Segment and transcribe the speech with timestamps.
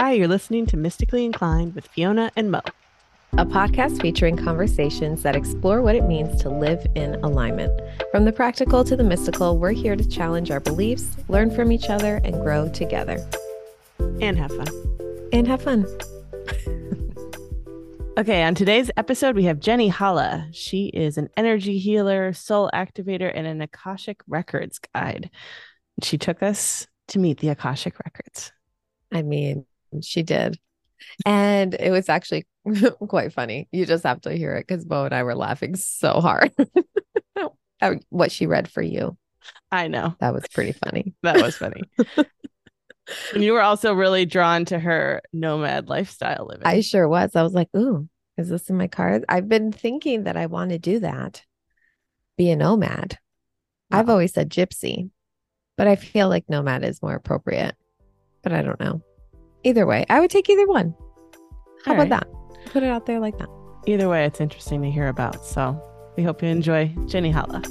[0.00, 2.60] Hi, you're listening to Mystically Inclined with Fiona and Mo,
[3.32, 7.72] a podcast featuring conversations that explore what it means to live in alignment.
[8.12, 11.90] From the practical to the mystical, we're here to challenge our beliefs, learn from each
[11.90, 13.18] other, and grow together.
[14.20, 14.68] And have fun.
[15.32, 15.84] And have fun.
[18.18, 20.46] okay, on today's episode, we have Jeni Holla.
[20.52, 25.28] She is an energy healer, soul activator, and an Akashic Records guide.
[26.04, 28.52] She took us to meet the Akashic Records.
[29.10, 29.64] I mean,
[30.02, 30.58] she did.
[31.24, 32.46] And it was actually
[33.08, 33.68] quite funny.
[33.72, 36.52] You just have to hear it because Mo and I were laughing so hard.
[38.10, 39.16] what she read for you.
[39.70, 40.14] I know.
[40.20, 41.14] That was pretty funny.
[41.22, 41.82] That was funny.
[43.34, 46.66] and you were also really drawn to her nomad lifestyle living.
[46.66, 47.36] I sure was.
[47.36, 49.24] I was like, ooh, is this in my cards?
[49.28, 51.42] I've been thinking that I want to do that,
[52.36, 53.18] be a nomad.
[53.90, 53.98] Wow.
[53.98, 55.10] I've always said gypsy,
[55.76, 57.76] but I feel like nomad is more appropriate.
[58.42, 59.02] But I don't know.
[59.64, 60.94] Either way, I would take either one.
[61.84, 62.10] How All about right.
[62.10, 62.72] that?
[62.72, 63.48] Put it out there like that.
[63.86, 65.44] Either way, it's interesting to hear about.
[65.44, 65.80] So
[66.16, 67.62] we hope you enjoy Jeni Holla.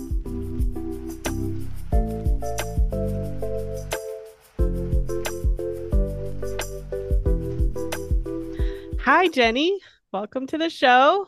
[9.01, 9.77] Hi, Jeni.
[10.11, 11.27] Welcome to the show.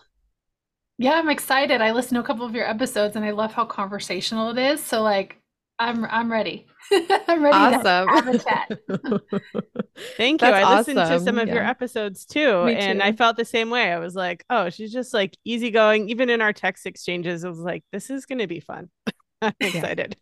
[0.97, 1.79] Yeah, I'm excited.
[1.79, 4.83] I listened to a couple of your episodes and I love how conversational it is.
[4.83, 5.38] So like
[5.79, 6.67] I'm I'm ready.
[7.27, 8.07] I'm ready awesome.
[8.07, 8.67] to have a chat.
[10.17, 10.47] Thank you.
[10.47, 11.19] That's I listened awesome.
[11.19, 11.53] to some of yeah.
[11.55, 13.91] your episodes too, too, and I felt the same way.
[13.91, 16.09] I was like, oh, she's just like easygoing.
[16.09, 18.89] Even in our text exchanges, I was like, this is going to be fun.
[19.41, 20.17] I'm excited.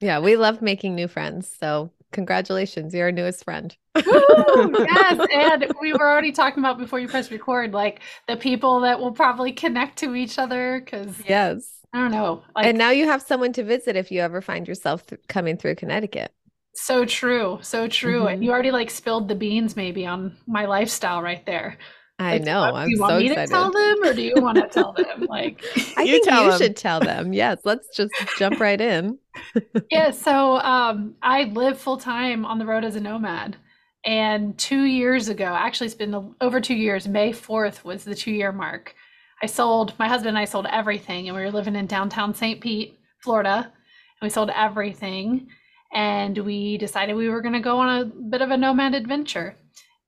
[0.00, 0.18] Yeah.
[0.18, 1.52] yeah, we love making new friends.
[1.58, 3.76] So congratulations, you're our newest friend.
[3.96, 9.00] yes, and we were already talking about before you press record, like the people that
[9.00, 10.80] will probably connect to each other.
[10.84, 12.42] Because yes, I don't know.
[12.54, 15.56] Like, and now you have someone to visit if you ever find yourself th- coming
[15.56, 16.32] through Connecticut.
[16.74, 17.58] So true.
[17.62, 18.20] So true.
[18.20, 18.28] Mm-hmm.
[18.28, 21.78] And you already like spilled the beans maybe on my lifestyle right there.
[22.20, 22.62] I like, know.
[22.62, 23.46] I'm do you so want me excited.
[23.46, 25.26] to tell them or do you want to tell them?
[25.28, 25.64] Like
[25.96, 26.58] I you think you them.
[26.58, 27.32] should tell them.
[27.32, 29.18] Yes, let's just jump right in.
[29.90, 33.56] yeah, so um I live full time on the road as a nomad.
[34.04, 38.30] And 2 years ago, actually it's been over 2 years, May 4th was the 2
[38.30, 38.94] year mark.
[39.42, 42.60] I sold my husband and I sold everything, and we were living in downtown St.
[42.60, 45.48] Pete, Florida, and we sold everything,
[45.92, 49.56] and we decided we were going to go on a bit of a nomad adventure.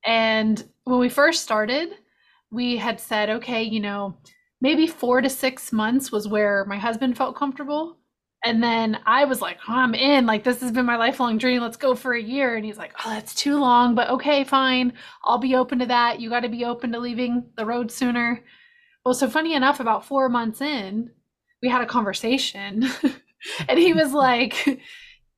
[0.05, 1.91] And when we first started,
[2.51, 4.15] we had said, okay, you know,
[4.61, 7.97] maybe four to six months was where my husband felt comfortable.
[8.45, 10.27] And then I was like, oh, I'm in.
[10.27, 11.63] Like, this has been my lifelong dream.
[11.63, 12.57] Let's go for a year.
[12.57, 14.93] And he's like, oh, that's too long, but okay, fine.
[15.25, 16.21] I'll be open to that.
[16.21, 18.43] You got to be open to leaving the road sooner.
[19.05, 21.11] Well, so funny enough, about four months in,
[21.63, 22.85] we had a conversation,
[23.69, 24.81] and he was like,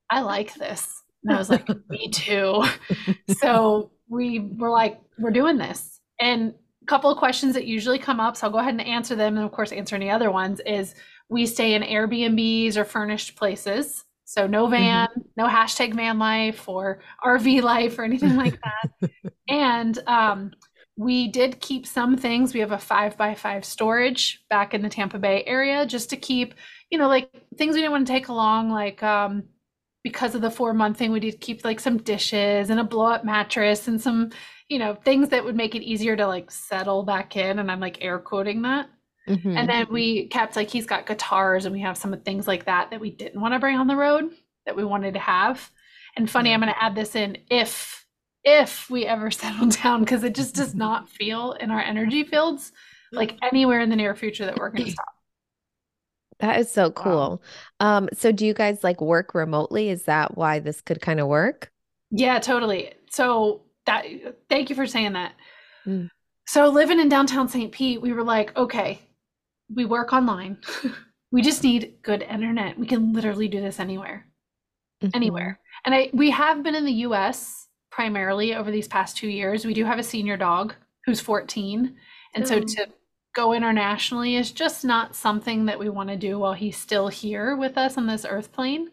[0.09, 1.03] I like this.
[1.23, 2.63] And I was like, Me too.
[3.37, 5.99] so we were like, We're doing this.
[6.19, 6.53] And
[6.83, 9.37] a couple of questions that usually come up, so I'll go ahead and answer them,
[9.37, 10.93] and of course, answer any other ones is
[11.29, 14.05] we stay in Airbnbs or furnished places.
[14.25, 15.21] So no van, mm-hmm.
[15.37, 19.09] no hashtag van life or RV life or anything like that.
[19.49, 20.51] and um,
[20.97, 22.53] we did keep some things.
[22.53, 26.17] We have a five by five storage back in the Tampa Bay area just to
[26.17, 26.53] keep,
[26.89, 29.43] you know, like things we didn't want to take along, like um,
[30.03, 33.07] because of the four month thing, we did keep like some dishes and a blow
[33.07, 34.29] up mattress and some,
[34.69, 37.59] you know, things that would make it easier to like settle back in.
[37.59, 38.89] And I'm like air quoting that.
[39.27, 39.57] Mm-hmm.
[39.57, 42.91] And then we kept like he's got guitars and we have some things like that
[42.91, 44.31] that we didn't want to bring on the road
[44.65, 45.71] that we wanted to have.
[46.15, 48.04] And funny, I'm going to add this in if
[48.45, 52.71] if we ever settle down because it just does not feel in our energy fields
[53.11, 55.05] like anywhere in the near future that we're going to stop.
[56.39, 57.41] That is so cool.
[57.79, 57.97] Wow.
[57.97, 59.89] Um so do you guys like work remotely?
[59.89, 61.71] Is that why this could kind of work?
[62.11, 62.93] Yeah, totally.
[63.09, 64.05] So that
[64.49, 65.33] thank you for saying that.
[65.87, 66.09] Mm.
[66.47, 67.71] So living in downtown St.
[67.71, 68.99] Pete, we were like, okay,
[69.73, 70.57] we work online.
[71.31, 72.77] we just need good internet.
[72.77, 74.27] We can literally do this anywhere.
[75.01, 75.15] Mm-hmm.
[75.15, 75.59] Anywhere.
[75.85, 77.64] And I we have been in the US
[77.95, 79.63] primarily over these past two years.
[79.63, 80.75] We do have a senior dog
[81.05, 81.95] who's 14.
[82.33, 82.47] And mm.
[82.47, 82.87] so to
[83.33, 87.55] go internationally is just not something that we want to do while he's still here
[87.55, 88.89] with us on this earth plane.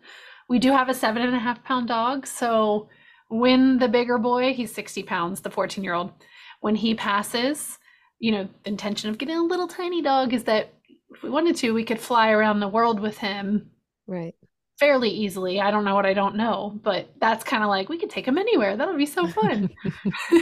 [0.48, 2.28] We do have a seven and a half pound dog.
[2.28, 2.88] So
[3.28, 6.12] when the bigger boy, he's 60 pounds, the 14 year old,
[6.60, 7.78] when he passes,
[8.20, 10.72] you know, the intention of getting a little tiny dog is that
[11.12, 13.72] if we wanted to, we could fly around the world with him.
[14.06, 14.36] Right
[14.82, 15.60] fairly easily.
[15.60, 18.26] I don't know what I don't know, but that's kind of like we could take
[18.26, 18.76] them anywhere.
[18.76, 19.70] That'll be so fun.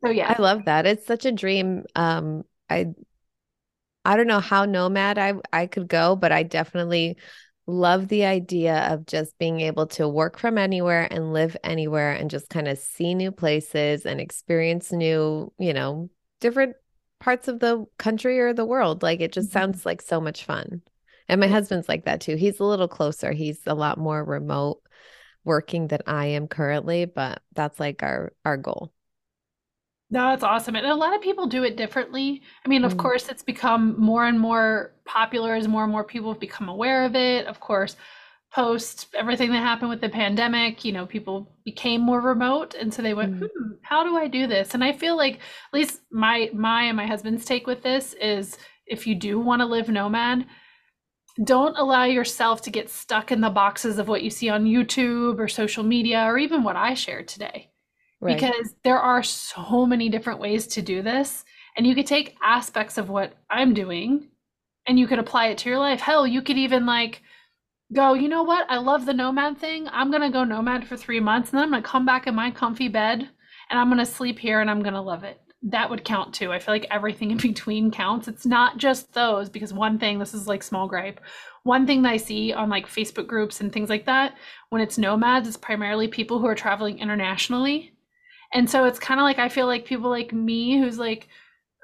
[0.00, 0.32] so yeah.
[0.38, 0.86] I love that.
[0.86, 1.82] It's such a dream.
[1.96, 2.86] Um I
[4.04, 7.16] I don't know how nomad I I could go, but I definitely
[7.66, 12.30] love the idea of just being able to work from anywhere and live anywhere and
[12.30, 16.10] just kind of see new places and experience new, you know,
[16.40, 16.76] different
[17.18, 19.02] parts of the country or the world.
[19.02, 19.58] Like it just mm-hmm.
[19.58, 20.82] sounds like so much fun.
[21.28, 22.36] And my husband's like that too.
[22.36, 23.32] He's a little closer.
[23.32, 24.80] He's a lot more remote
[25.44, 28.92] working than I am currently, but that's like our our goal.
[30.10, 30.74] No, that's awesome.
[30.74, 32.42] And a lot of people do it differently.
[32.64, 32.98] I mean, of mm.
[32.98, 37.04] course, it's become more and more popular as more and more people have become aware
[37.04, 37.46] of it.
[37.46, 37.94] Of course,
[38.50, 42.74] post everything that happened with the pandemic, you know, people became more remote.
[42.74, 43.40] And so they went, mm.
[43.40, 44.72] hmm, how do I do this?
[44.72, 48.56] And I feel like at least my my and my husband's take with this is
[48.86, 50.46] if you do want to live nomad,
[51.44, 55.38] don't allow yourself to get stuck in the boxes of what you see on YouTube
[55.38, 57.70] or social media or even what I shared today
[58.20, 58.38] right.
[58.38, 61.44] because there are so many different ways to do this.
[61.76, 64.28] And you could take aspects of what I'm doing
[64.86, 66.00] and you could apply it to your life.
[66.00, 67.22] Hell, you could even like
[67.92, 68.66] go, you know what?
[68.68, 69.88] I love the nomad thing.
[69.92, 72.26] I'm going to go nomad for three months and then I'm going to come back
[72.26, 73.28] in my comfy bed
[73.70, 75.40] and I'm going to sleep here and I'm going to love it.
[75.62, 76.52] That would count too.
[76.52, 78.28] I feel like everything in between counts.
[78.28, 81.20] It's not just those because one thing, this is like small gripe.
[81.64, 84.34] One thing that I see on like Facebook groups and things like that,
[84.70, 87.92] when it's nomads, it's primarily people who are traveling internationally
[88.52, 91.28] and so it's kind of like I feel like people like me who's like,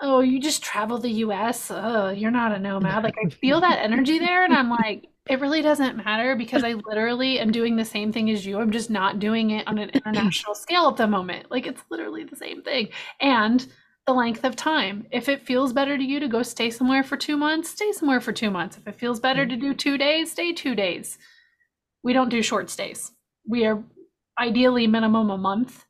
[0.01, 1.71] oh, you just travel the US.
[1.71, 3.05] Oh, you're not a nomad.
[3.05, 4.45] Like I feel that energy there.
[4.45, 8.31] And I'm like, it really doesn't matter because I literally am doing the same thing
[8.31, 8.59] as you.
[8.59, 11.51] I'm just not doing it on an international scale at the moment.
[11.51, 12.89] Like it's literally the same thing.
[13.21, 13.67] And
[14.07, 15.07] the length of time.
[15.11, 18.21] If it feels better to you to go stay somewhere for two months, stay somewhere
[18.21, 18.77] for two months.
[18.77, 21.17] If it feels better to do two days, stay two days.
[22.03, 23.13] We don't do short stays.
[23.49, 23.83] We are
[24.39, 25.87] ideally minimum a month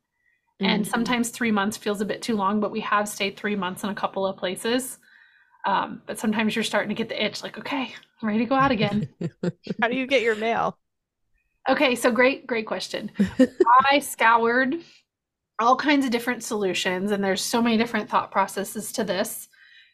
[0.60, 0.70] Mm-hmm.
[0.70, 3.82] And sometimes three months feels a bit too long, but we have stayed three months
[3.82, 4.98] in a couple of places.
[5.66, 8.55] Um, but sometimes you're starting to get the itch like, okay, I'm ready to go
[8.55, 9.08] out again.
[9.81, 10.76] How do you get your mail?
[11.69, 13.11] Okay, so great, great question.
[13.90, 14.76] I scoured
[15.58, 19.49] all kinds of different solutions, and there's so many different thought processes to this.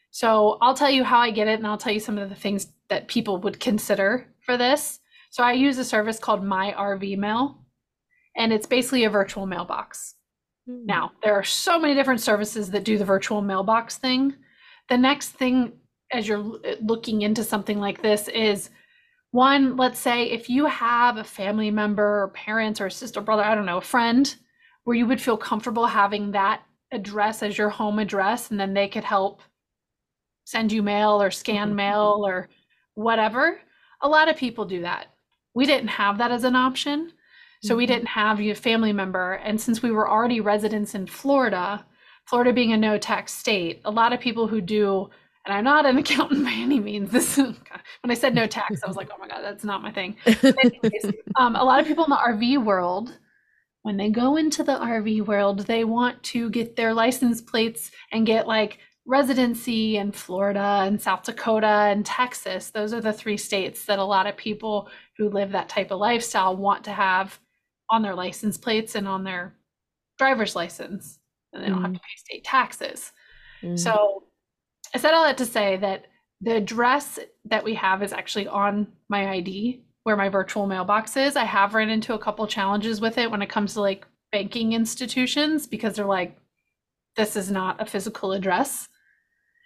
[0.09, 2.35] So I'll tell you how I get it, and I'll tell you some of the
[2.35, 4.99] things that people would consider for this.
[5.29, 7.57] So I use a service called My RV Mail,
[8.35, 10.15] and it's basically a virtual mailbox.
[10.67, 10.85] Hmm.
[10.85, 14.35] Now, there are so many different services that do the virtual mailbox thing.
[14.91, 15.71] The next thing,
[16.11, 18.69] as you're looking into something like this, is
[19.31, 23.41] one, let's say if you have a family member or parents or a sister, brother,
[23.41, 24.35] I don't know, a friend,
[24.83, 28.89] where you would feel comfortable having that address as your home address, and then they
[28.89, 29.41] could help
[30.43, 31.77] send you mail or scan mm-hmm.
[31.77, 32.49] mail or
[32.95, 33.61] whatever.
[34.01, 35.07] A lot of people do that.
[35.53, 37.13] We didn't have that as an option.
[37.63, 37.93] So we mm-hmm.
[37.93, 39.35] didn't have a family member.
[39.35, 41.85] And since we were already residents in Florida,
[42.31, 45.09] Florida being a no tax state, a lot of people who do,
[45.45, 47.11] and I'm not an accountant by any means.
[47.11, 47.57] This when
[48.05, 50.15] I said no tax, I was like, oh my God, that's not my thing.
[50.25, 53.17] Anyways, um, a lot of people in the RV world,
[53.81, 58.25] when they go into the RV world, they want to get their license plates and
[58.25, 62.69] get like residency in Florida and South Dakota and Texas.
[62.69, 64.87] Those are the three states that a lot of people
[65.17, 67.41] who live that type of lifestyle want to have
[67.89, 69.57] on their license plates and on their
[70.17, 71.19] driver's license
[71.53, 71.83] and they don't mm.
[71.83, 73.11] have to pay state taxes.
[73.61, 73.77] Mm.
[73.77, 74.23] So
[74.93, 76.05] I said all that to say that
[76.41, 81.35] the address that we have is actually on my ID where my virtual mailbox is.
[81.35, 84.73] I have run into a couple challenges with it when it comes to like banking
[84.73, 86.37] institutions because they're like,
[87.15, 88.87] this is not a physical address.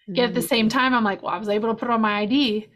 [0.10, 0.18] Mm.
[0.18, 0.50] Yet at the mm.
[0.50, 2.68] same time, I'm like, well, I was able to put it on my ID.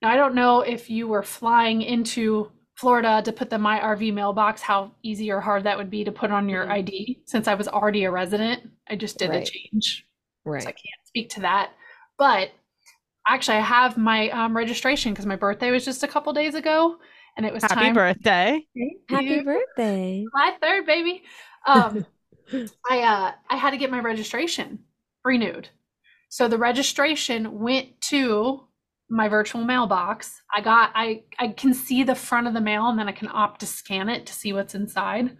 [0.00, 4.12] Now, I don't know if you were flying into Florida to put the My RV
[4.12, 6.72] mailbox, how easy or hard that would be to put on your mm-hmm.
[6.72, 7.22] ID.
[7.24, 9.48] Since I was already a resident, I just did right.
[9.48, 10.06] a change.
[10.44, 10.62] Right.
[10.62, 11.72] So I can't speak to that.
[12.18, 12.50] But
[13.26, 16.96] actually, I have my um, registration because my birthday was just a couple days ago,
[17.36, 17.94] and it was happy time.
[17.94, 18.66] birthday.
[19.08, 20.24] Happy birthday.
[20.32, 21.22] My third baby.
[21.66, 22.04] Um,
[22.90, 24.80] I uh, I had to get my registration
[25.24, 25.68] renewed.
[26.28, 28.64] So the registration went to
[29.10, 30.42] my virtual mailbox.
[30.54, 33.28] I got I I can see the front of the mail and then I can
[33.28, 35.36] opt to scan it to see what's inside.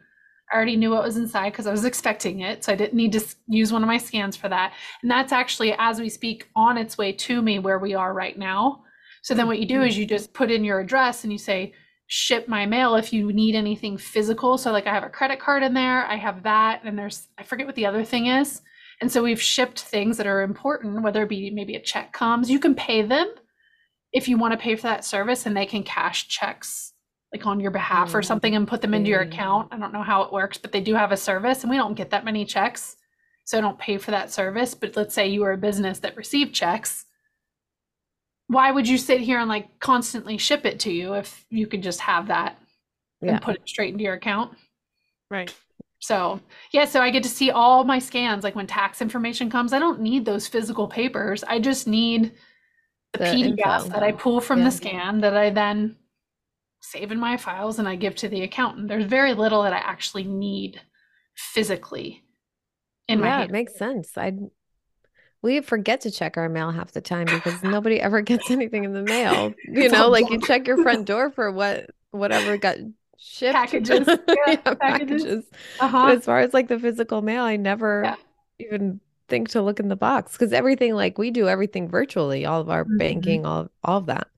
[0.53, 3.13] I already knew what was inside because I was expecting it, so I didn't need
[3.13, 4.75] to use one of my scans for that.
[5.03, 8.39] And that's actually as we speak on its way to me where we are right
[8.39, 8.83] now.
[9.23, 9.87] So then what you do hmm.
[9.87, 11.73] is you just put in your address and you say
[12.07, 14.59] ship my mail if you need anything physical.
[14.59, 17.43] So like I have a credit card in there, I have that and there's I
[17.43, 18.61] forget what the other thing is.
[19.01, 22.51] And so we've shipped things that are important, whether it be maybe a check comes,
[22.51, 23.33] you can pay them
[24.15, 26.93] if you want to pay for that service and they can cash checks
[27.35, 28.15] like on your behalf mm.
[28.15, 29.69] or something and put them into your account.
[29.73, 31.95] I don't know how it works, but they do have a service and we don't
[31.95, 32.97] get that many checks.
[33.45, 34.73] So I don't pay for that service.
[34.73, 37.05] But let's say you were a business that received checks.
[38.47, 41.83] why would you sit here and like constantly ship it to you if you could
[41.83, 42.57] just have that
[43.21, 43.33] yeah.
[43.33, 44.57] and put it straight into your account?
[45.29, 45.53] Right.
[45.99, 46.39] So,
[46.71, 48.45] yeah, so I get to see all my scans.
[48.45, 51.43] Like when tax information comes, I don't need those physical papers.
[51.43, 52.33] I just need
[53.15, 53.89] the, the PDF info.
[53.89, 54.67] that I pull from yeah.
[54.67, 55.97] the scan that I then
[56.81, 58.89] save in my files and I give to the accountant.
[58.89, 60.81] There's very little that I actually need
[61.35, 62.23] physically
[63.09, 63.51] in yeah, my hand.
[63.51, 64.17] it makes sense.
[64.17, 64.33] I
[65.43, 68.93] we forget to check our mail half the time because nobody ever gets anything in
[68.93, 69.53] the mail.
[69.69, 72.77] You know, like you check your front door for what whatever got
[73.19, 74.17] shipped packages, yeah,
[74.47, 75.25] yeah, packages.
[75.25, 75.45] packages.
[75.81, 76.07] Uh-huh.
[76.09, 78.17] As far as like the physical mail, I never
[78.59, 82.61] even think to look in the box because everything like we do everything virtually, all
[82.61, 82.99] of our mm-hmm.
[82.99, 84.29] banking, all all of that.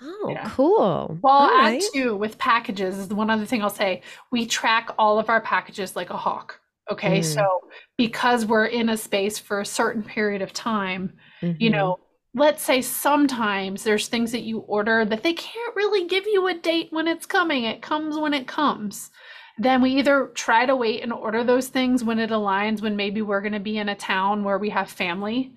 [0.00, 0.50] Oh, yeah.
[0.50, 1.18] cool.
[1.22, 4.02] Well, I'll add to with packages is the one other thing I'll say.
[4.30, 6.60] We track all of our packages like a hawk.
[6.90, 7.20] Okay.
[7.20, 7.24] Mm.
[7.24, 7.60] So
[7.96, 11.60] because we're in a space for a certain period of time, mm-hmm.
[11.60, 11.98] you know,
[12.34, 16.54] let's say sometimes there's things that you order that they can't really give you a
[16.54, 17.64] date when it's coming.
[17.64, 19.10] It comes when it comes.
[19.58, 23.22] Then we either try to wait and order those things when it aligns, when maybe
[23.22, 25.54] we're going to be in a town where we have family.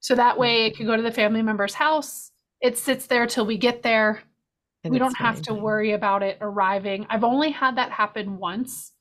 [0.00, 0.40] So that mm-hmm.
[0.40, 2.32] way it can go to the family member's house.
[2.60, 4.22] It sits there till we get there.
[4.82, 7.06] And we don't have to worry about it arriving.
[7.10, 8.92] I've only had that happen once.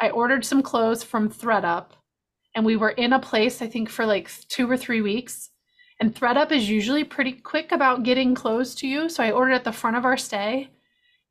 [0.00, 1.90] I ordered some clothes from ThredUp
[2.56, 5.50] and we were in a place, I think, for like two or three weeks
[6.00, 9.08] and ThredUp is usually pretty quick about getting clothes to you.
[9.08, 10.70] So I ordered at the front of our stay.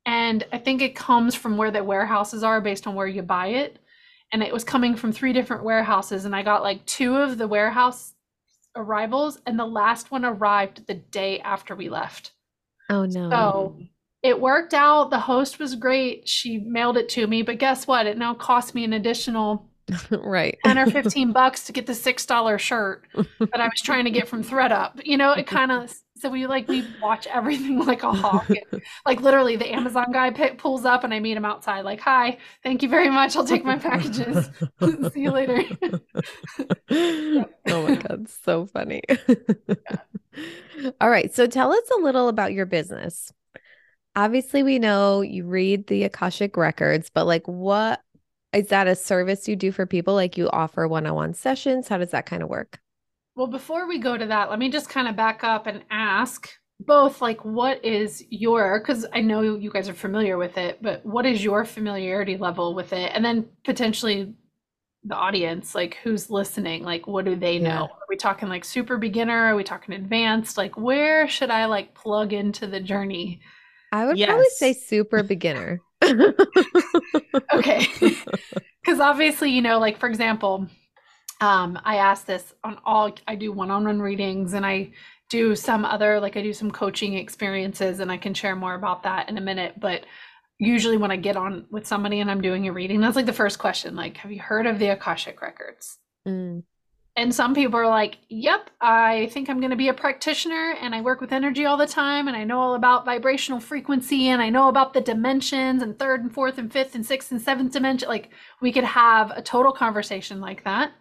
[0.08, 3.48] And I think it comes from where the warehouses are based on where you buy
[3.48, 3.78] it.
[4.32, 6.24] And it was coming from three different warehouses.
[6.24, 8.14] And I got like two of the warehouse
[8.76, 12.32] arrivals, and the last one arrived the day after we left.
[12.90, 13.30] Oh, no.
[13.30, 13.78] So
[14.24, 15.10] it worked out.
[15.10, 16.28] The host was great.
[16.28, 17.42] She mailed it to me.
[17.42, 18.06] But guess what?
[18.06, 19.68] It now cost me an additional
[20.12, 24.04] right 10 or 15 bucks to get the six dollar shirt that i was trying
[24.04, 27.80] to get from thredup you know it kind of so we like we watch everything
[27.86, 31.46] like a hawk and, like literally the amazon guy pulls up and i meet him
[31.46, 34.50] outside like hi thank you very much i'll take my packages
[35.14, 35.62] see you later
[37.70, 39.02] oh my god so funny
[41.02, 43.32] all right so tell us a little about your business
[44.16, 48.02] obviously we know you read the akashic records but like what
[48.54, 50.14] is that a service you do for people?
[50.14, 51.88] Like you offer one on one sessions?
[51.88, 52.80] How does that kind of work?
[53.38, 56.50] Well, before we go to that, let me just kind of back up and ask
[56.80, 61.04] both like what is your because i know you guys are familiar with it but
[61.04, 64.32] what is your familiarity level with it and then potentially
[65.04, 67.82] the audience like who's listening like what do they know yeah.
[67.82, 71.96] are we talking like super beginner are we talking advanced like where should i like
[71.96, 73.42] plug into the journey
[73.92, 74.28] i would yes.
[74.28, 75.82] probably say super beginner
[77.54, 77.88] okay.
[78.88, 80.66] Because obviously, you know, like for example,
[81.40, 84.92] um, I ask this on all, I do one on one readings and I
[85.30, 89.04] do some other, like I do some coaching experiences and I can share more about
[89.04, 89.80] that in a minute.
[89.80, 90.06] But
[90.58, 93.34] usually when I get on with somebody and I'm doing a reading, that's like the
[93.34, 95.98] first question like, have you heard of the Akashic Records?
[96.28, 96.64] Mm.
[97.18, 100.94] And some people are like, yep, I think I'm going to be a practitioner and
[100.94, 104.40] I work with energy all the time and I know all about vibrational frequency and
[104.40, 107.74] I know about the dimensions and third and fourth and fifth and sixth and seventh
[107.74, 108.08] dimension.
[108.08, 108.30] Like
[108.62, 110.92] we could have a total conversation like that.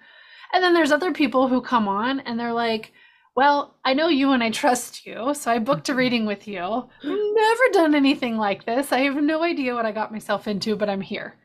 [0.53, 2.93] And then there's other people who come on and they're like,
[3.37, 5.99] well, I know you and I trust you, so I booked a mm-hmm.
[5.99, 6.88] reading with you.
[7.05, 8.93] Never done anything like this.
[8.93, 11.37] I have no idea what I got myself into, but I'm here.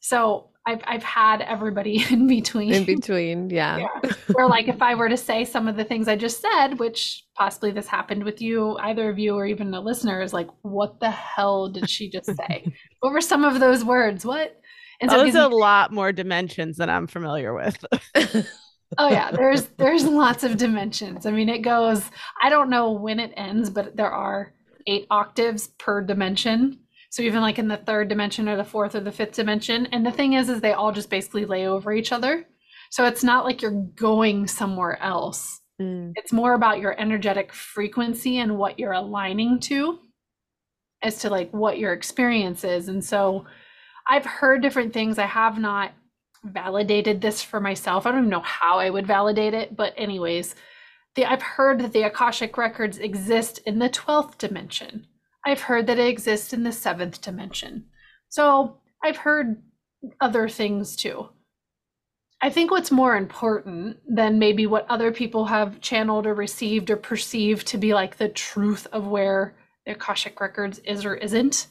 [0.00, 2.74] So I've I've had everybody in between.
[2.74, 3.78] In between, yeah.
[3.78, 4.10] yeah.
[4.34, 7.24] Or like if I were to say some of the things I just said, which
[7.34, 11.00] possibly this happened with you, either of you or even a listener, is like, what
[11.00, 12.66] the hell did she just say?
[13.00, 14.24] what were some of those words?
[14.26, 14.60] What?
[15.04, 17.84] And so there's a lot more dimensions than I'm familiar with.
[18.98, 21.26] oh yeah, there's there's lots of dimensions.
[21.26, 22.02] I mean, it goes.
[22.42, 24.54] I don't know when it ends, but there are
[24.86, 26.78] eight octaves per dimension.
[27.10, 29.86] So even like in the third dimension or the fourth or the fifth dimension.
[29.92, 32.46] And the thing is, is they all just basically lay over each other.
[32.90, 35.60] So it's not like you're going somewhere else.
[35.80, 36.12] Mm.
[36.16, 39.98] It's more about your energetic frequency and what you're aligning to
[41.02, 42.88] as to like what your experience is.
[42.88, 43.44] And so
[44.08, 45.18] I've heard different things.
[45.18, 45.92] I have not
[46.44, 48.06] validated this for myself.
[48.06, 50.54] I don't even know how I would validate it, but anyways,
[51.14, 55.06] the, I've heard that the Akashic records exist in the 12th dimension.
[55.46, 57.86] I've heard that it exists in the seventh dimension.
[58.28, 59.62] So I've heard
[60.20, 61.28] other things too.
[62.42, 66.96] I think what's more important than maybe what other people have channeled or received or
[66.96, 69.56] perceived to be like the truth of where
[69.86, 71.68] the Akashic Records is or isn't,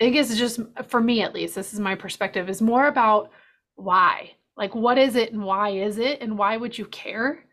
[0.00, 3.30] I think it's just, for me at least, this is my perspective, is more about
[3.76, 4.32] why.
[4.56, 7.44] Like, what is it and why is it and why would you care?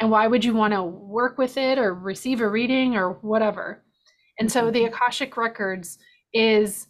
[0.00, 3.84] And why would you want to work with it or receive a reading or whatever?
[4.38, 4.94] And so the mm-hmm.
[4.94, 5.98] Akashic Records
[6.32, 6.88] is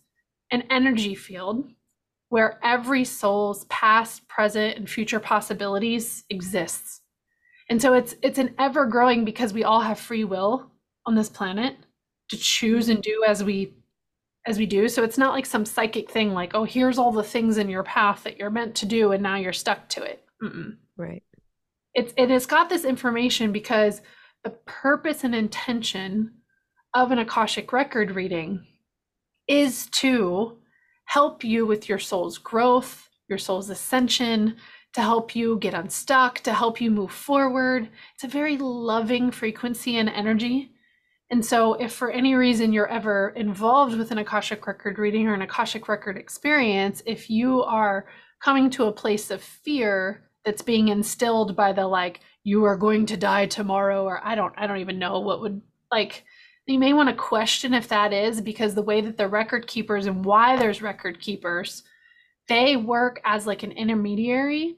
[0.50, 1.68] an energy field
[2.28, 7.02] where every soul's past, present, and future possibilities exists.
[7.68, 10.70] And so it's it's an ever growing because we all have free will
[11.04, 11.76] on this planet
[12.30, 13.74] to choose and do as we
[14.46, 14.88] as we do.
[14.88, 17.84] So it's not like some psychic thing like, oh, here's all the things in your
[17.84, 20.24] path that you're meant to do and now you're stuck to it.
[20.42, 20.76] Mm-mm.
[20.96, 21.22] Right.
[21.94, 24.00] It's it has got this information because
[24.44, 26.32] the purpose and intention
[26.94, 28.66] of an Akashic record reading
[29.46, 30.58] is to
[31.04, 34.56] help you with your soul's growth, your soul's ascension,
[34.94, 37.88] to help you get unstuck, to help you move forward.
[38.14, 40.72] It's a very loving frequency and energy.
[41.32, 45.32] And so, if for any reason you're ever involved with an Akashic record reading or
[45.32, 48.04] an Akashic record experience, if you are
[48.38, 53.06] coming to a place of fear that's being instilled by the like, you are going
[53.06, 56.22] to die tomorrow, or I don't, I don't even know what would like,
[56.66, 60.04] you may want to question if that is because the way that the record keepers
[60.04, 61.82] and why there's record keepers
[62.48, 64.76] they work as like an intermediary.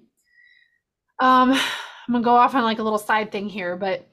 [1.19, 4.07] Um i'm gonna go off on like a little side thing here but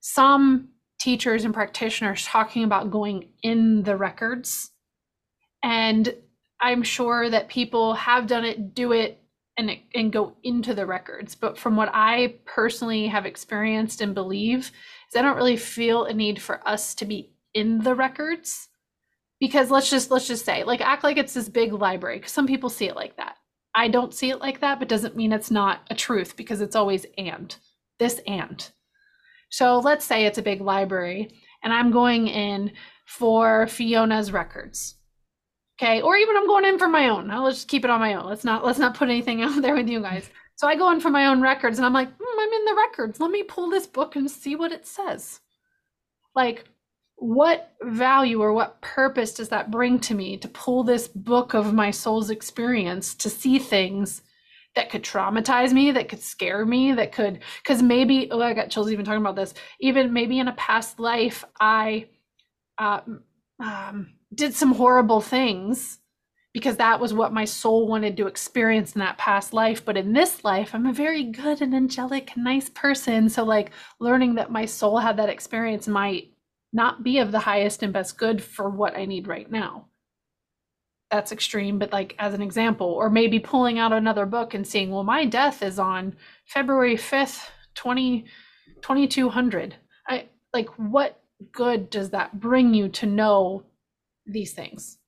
[0.00, 0.68] some
[1.00, 4.70] teachers and practitioners talking about going in the records
[5.62, 6.14] and
[6.60, 9.22] i'm sure that people have done it do it
[9.56, 14.70] and and go into the records but from what i personally have experienced and believe
[15.10, 18.68] is I don't really feel a need for us to be in the records
[19.40, 22.46] because let's just let's just say like act like it's this big library because some
[22.46, 23.36] people see it like that.
[23.74, 26.76] I don't see it like that, but doesn't mean it's not a truth because it's
[26.76, 27.54] always and
[27.98, 28.68] this and.
[29.50, 31.30] So let's say it's a big library
[31.62, 32.72] and I'm going in
[33.04, 34.96] for Fiona's records.
[35.80, 37.28] Okay, or even I'm going in for my own.
[37.28, 38.26] Let's just keep it on my own.
[38.26, 40.30] Let's not let's not put anything out there with you guys.
[40.56, 42.74] So I go in for my own records and I'm like, mm, I'm in the
[42.74, 43.18] records.
[43.18, 45.40] Let me pull this book and see what it says.
[46.34, 46.66] Like,
[47.16, 51.74] what value or what purpose does that bring to me to pull this book of
[51.74, 54.22] my soul's experience to see things
[54.80, 58.70] that could traumatize me, that could scare me, that could, because maybe, oh, I got
[58.70, 59.52] chills even talking about this.
[59.78, 62.06] Even maybe in a past life, I
[62.78, 63.00] uh,
[63.62, 65.98] um, did some horrible things
[66.54, 69.84] because that was what my soul wanted to experience in that past life.
[69.84, 73.28] But in this life, I'm a very good and angelic, nice person.
[73.28, 76.32] So, like, learning that my soul had that experience might
[76.72, 79.89] not be of the highest and best good for what I need right now.
[81.10, 84.90] That's extreme, but like as an example, or maybe pulling out another book and seeing,
[84.90, 88.26] well, my death is on February 5th, 20,
[88.80, 89.74] 2200.
[90.08, 91.20] I like, what
[91.52, 93.64] good does that bring you to know
[94.26, 94.98] these things?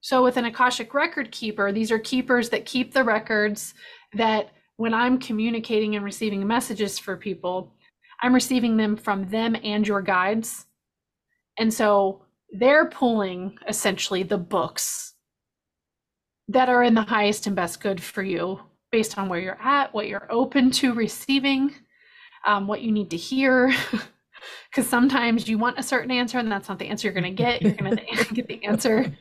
[0.00, 3.74] So with an Akashic record keeper, these are keepers that keep the records
[4.14, 7.72] that when I'm communicating and receiving messages for people,
[8.20, 10.66] I'm receiving them from them and your guides.
[11.58, 15.14] And so they're pulling essentially the books
[16.48, 18.60] that are in the highest and best good for you
[18.92, 21.74] based on where you're at, what you're open to receiving,
[22.46, 23.74] um, what you need to hear.
[24.70, 27.30] Because sometimes you want a certain answer and that's not the answer you're going to
[27.30, 27.62] get.
[27.62, 29.12] You're going to get the answer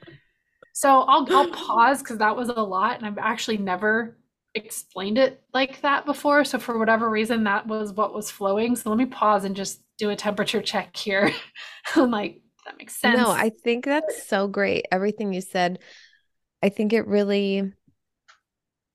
[0.75, 4.17] so I'll I'll pause because that was a lot, and I've actually never
[4.55, 6.43] explained it like that before.
[6.43, 8.75] So for whatever reason, that was what was flowing.
[8.75, 11.31] So let me pause and just do a temperature check here.
[11.95, 13.17] I'm like, that makes sense.
[13.17, 14.85] No, I think that's so great.
[14.91, 15.79] Everything you said,
[16.65, 17.71] I think it really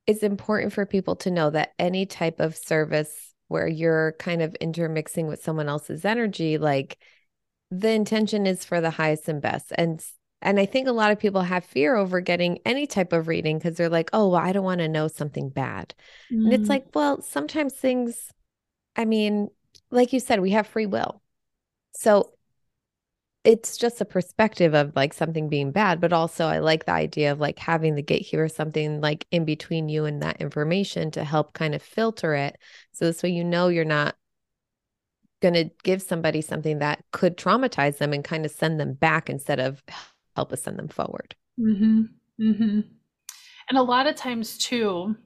[0.08, 4.56] is important for people to know that any type of service where you're kind of
[4.56, 6.98] intermixing with someone else's energy, like
[7.70, 9.72] the intention is for the highest and best.
[9.76, 10.04] And
[10.42, 13.58] and I think a lot of people have fear over getting any type of reading
[13.58, 15.94] because they're like, oh, well, I don't want to know something bad.
[16.32, 16.46] Mm.
[16.46, 16.70] And it's mm.
[16.70, 18.32] like, well, sometimes things,
[18.96, 19.50] I mean,
[19.92, 21.22] like you said, we have free will.
[21.92, 22.32] So
[23.42, 27.32] it's just a perspective of like something being bad, but also I like the idea
[27.32, 31.54] of like having the gatekeeper something like in between you and that information to help
[31.54, 32.58] kind of filter it.
[32.92, 34.14] So this way you know you're not
[35.40, 39.30] going to give somebody something that could traumatize them and kind of send them back
[39.30, 39.82] instead of
[40.36, 41.34] help us send them forward.
[41.58, 42.02] Mm-hmm.
[42.40, 42.80] Mm-hmm.
[43.68, 45.16] And a lot of times, too,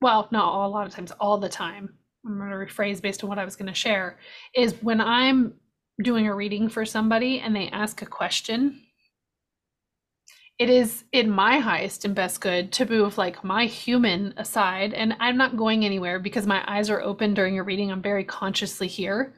[0.00, 1.94] well, not a lot of times, all the time,
[2.24, 4.18] I'm going to rephrase based on what I was going to share,
[4.54, 5.54] is when I'm
[6.00, 8.82] doing a reading for somebody and they ask a question,
[10.58, 14.92] it is in my highest and best good to move like my human aside.
[14.92, 17.90] And I'm not going anywhere because my eyes are open during a reading.
[17.90, 19.32] I'm very consciously here.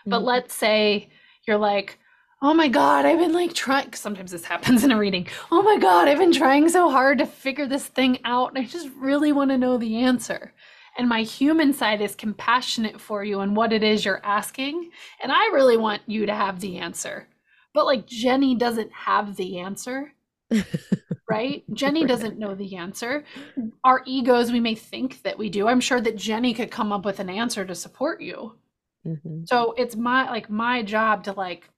[0.00, 0.10] Mm-hmm.
[0.10, 1.10] But let's say
[1.46, 1.98] you're like,
[2.42, 5.78] oh my god i've been like trying sometimes this happens in a reading oh my
[5.78, 9.32] god i've been trying so hard to figure this thing out and i just really
[9.32, 10.52] want to know the answer
[10.96, 14.90] and my human side is compassionate for you and what it is you're asking
[15.22, 17.28] and i really want you to have the answer.
[17.72, 20.12] But like Jeni doesn't have the answer
[21.28, 21.64] right?
[21.70, 23.24] Jeni doesn't know the answer.
[23.82, 25.68] Our egos we may think that we do.
[25.68, 28.56] I'm sure that Jeni could come up with an answer to support you.
[29.06, 29.44] Mm-hmm.
[29.44, 31.68] so it's my like my job to like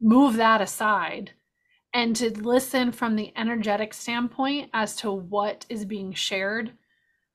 [0.00, 1.30] move that aside
[1.94, 6.72] and to listen from the energetic standpoint as to what is being shared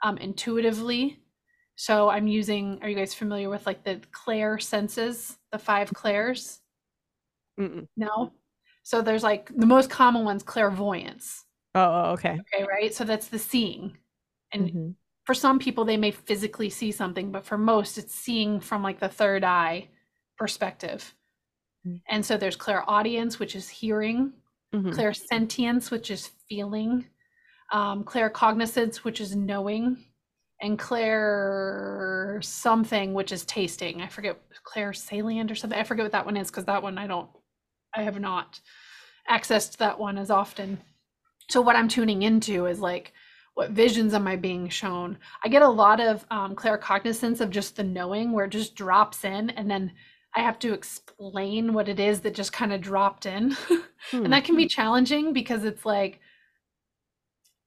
[0.05, 1.19] um, intuitively.
[1.75, 6.61] So I'm using, are you guys familiar with like the clair senses, the five Claires?
[7.59, 7.87] Mm-mm.
[7.97, 8.31] No?
[8.83, 11.43] So there's like the most common ones, clairvoyance.
[11.73, 12.39] Oh, oh okay.
[12.53, 12.93] Okay, right.
[12.93, 13.97] So that's the seeing.
[14.51, 14.89] And mm-hmm.
[15.23, 18.99] for some people, they may physically see something, but for most, it's seeing from like
[18.99, 19.89] the third eye
[20.37, 21.15] perspective.
[21.85, 21.97] Mm-hmm.
[22.09, 24.33] And so there's clairaudience, which is hearing,
[24.71, 24.91] mm-hmm.
[24.91, 27.05] clairsentience, which is feeling,
[27.71, 29.97] um, claircognizance, which is knowing,
[30.62, 34.01] and clair something, which is tasting.
[34.01, 35.78] I forget clair salient or something.
[35.78, 37.30] I forget what that one is because that one I don't,
[37.93, 38.60] I have not
[39.30, 40.80] accessed that one as often.
[41.49, 43.13] So what I'm tuning into is like,
[43.54, 45.17] what visions am I being shown?
[45.43, 49.23] I get a lot of um, claircognizance of just the knowing where it just drops
[49.23, 49.93] in and then
[50.36, 53.51] I have to explain what it is that just kind of dropped in.
[54.12, 54.25] hmm.
[54.25, 56.19] And that can be challenging because it's like,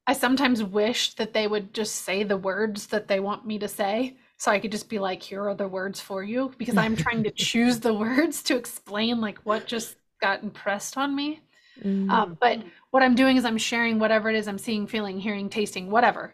[0.09, 3.69] I sometimes wish that they would just say the words that they want me to
[3.69, 4.17] say.
[4.39, 7.23] So I could just be like, here are the words for you because I'm trying
[7.25, 11.43] to choose the words to explain like what just got impressed on me.
[11.85, 12.11] Mm-hmm.
[12.11, 15.51] Um, but what I'm doing is I'm sharing whatever it is I'm seeing, feeling, hearing,
[15.51, 16.33] tasting, whatever.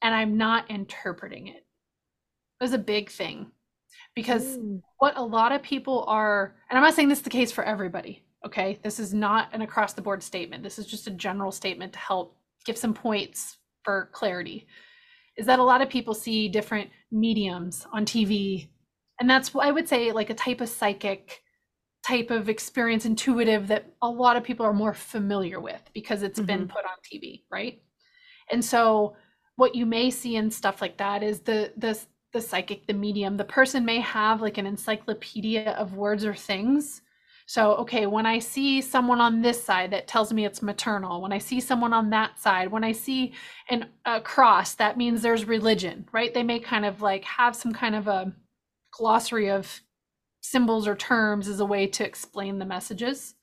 [0.00, 1.64] And I'm not interpreting it.
[2.60, 3.50] It was a big thing
[4.14, 4.80] because mm.
[4.98, 7.64] what a lot of people are and i'm not saying this is the case for
[7.64, 11.50] everybody okay this is not an across the board statement this is just a general
[11.50, 14.66] statement to help give some points for clarity
[15.36, 18.68] is that a lot of people see different mediums on tv
[19.20, 21.42] and that's i would say like a type of psychic
[22.06, 26.38] type of experience intuitive that a lot of people are more familiar with because it's
[26.38, 26.46] mm-hmm.
[26.46, 27.82] been put on tv right
[28.50, 29.16] and so
[29.56, 31.98] what you may see in stuff like that is the the
[32.34, 37.00] the psychic, the medium, the person may have like an encyclopedia of words or things.
[37.46, 41.32] So, okay, when I see someone on this side that tells me it's maternal, when
[41.32, 43.34] I see someone on that side, when I see
[43.68, 46.32] an, a cross, that means there's religion, right?
[46.32, 48.32] They may kind of like have some kind of a
[48.92, 49.82] glossary of
[50.40, 53.34] symbols or terms as a way to explain the messages.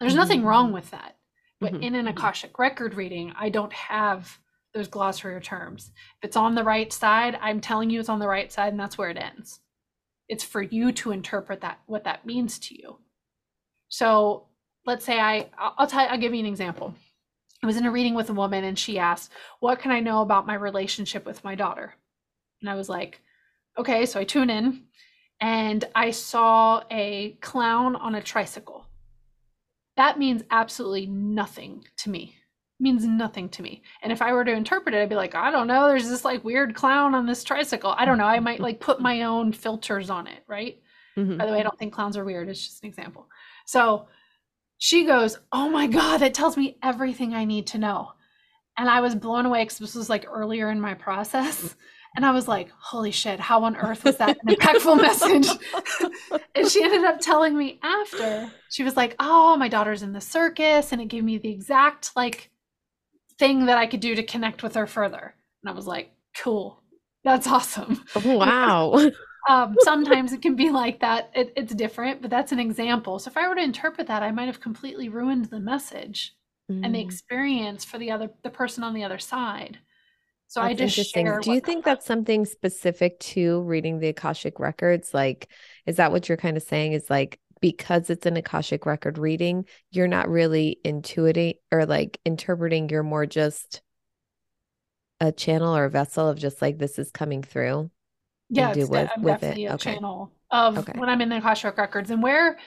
[0.00, 0.18] There's mm-hmm.
[0.18, 1.16] nothing wrong with that.
[1.60, 1.82] But mm-hmm.
[1.82, 4.38] in an Akashic record reading, I don't have
[4.74, 5.92] those glossary or terms.
[6.18, 8.80] If it's on the right side, I'm telling you it's on the right side, and
[8.80, 9.60] that's where it ends.
[10.28, 12.98] It's for you to interpret that what that means to you.
[13.88, 14.46] So
[14.86, 16.94] let's say I I'll tell I'll give you an example.
[17.62, 20.22] I was in a reading with a woman and she asked, What can I know
[20.22, 21.94] about my relationship with my daughter?
[22.60, 23.20] And I was like,
[23.78, 24.82] Okay, so I tune in
[25.40, 28.86] and I saw a clown on a tricycle.
[29.96, 32.36] That means absolutely nothing to me
[32.80, 33.82] means nothing to me.
[34.02, 36.24] And if I were to interpret it, I'd be like, I don't know, there's this
[36.24, 37.94] like weird clown on this tricycle.
[37.96, 38.24] I don't know.
[38.24, 40.80] I might like put my own filters on it, right?
[41.16, 41.36] Mm-hmm.
[41.36, 42.48] By the way, I don't think clowns are weird.
[42.48, 43.28] It's just an example.
[43.64, 44.06] So
[44.78, 48.12] she goes, Oh my God, that tells me everything I need to know.
[48.76, 51.76] And I was blown away because this was like earlier in my process.
[52.16, 55.48] And I was like, holy shit, how on earth was that an impactful message?
[56.54, 60.20] and she ended up telling me after, she was like, oh, my daughter's in the
[60.20, 60.92] circus.
[60.92, 62.50] And it gave me the exact like
[63.38, 65.34] thing that I could do to connect with her further.
[65.62, 66.80] And I was like, cool.
[67.24, 68.04] That's awesome.
[68.14, 69.10] Oh, wow.
[69.48, 71.30] um, sometimes it can be like that.
[71.34, 73.18] It, it's different, but that's an example.
[73.18, 76.34] So if I were to interpret that, I might have completely ruined the message
[76.70, 76.84] mm.
[76.84, 77.04] and the mm.
[77.04, 79.78] experience for the other, the person on the other side.
[80.48, 81.40] So that's I just interesting.
[81.40, 85.12] Do you think that's something specific to reading the Akashic records?
[85.12, 85.48] Like,
[85.86, 86.92] is that what you're kind of saying?
[86.92, 92.88] Is like because it's an Akashic record reading, you're not really intuiting or like interpreting,
[92.90, 93.80] you're more just
[95.18, 97.90] a channel or a vessel of just like this is coming through.
[98.56, 99.68] Yeah, it's with, I'm with definitely it.
[99.68, 99.94] a okay.
[99.94, 100.98] channel of okay.
[100.98, 102.58] when I'm in the Akashic records and where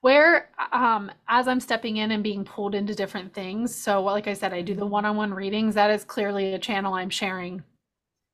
[0.00, 4.34] where um as i'm stepping in and being pulled into different things so like i
[4.34, 7.62] said i do the one-on-one readings that is clearly a channel i'm sharing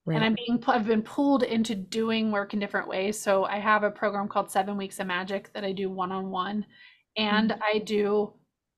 [0.07, 0.17] Right.
[0.17, 3.21] And I'm being I've been pulled into doing work in different ways.
[3.21, 6.31] So I have a program called Seven Weeks of Magic that I do one on
[6.31, 6.65] one,
[7.17, 7.63] and mm-hmm.
[7.63, 8.33] I do.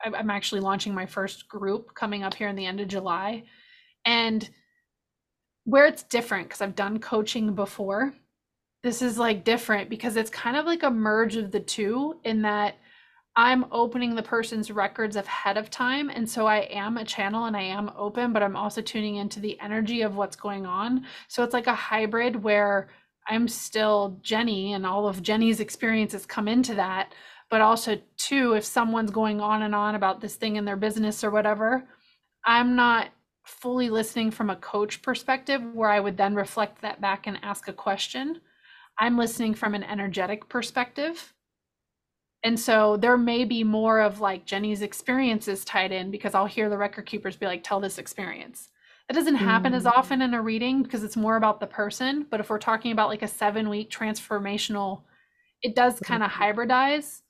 [0.04, 3.44] I'm actually launching my first group coming up here in the end of July,
[4.04, 4.48] and
[5.64, 8.12] where it's different because I've done coaching before.
[8.82, 12.42] This is like different because it's kind of like a merge of the two in
[12.42, 12.76] that
[13.34, 16.10] I'm opening the person's records ahead of time.
[16.10, 19.40] And so I am a channel and I am open, but I'm also tuning into
[19.40, 21.06] the energy of what's going on.
[21.28, 22.88] So it's like a hybrid where
[23.26, 27.14] I'm still Jeni and all of Jeni's experiences come into that.
[27.48, 31.22] But also, too, if someone's going on and on about this thing in their business
[31.22, 31.86] or whatever,
[32.44, 33.10] I'm not
[33.44, 37.68] fully listening from a coach perspective where I would then reflect that back and ask
[37.68, 38.40] a question.
[38.98, 41.32] I'm listening from an energetic perspective
[42.44, 46.68] and so there may be more of like Jeni's experiences tied in because I'll hear
[46.68, 48.70] the record keepers be like, tell this experience.
[49.08, 49.76] That doesn't happen mm.
[49.76, 52.26] as often in a reading because it's more about the person.
[52.30, 55.02] But if we're talking about like a seven week transformational,
[55.62, 57.22] it does kind of hybridize.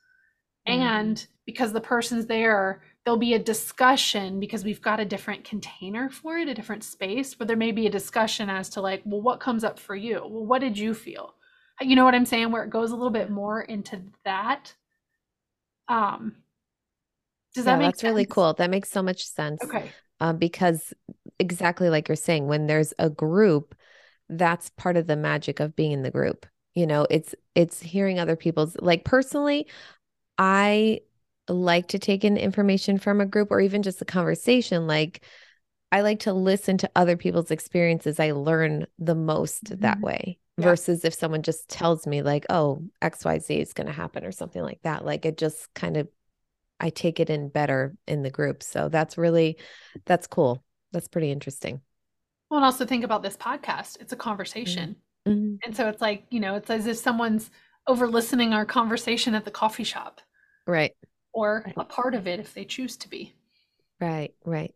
[0.67, 0.79] Mm.
[0.79, 6.09] And because the person's there, there'll be a discussion because we've got a different container
[6.09, 9.21] for it, a different space, but there may be a discussion as to like, well,
[9.21, 10.21] what comes up for you?
[10.21, 11.35] Well, what did you feel?
[11.81, 12.53] You know what I'm saying?
[12.53, 14.75] Where it goes a little bit more into that
[15.89, 16.37] um,
[17.55, 18.11] does that yeah, make that's sense?
[18.11, 18.55] really cool.
[18.55, 19.63] That makes so much sense.
[19.63, 19.91] Okay.
[20.21, 20.95] Um, because
[21.39, 23.75] exactly like you're saying, when there's a group,
[24.29, 26.47] that's part of the magic of being in the group.
[26.75, 29.67] You know, it's it's hearing other people's like personally,
[30.39, 31.01] I
[31.49, 34.87] like to take in information from a group or even just a conversation.
[34.87, 35.23] Like
[35.91, 38.19] I like to listen to other people's experiences.
[38.19, 39.83] I learn the most mm-hmm.
[39.83, 40.65] that way yeah.
[40.65, 44.63] versus if someone just tells me like oh xyz is going to happen or something
[44.63, 46.09] like that like it just kind of
[46.79, 49.57] i take it in better in the group so that's really
[50.05, 50.63] that's cool.
[50.93, 51.81] That's pretty interesting.
[52.51, 54.01] Well and also think about this podcast.
[54.01, 54.97] It's a conversation.
[55.27, 55.55] Mm-hmm.
[55.65, 57.49] and so it's like you know it's as if someone's
[57.87, 60.21] over listening our conversation at the coffee shop.
[60.67, 60.93] Right.
[61.33, 63.33] Or a part of it if they choose to be.
[64.01, 64.75] Right right.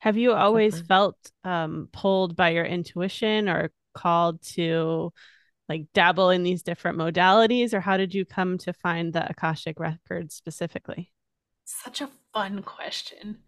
[0.00, 5.12] Have you always felt um, pulled by your intuition or called to
[5.68, 9.80] like dabble in these different modalities or how did you come to find the akashic
[9.80, 11.10] records specifically?
[11.64, 13.38] Such a fun question.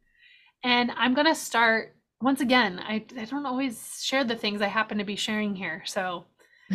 [0.65, 4.67] And i'm going to start once again I, I don't always share the things i
[4.67, 6.25] happen to be sharing here so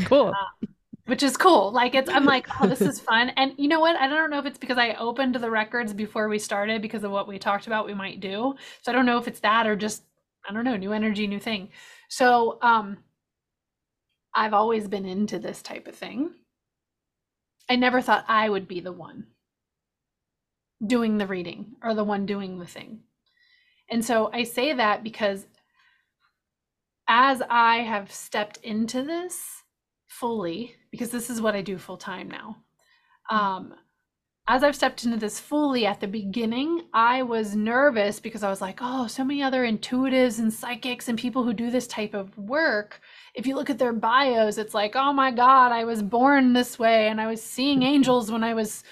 [0.06, 0.30] cool.
[0.30, 0.68] uh,
[1.06, 1.72] which is cool.
[1.72, 3.30] Like it's i'm like oh this is fun.
[3.32, 3.96] And you know what?
[3.98, 7.12] I don't know if it's because i opened the records before we started because of
[7.12, 8.56] what we talked about we might do.
[8.82, 10.04] So i don't know if it's that or just
[10.48, 11.70] i don't know new energy new thing.
[12.10, 12.98] So um
[14.36, 16.32] I've always been into this type of thing.
[17.70, 19.28] I never thought I would be the one
[20.86, 23.02] doing the reading or the one doing the thing.
[23.90, 25.46] And so I say that because
[27.08, 29.64] as I have stepped into this
[30.08, 32.58] fully, because this is what I do full time now,
[33.30, 33.74] um,
[34.48, 38.60] as I've stepped into this fully at the beginning, I was nervous because I was
[38.60, 42.38] like, oh, so many other intuitives and psychics and people who do this type of
[42.38, 43.00] work.
[43.34, 46.78] If you look at their bios, it's like, oh my God, I was born this
[46.78, 48.84] way and I was seeing angels when I was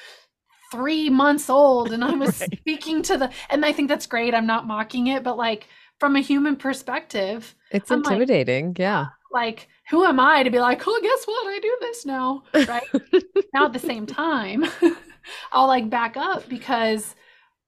[0.72, 2.58] three months old and I was right.
[2.60, 4.34] speaking to the, and I think that's great.
[4.34, 5.68] I'm not mocking it, but like
[6.00, 8.70] from a human perspective, it's I'm intimidating.
[8.70, 9.06] Like, yeah.
[9.32, 11.48] Like, who am I to be like, oh, guess what?
[11.48, 12.44] I do this now.
[12.54, 12.84] Right.
[13.54, 14.66] now at the same time.
[15.52, 17.16] I'll like back up because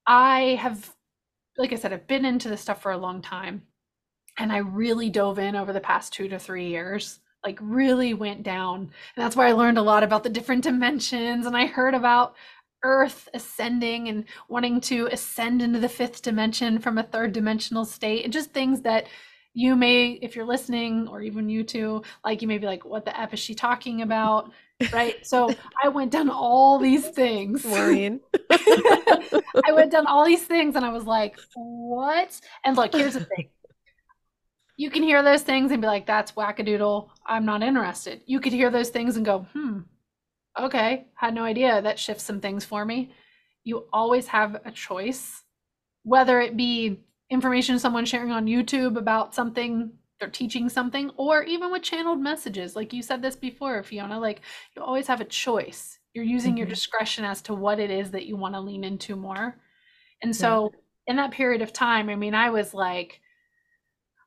[0.07, 0.93] I have,
[1.57, 3.63] like I said, I've been into this stuff for a long time.
[4.37, 8.43] And I really dove in over the past two to three years, like really went
[8.43, 8.79] down.
[8.79, 8.91] And
[9.23, 11.45] that's where I learned a lot about the different dimensions.
[11.45, 12.35] And I heard about
[12.83, 18.23] Earth ascending and wanting to ascend into the fifth dimension from a third dimensional state,
[18.23, 19.07] and just things that
[19.53, 23.05] you may, if you're listening, or even you two, like you may be like, what
[23.05, 24.51] the F is she talking about?
[24.91, 25.25] right?
[25.25, 25.49] So
[25.83, 27.63] I went down all these things.
[28.49, 32.39] I went down all these things and I was like, what?
[32.63, 33.49] And look, here's the thing.
[34.75, 37.09] You can hear those things and be like, that's wackadoodle.
[37.25, 38.21] I'm not interested.
[38.25, 39.79] You could hear those things and go, hmm,
[40.59, 41.81] okay, had no idea.
[41.81, 43.13] That shifts some things for me.
[43.63, 45.43] You always have a choice,
[46.03, 49.91] whether it be information someone sharing on YouTube about something
[50.23, 54.39] they're teaching something or even with channeled messages like you said this before fiona like
[54.73, 56.59] you always have a choice you're using mm-hmm.
[56.59, 59.57] your discretion as to what it is that you want to lean into more
[60.21, 61.11] and so yeah.
[61.11, 63.19] in that period of time i mean i was like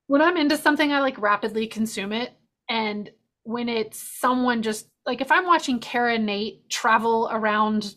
[0.07, 2.33] when i'm into something i like rapidly consume it
[2.69, 3.11] and
[3.43, 7.95] when it's someone just like if i'm watching kara nate travel around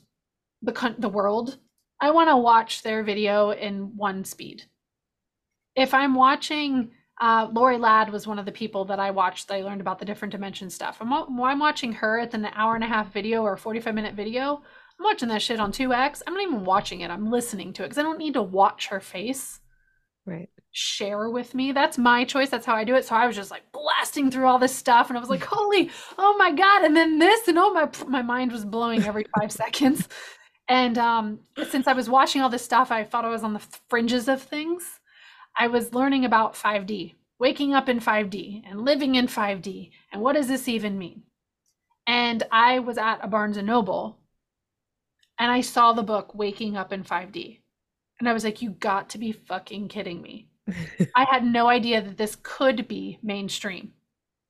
[0.61, 1.57] the the world
[2.01, 4.63] i want to watch their video in one speed
[5.75, 6.91] if i'm watching
[7.21, 9.99] uh, Lori Ladd was one of the people that I watched that I learned about
[9.99, 10.97] the different dimension stuff.
[11.01, 14.61] I'm, I'm watching her at an hour and a half video or 45 minute video.
[14.99, 16.21] I'm watching that shit on 2x.
[16.25, 17.11] I'm not even watching it.
[17.11, 19.59] I'm listening to it because I don't need to watch her face.
[20.29, 20.49] Right.
[20.71, 21.71] Share with me.
[21.71, 22.49] That's my choice.
[22.49, 23.05] That's how I do it.
[23.05, 25.89] So I was just like blasting through all this stuff and I was like, holy,
[26.17, 26.83] oh my God.
[26.83, 30.07] And then this and oh my, my mind was blowing every five seconds.
[30.67, 31.39] And um,
[31.69, 34.41] since I was watching all this stuff, I thought I was on the fringes of
[34.41, 34.99] things.
[35.57, 39.89] I was learning about 5D, waking up in 5D and living in 5D.
[40.13, 41.23] And what does this even mean?
[42.05, 44.19] And I was at a Barnes and Noble
[45.39, 47.58] and I saw the book Waking Up in 5D.
[48.19, 50.49] And I was like, you got to be fucking kidding me.
[51.15, 53.93] I had no idea that this could be mainstream.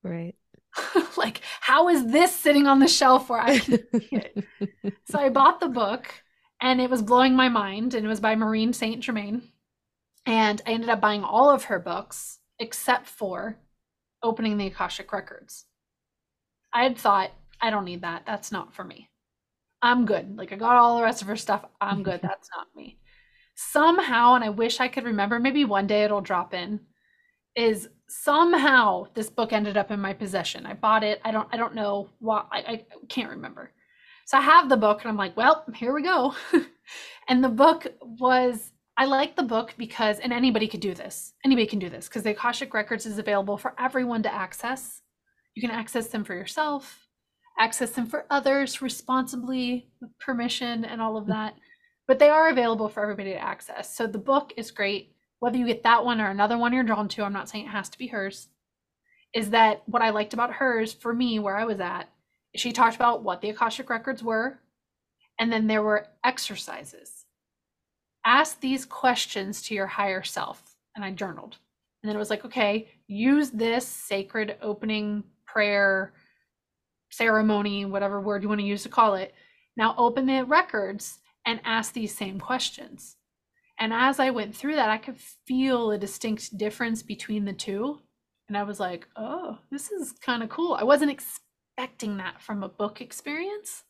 [0.03, 0.35] Right.
[1.17, 4.43] like, how is this sitting on the shelf where I can see it?
[5.05, 6.13] so I bought the book
[6.61, 7.93] and it was blowing my mind.
[7.93, 9.01] And it was by Maureen St.
[9.01, 9.43] Germain.
[10.25, 13.57] And I ended up buying all of her books except for
[14.21, 15.65] opening the Akashic Records.
[16.73, 18.23] I had thought, I don't need that.
[18.25, 19.09] That's not for me.
[19.81, 20.37] I'm good.
[20.37, 21.65] Like, I got all the rest of her stuff.
[21.79, 22.19] I'm good.
[22.21, 22.99] That's not me.
[23.61, 26.79] Somehow, and I wish I could remember, maybe one day it'll drop in,
[27.57, 30.65] is somehow this book ended up in my possession.
[30.65, 31.19] I bought it.
[31.25, 33.73] I don't I don't know why I, I can't remember.
[34.25, 36.33] So I have the book and I'm like, well, here we go.
[37.27, 41.33] and the book was I like the book because and anybody could do this.
[41.43, 45.01] Anybody can do this because the Akashic Records is available for everyone to access.
[45.55, 47.07] You can access them for yourself,
[47.59, 51.55] access them for others responsibly with permission and all of that.
[52.09, 53.95] But they are available for everybody to access.
[53.95, 57.07] So the book is great whether you get that one or another one you're drawn
[57.07, 58.49] to, I'm not saying it has to be hers,
[59.33, 62.09] is that what I liked about hers for me, where I was at,
[62.55, 64.59] she talked about what the Akashic records were,
[65.39, 67.25] and then there were exercises.
[68.25, 70.75] Ask these questions to your higher self.
[70.95, 71.57] And I journaled.
[72.03, 76.11] And then it was like, okay, use this sacred opening prayer
[77.11, 79.33] ceremony, whatever word you want to use to call it.
[79.77, 81.18] Now open the records
[81.49, 83.15] and ask these same questions.
[83.79, 88.01] And as I went through that, I could feel a distinct difference between the two.
[88.47, 90.73] And I was like, oh, this is kind of cool.
[90.73, 93.83] I wasn't expecting that from a book experience.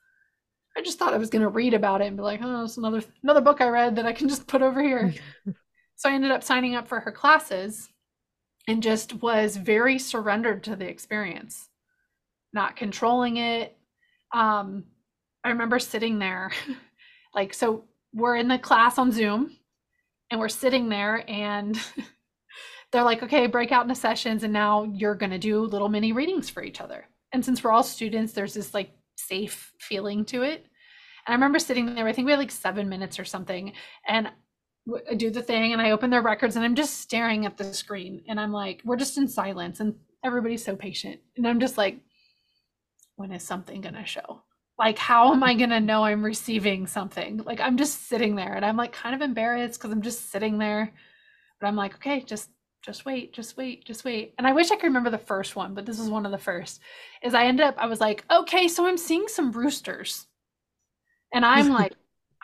[0.77, 2.77] I just thought I was going to read about it and be like, oh, it's
[2.77, 5.13] another another book I read that I can just put over here.
[5.97, 7.89] so I ended up signing up for her classes
[8.69, 11.67] and just was very surrendered to the experience,
[12.53, 13.75] not controlling it.
[14.33, 14.85] Um,
[15.43, 16.51] I remember sitting there,
[17.33, 19.55] like, so we're in the class on Zoom
[20.31, 21.79] and we're sitting there and
[22.91, 26.11] they're like okay break out into sessions and now you're going to do little mini
[26.11, 27.05] readings for each other.
[27.31, 30.65] And since we're all students there's this like safe feeling to it.
[31.27, 33.73] And i remember sitting there i think we had like seven minutes or something
[34.07, 34.29] and
[35.07, 37.73] I do the thing and i open their records and i'm just staring at the
[37.73, 41.19] screen and i'm like we're just in silence and everybody's so patient.
[41.37, 41.99] And i'm just like
[43.17, 44.41] when is something going to show
[44.79, 47.37] like how am i going to know i'm receiving something?
[47.45, 50.57] Like i'm just sitting there and i'm like kind of embarrassed because i'm just sitting
[50.57, 50.91] there
[51.59, 52.49] but i'm like okay just
[52.81, 54.33] just wait just wait just wait.
[54.37, 56.37] And i wish i could remember the first one but this was one of the
[56.37, 56.79] first
[57.21, 60.25] is i ended up i was like okay so i'm seeing some roosters.
[61.33, 61.93] And i'm like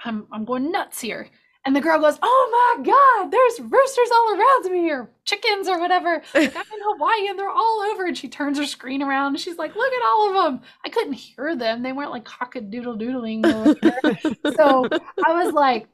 [0.04, 1.30] i'm i'm going nuts here
[1.65, 5.80] and the girl goes, Oh my God, there's roosters all around me, or chickens, or
[5.80, 6.21] whatever.
[6.36, 8.06] Like, I'm in Hawaii and they're all over.
[8.06, 10.62] And she turns her screen around and she's like, Look at all of them.
[10.86, 11.82] I couldn't hear them.
[11.82, 13.43] They weren't like cock a doodle doodling.
[14.56, 14.88] so
[15.25, 15.88] I was like,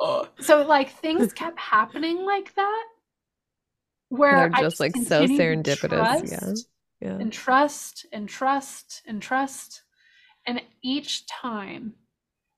[0.00, 0.28] oh.
[0.40, 2.84] So, like, things kept happening like that.
[4.08, 6.30] Where they're just, just like so serendipitous.
[6.30, 6.54] Yeah.
[7.00, 7.18] Yeah.
[7.18, 9.82] And trust and trust and trust.
[10.46, 11.92] And each time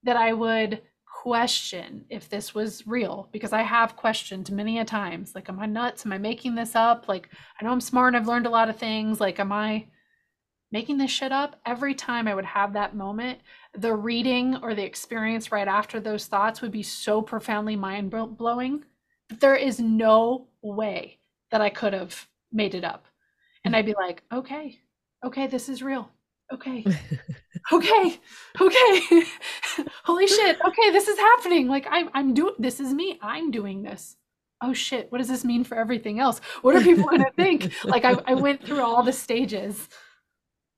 [0.04, 0.80] that I would
[1.20, 5.66] question if this was real because I have questioned many a times like am I
[5.66, 6.06] nuts?
[6.06, 7.09] Am I making this up?
[7.09, 7.28] Like
[7.61, 9.85] I know I'm smart I've learned a lot of things like am I
[10.72, 11.61] making this shit up?
[11.66, 13.40] Every time I would have that moment
[13.74, 18.83] the reading or the experience right after those thoughts would be so profoundly mind blowing
[19.28, 21.18] that there is no way
[21.50, 23.04] that I could have made it up.
[23.62, 23.78] And mm-hmm.
[23.80, 24.78] I'd be like okay
[25.22, 26.11] okay this is real
[26.54, 26.84] okay.
[27.72, 28.20] Okay.
[28.60, 29.22] Okay.
[30.04, 30.58] Holy shit.
[30.66, 31.68] Okay this is happening.
[31.68, 33.18] Like i'm i'm doing this is me.
[33.22, 34.16] I'm doing this.
[34.62, 35.10] Oh shit.
[35.10, 36.40] What does this mean for everything else?
[36.62, 37.72] What are people going to think?
[37.84, 39.88] Like I, I went through all the stages.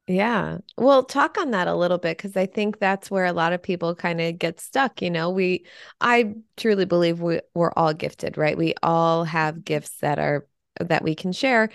[0.09, 0.59] Yeah.
[0.77, 3.63] Well, talk on that a little bit because I think that's where a lot of
[3.63, 5.01] people kind of get stuck.
[5.01, 5.65] You know, we,
[6.01, 8.59] I truly believe we, we're all gifted, right?
[8.59, 10.47] We all have gifts that are,
[10.81, 11.71] that we can share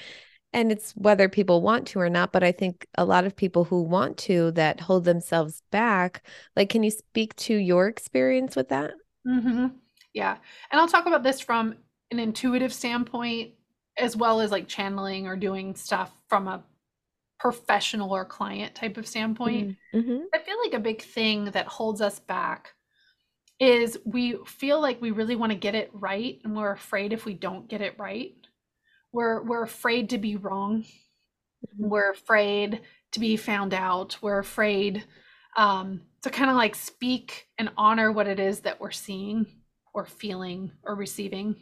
[0.57, 3.63] and it's whether people want to or not but i think a lot of people
[3.63, 8.69] who want to that hold themselves back like can you speak to your experience with
[8.69, 8.91] that
[9.25, 9.67] mm-hmm.
[10.13, 10.37] yeah
[10.71, 11.75] and i'll talk about this from
[12.11, 13.51] an intuitive standpoint
[13.97, 16.63] as well as like channeling or doing stuff from a
[17.39, 19.99] professional or client type of standpoint mm-hmm.
[19.99, 20.23] mm-hmm.
[20.33, 22.73] i feel like a big thing that holds us back
[23.59, 27.25] is we feel like we really want to get it right and we're afraid if
[27.25, 28.46] we don't get it right
[29.11, 31.87] we're we're afraid to be wrong mm-hmm.
[31.89, 32.81] we're afraid
[33.11, 35.03] to be found out we're afraid
[35.57, 39.45] um, to kind of like speak and honor what it is that we're seeing
[39.93, 41.55] or feeling or receiving.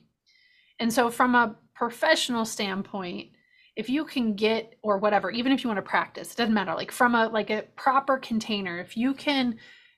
[0.79, 3.29] And so, from a professional standpoint,
[3.77, 6.75] if you can get or whatever, even if you want to practice, it doesn't matter.
[6.75, 9.57] Like from a like a proper container, if you can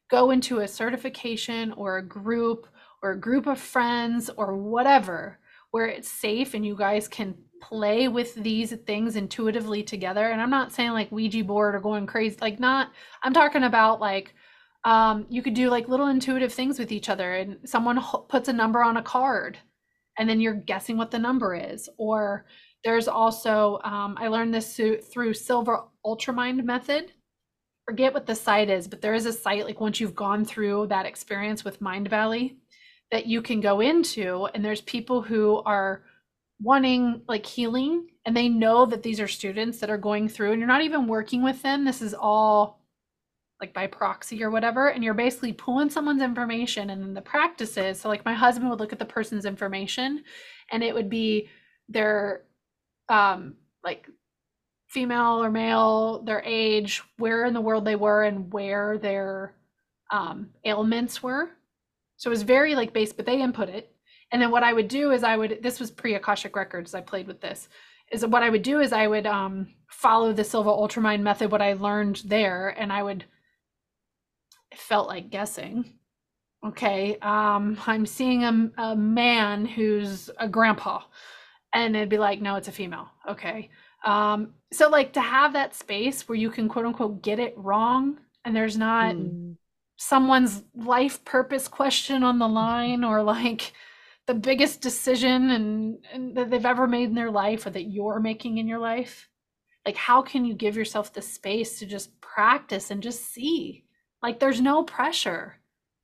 [0.10, 2.68] go into a certification or a group
[3.02, 5.40] or a group of friends or whatever
[5.72, 10.30] where it's safe and you guys can play with these things intuitively together.
[10.30, 12.92] And i'm not saying like ouija board or going crazy like not
[13.24, 14.34] i'm talking about like
[14.88, 18.54] um, you could do like little intuitive things with each other and someone puts a
[18.54, 19.58] number on a card
[20.18, 21.90] and then you're guessing what the number is.
[21.98, 22.46] Or
[22.86, 24.80] there's also um, i learned this
[25.12, 27.12] through Silva Ultramind method.
[27.86, 30.88] Forget what the site is but there is a site like once you've gone through
[30.88, 32.56] that experience with Mindvalley
[33.12, 36.04] that you can go into and there's people who are
[36.62, 40.60] wanting like healing and they know that these are students that are going through and
[40.60, 41.86] you're not even working with them.
[41.86, 42.82] This is all
[43.62, 48.00] like by proxy or whatever and you're basically pulling someone's information and then the practices
[48.00, 50.24] so like my husband would look at the person's information
[50.72, 51.50] and it would be
[51.90, 52.44] their
[53.10, 54.08] um like
[54.88, 59.56] female or male their age where in the world they were and where their
[60.12, 61.50] um ailments were
[62.18, 63.94] so it was very like base but they input it
[64.32, 66.94] and then what I would do is I would this was pre Akashic Records.
[66.94, 67.70] I played with this.
[68.12, 71.62] Is what I would do is I would um, follow the Silva Ultramind method, what
[71.62, 73.26] I learned there, and I would
[74.72, 75.94] it felt like guessing.
[76.66, 81.02] Okay, um, I'm seeing a, a man who's a grandpa,
[81.74, 83.10] and it'd be like, no, it's a female.
[83.30, 83.70] Okay,
[84.06, 88.18] um, so like to have that space where you can quote unquote get it wrong,
[88.44, 89.56] and there's not mm.
[89.98, 93.74] Someone's life purpose question on the line, or like
[94.28, 98.20] the biggest decision and, and that they've ever made in their life or that you're
[98.20, 99.28] making in your life?
[99.86, 103.86] Like how can you give yourself the space to just practice and just see?
[104.22, 105.56] Like there's no pressure.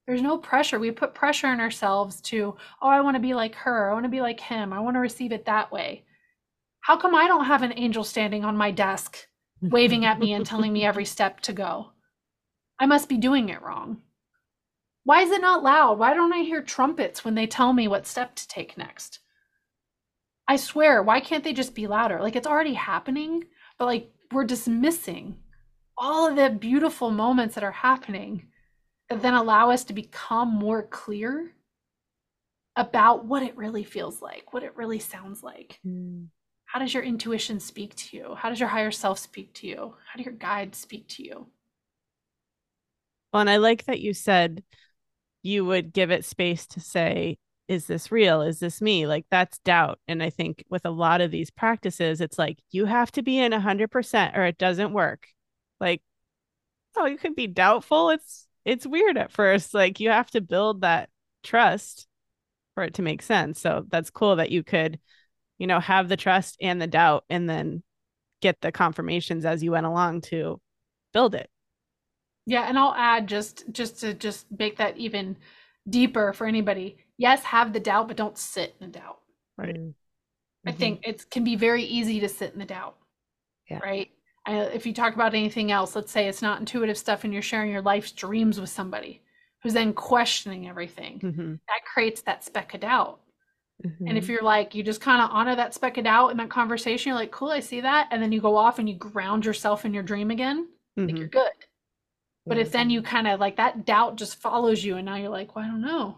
[0.07, 0.79] There's no pressure.
[0.79, 3.89] We put pressure on ourselves to oh i want to be like her.
[3.89, 4.73] I want to be like him.
[4.73, 6.05] I want to receive it that way.
[6.79, 9.27] How come i don't have an angel standing on my desk
[9.61, 11.92] waving at me and telling me every step to go
[12.79, 14.01] i must be doing it wrong
[15.03, 15.99] why is it not loud?
[15.99, 19.19] Why don't I hear trumpets when they tell me what step to take next?
[20.47, 22.19] I swear, why can't they just be louder?
[22.19, 23.45] Like it's already happening,
[23.77, 25.37] but like we're dismissing
[25.97, 28.47] all of the beautiful moments that are happening
[29.09, 31.51] that then allow us to become more clear
[32.75, 35.79] about what it really feels like, what it really sounds like.
[35.85, 36.27] Mm.
[36.65, 38.35] How does your intuition speak to you?
[38.35, 39.95] How does your higher self speak to you?
[40.11, 41.47] How do your guides speak to you?
[43.33, 44.63] Well, and I like that you said
[45.41, 47.37] you would give it space to say
[47.69, 48.41] is this real?
[48.41, 49.07] Is this me?
[49.07, 49.99] Like that's doubt.
[50.07, 53.39] And i think with a lot of these practices it's like you have to be
[53.39, 55.27] in 100% or it doesn't work.
[55.79, 56.01] Like
[56.95, 58.09] oh you could be doubtful.
[58.11, 59.73] It's it's weird at first.
[59.73, 61.09] Like you have to build that
[61.43, 62.07] trust
[62.75, 63.59] for it to make sense.
[63.61, 64.99] So that's cool that you could
[65.57, 67.83] you know have the trust and the doubt and then
[68.41, 70.61] get the confirmations as you went along to
[71.13, 71.49] build it
[72.45, 75.37] yeah, and I'll add just just to just make that even
[75.89, 76.97] deeper for anybody.
[77.17, 79.19] Yes, have the doubt, but don't sit in the doubt.
[79.57, 79.75] Right.
[79.75, 80.69] Mm-hmm.
[80.69, 82.95] I think it can be very easy to sit in the doubt.
[83.69, 83.79] Yeah.
[83.79, 84.09] Right.
[84.45, 87.41] I, if you talk about anything else, let's say it's not intuitive stuff and you're
[87.41, 89.21] sharing your life's dreams with somebody
[89.61, 91.51] who's then questioning everything, mm-hmm.
[91.51, 93.19] that creates that speck of doubt.
[93.85, 94.07] Mm-hmm.
[94.07, 94.33] And if mm-hmm.
[94.33, 97.19] you're like, you just kind of honor that speck of doubt in that conversation, you're
[97.19, 98.09] like, cool, I see that.
[98.11, 100.67] And then you go off and you ground yourself in your dream again,
[100.97, 101.07] mm-hmm.
[101.07, 101.51] like you're good.
[102.45, 105.29] But if then you kind of like that doubt just follows you, and now you're
[105.29, 106.17] like, well, I don't know.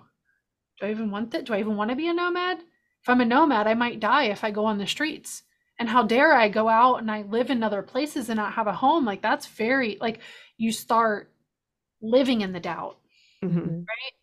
[0.80, 1.45] Do I even want that?
[1.45, 2.57] Do I even want to be a nomad?
[2.57, 5.43] If I'm a nomad, I might die if I go on the streets.
[5.78, 8.67] And how dare I go out and I live in other places and not have
[8.67, 9.05] a home?
[9.05, 10.19] Like that's very like
[10.57, 11.32] you start
[12.01, 12.97] living in the doubt,
[13.43, 13.59] mm-hmm.
[13.59, 14.13] right?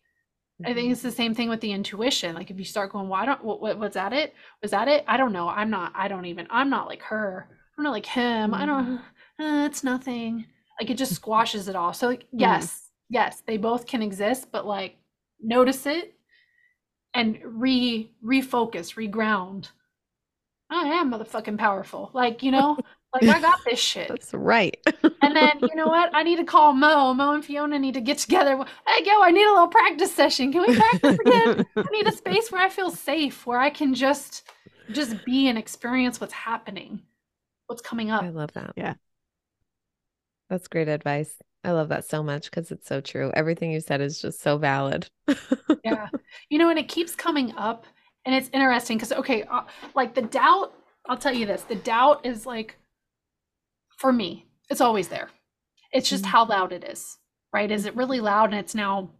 [0.61, 0.65] Mm-hmm.
[0.65, 2.35] I think it's the same thing with the intuition.
[2.35, 4.33] Like if you start going, well, I don't, what, what, was that it?
[4.61, 5.05] Was that it?
[5.07, 5.47] I don't know.
[5.47, 7.47] I'm not, I don't even, I'm not like her.
[7.77, 8.51] I'm not like him.
[8.51, 8.61] Mm-hmm.
[8.61, 9.43] I don't, mm-hmm.
[9.43, 10.45] uh, it's nothing
[10.83, 11.93] like it just squashes it all.
[11.93, 12.39] So like mm-hmm.
[12.39, 12.79] yes mm.
[13.09, 14.97] yes they both can exist but like
[15.41, 16.13] notice it
[17.13, 19.69] and re refocus reground.
[20.69, 22.11] I am motherfucking powerful.
[22.13, 22.77] Like you know
[23.13, 24.09] like i got this shit.
[24.09, 24.77] That's right.
[25.21, 26.13] And then you know what?
[26.13, 27.13] I need to call mo.
[27.13, 28.57] Mo and fiona need to get together.
[28.85, 30.51] Hey yo i need a little practice session.
[30.51, 31.65] Can we practice again?
[31.77, 34.49] I need a space where i feel safe where i can just
[34.91, 37.03] just be and experience what's happening
[37.67, 38.21] what's coming up.
[38.23, 38.73] I love that.
[38.75, 38.95] Yeah
[40.49, 41.35] that's great advice.
[41.63, 43.31] I love that so much because it's so true.
[43.33, 45.09] Everything you said is just so valid.
[45.83, 46.09] yeah.
[46.49, 47.85] You know, and it keeps coming up
[48.25, 49.63] and it's interesting because, okay, uh,
[49.95, 50.73] like the doubt,
[51.07, 52.77] I'll tell you this the doubt is like,
[53.97, 55.29] for me, it's always there.
[55.91, 56.31] It's just mm-hmm.
[56.31, 57.17] how loud it is.
[57.53, 57.71] right?
[57.71, 59.11] Is it really loud and it's now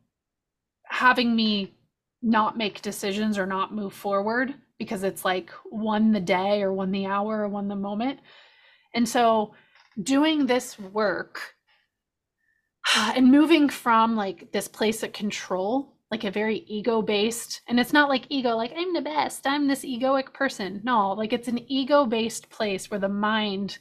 [0.85, 1.73] having me
[2.21, 6.91] not make decisions or not move forward because it's like one the day or one
[6.91, 8.19] the hour or one the moment.
[8.95, 9.53] And so
[10.01, 11.55] doing this work
[12.95, 17.93] and moving from like this place of control, like a very ego based, and it's
[17.93, 20.81] not like ego, like I'm the best, I'm this egoic person.
[20.83, 23.77] No, like it's an ego based place where the mind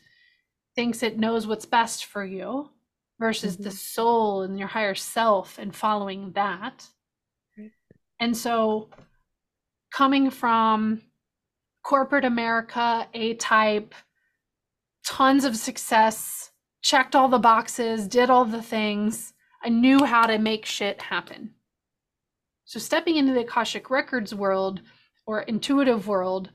[0.75, 2.71] thinks it knows what's best for you
[3.19, 3.65] versus mm-hmm.
[3.65, 6.87] the soul and your higher self and following that.
[8.19, 8.89] And so
[9.93, 11.03] coming from
[11.83, 13.95] corporate America, A type,
[15.05, 16.51] tons of success,
[16.83, 19.33] checked all the boxes, did all the things.
[19.63, 21.55] I knew how to make shit happen.
[22.65, 24.81] So stepping into the Akashic Records world
[25.27, 26.51] or intuitive world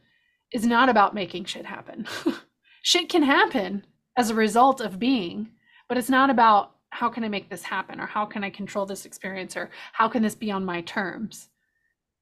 [0.51, 2.07] is not about making shit happen.
[2.81, 3.85] shit can happen
[4.17, 5.49] as a result of being,
[5.87, 8.85] but it's not about how can I make this happen or how can I control
[8.85, 11.49] this experience or how can this be on my terms.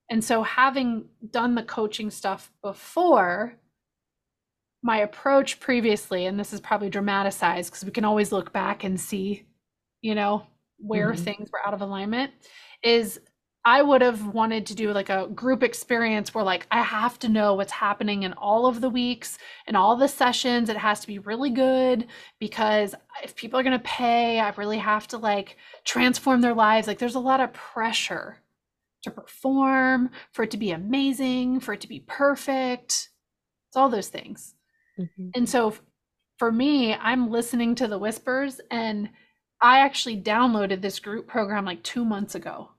[0.09, 3.57] And so having done the coaching stuff before,
[4.85, 8.99] my approach previously, and this is probably dramatized because we can always look back and
[8.99, 9.43] see,
[10.01, 10.45] you know,
[10.77, 11.23] where mm-hmm.
[11.23, 12.31] things were out of alignment,
[12.83, 13.19] is
[13.65, 17.29] I would have wanted to do like a group experience where like I have to
[17.29, 20.69] know what's happening in all of the weeks and all the sessions.
[20.69, 22.05] It has to be really good
[22.39, 26.85] because if people are going to pay, I really have to like transform their lives.
[26.85, 28.37] Like there's a lot of pressure
[29.01, 33.09] to perform, for it to be amazing, for it to be perfect.
[33.69, 34.54] It's all those things.
[34.99, 35.29] Mm-hmm.
[35.35, 35.75] And so
[36.39, 39.09] for me, I'm listening to the whispers and
[39.61, 42.69] I actually downloaded this group program like 2 months ago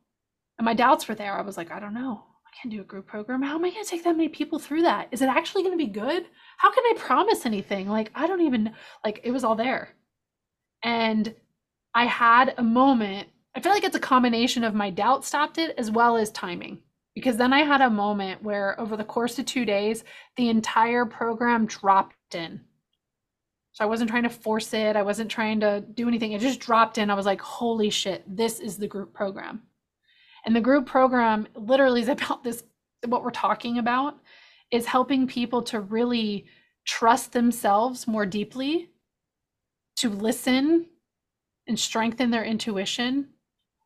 [0.59, 1.33] and my doubts were there.
[1.35, 2.23] I was like, I don't know.
[2.47, 3.43] I can't do a group program.
[3.43, 5.09] How am I going to take that many people through that?
[5.11, 6.25] Is it actually going to be good?
[6.59, 7.89] How can I promise anything?
[7.89, 8.73] Like, I don't even,
[9.05, 9.95] like, it was all there.
[10.83, 11.35] And
[11.95, 13.29] I had a moment.
[13.55, 16.79] I feel like it's a combination of my doubt stopped it as well as timing.
[17.17, 20.05] Because then I had a moment where over the course of two days,
[20.37, 22.61] the entire program dropped in.
[23.73, 24.97] So I wasn't trying to force it.
[24.97, 26.33] I wasn't trying to do anything.
[26.33, 27.11] It just dropped in.
[27.11, 29.63] I was like, holy shit, this is the group program.
[30.45, 32.63] And the group program literally is about this
[33.07, 34.19] what we're talking about
[34.71, 36.45] is helping people to really
[36.85, 38.91] trust themselves more deeply,
[39.97, 40.87] to listen
[41.67, 43.29] and strengthen their intuition.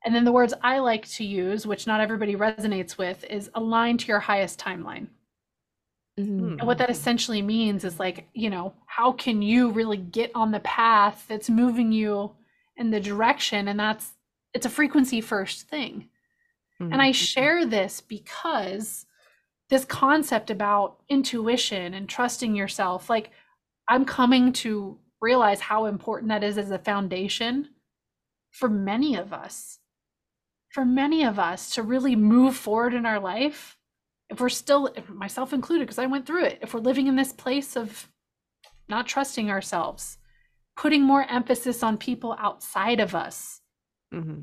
[0.04, 3.98] And then the words I like to use, which not everybody resonates with, is align
[3.98, 5.08] to your highest timeline.
[6.18, 6.58] Mm-hmm.
[6.58, 10.52] And what that essentially means is like, you know, how can you really get on
[10.52, 12.32] the path that's moving you
[12.76, 13.68] in the direction?
[13.68, 14.12] And that's,
[14.54, 16.08] it's a frequency first thing.
[16.80, 16.92] Mm-hmm.
[16.92, 19.06] And I share this because
[19.68, 23.30] this concept about intuition and trusting yourself, like
[23.86, 27.68] I'm coming to realize how important that is as a foundation
[28.50, 29.78] for many of us.
[30.70, 33.76] For many of us to really move forward in our life,
[34.28, 37.32] if we're still, myself included, because I went through it, if we're living in this
[37.32, 38.08] place of
[38.88, 40.18] not trusting ourselves,
[40.76, 43.60] putting more emphasis on people outside of us,
[44.14, 44.42] mm-hmm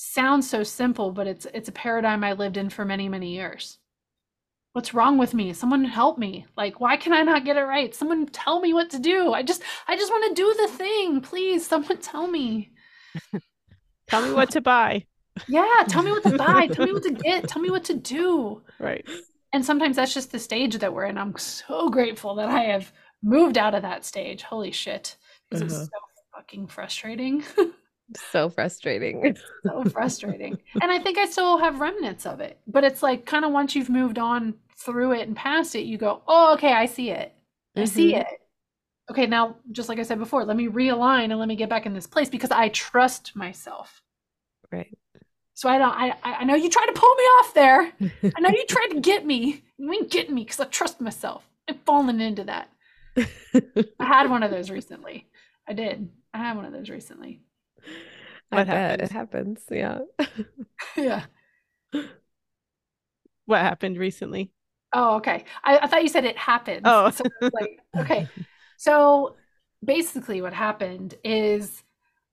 [0.00, 3.78] sounds so simple, but it's it's a paradigm I lived in for many, many years.
[4.72, 5.52] What's wrong with me?
[5.52, 6.46] Someone help me.
[6.56, 7.92] Like, why can I not get it right?
[7.92, 9.32] Someone tell me what to do.
[9.32, 11.20] I just I just want to do the thing.
[11.20, 12.70] Please, someone tell me.
[14.08, 15.04] tell me what to buy.
[15.46, 16.66] Yeah, tell me what to buy.
[16.68, 17.48] tell me what to get.
[17.48, 18.62] Tell me what to do.
[18.78, 19.06] Right.
[19.52, 21.18] And sometimes that's just the stage that we're in.
[21.18, 24.42] I'm so grateful that I have moved out of that stage.
[24.42, 25.16] Holy shit.
[25.48, 25.82] Because uh-huh.
[25.82, 25.98] it's so
[26.34, 27.44] fucking frustrating.
[28.30, 29.36] so frustrating.
[29.64, 30.58] so frustrating.
[30.80, 32.58] And I think I still have remnants of it.
[32.66, 35.98] But it's like kind of once you've moved on through it and past it, you
[35.98, 37.34] go, oh, okay, I see it.
[37.76, 37.86] I mm-hmm.
[37.86, 38.26] see it.
[39.10, 41.86] Okay, now, just like I said before, let me realign and let me get back
[41.86, 44.02] in this place because I trust myself.
[44.70, 44.96] Right.
[45.58, 45.92] So I don't.
[45.92, 47.92] I I know you tried to pull me off there.
[48.36, 49.64] I know you tried to get me.
[49.76, 51.50] You ain't getting me because I trust myself.
[51.68, 52.70] I've fallen into that.
[53.16, 55.26] I had one of those recently.
[55.66, 56.10] I did.
[56.32, 57.40] I had one of those recently.
[58.52, 59.64] I bet it happens.
[59.68, 59.98] Yeah.
[60.96, 61.24] yeah.
[63.46, 64.52] What happened recently?
[64.92, 65.42] Oh, okay.
[65.64, 66.82] I, I thought you said it happened.
[66.84, 68.28] Oh, so like, okay.
[68.76, 69.34] So
[69.84, 71.82] basically, what happened is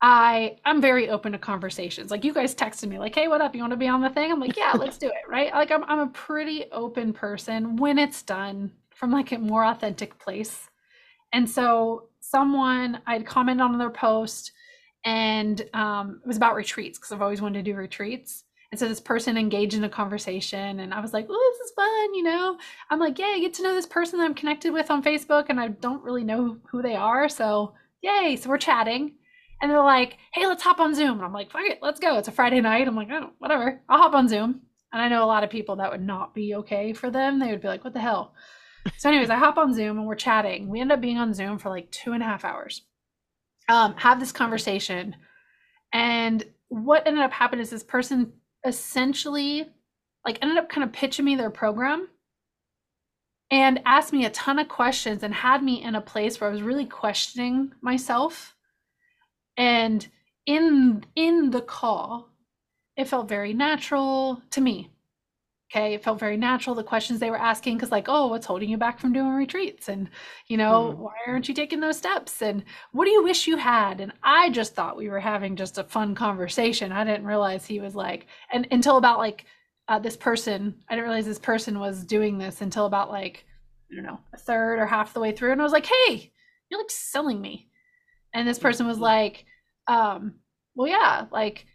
[0.02, 2.12] I I'm very open to conversations.
[2.12, 3.56] Like you guys texted me, like, "Hey, what up?
[3.56, 5.54] You want to be on the thing?" I'm like, "Yeah, let's do it." Right?
[5.54, 10.18] Like I'm I'm a pretty open person when it's done from like a more authentic
[10.20, 10.70] place.
[11.34, 14.52] And so someone I'd comment on their post
[15.06, 18.44] and um, it was about retreats because I've always wanted to do retreats.
[18.72, 21.74] And so this person engaged in a conversation, and I was like, "Oh, this is
[21.76, 22.58] fun," you know.
[22.90, 25.46] I'm like, "Yeah, I get to know this person that I'm connected with on Facebook,
[25.50, 29.14] and I don't really know who they are, so yay!" So we're chatting,
[29.62, 31.18] And they're like, hey, let's hop on Zoom.
[31.18, 32.18] And I'm like, fuck it, let's go.
[32.18, 32.88] It's a Friday night.
[32.88, 33.82] I'm like, oh, whatever.
[33.90, 34.62] I'll hop on Zoom.
[34.92, 37.40] And I know a lot of people that would not be okay for them.
[37.40, 38.34] They would be like, what the hell?
[39.00, 40.70] So, anyways, I hop on Zoom and we're chatting.
[40.70, 42.84] We end up being on Zoom for like two and a half hours.
[43.68, 45.16] Um, have this conversation.
[45.92, 48.34] And what ended up happening is this person
[48.64, 49.68] essentially
[50.26, 52.08] like ended up kind of pitching me their program
[53.52, 56.54] and asked me a ton of questions and had me in a place where I
[56.54, 58.55] was really questioning myself.
[59.58, 60.08] And
[60.46, 62.30] in in the call,
[62.98, 64.92] it felt very natural to me.
[65.72, 66.76] Okay, it felt very natural.
[66.76, 69.90] The questions they were asking, because like, oh, what's holding you back from doing retreats?
[69.90, 70.10] And
[70.48, 70.98] you know, mm.
[70.98, 72.42] why aren't you taking those steps?
[72.42, 74.00] And what do you wish you had?
[74.00, 76.92] And I just thought we were having just a fun conversation.
[76.92, 79.46] I didn't realize he was like, and until about like
[79.88, 83.46] uh, this person, I didn't realize this person was doing this until about like,
[83.92, 85.52] I don't know, a third or half the way through.
[85.52, 86.32] And I was like, hey,
[86.70, 87.70] you're like selling me.
[88.36, 89.04] And this person was mm-hmm.
[89.04, 89.46] like,
[89.88, 90.36] um,
[90.76, 91.66] well, yeah, like,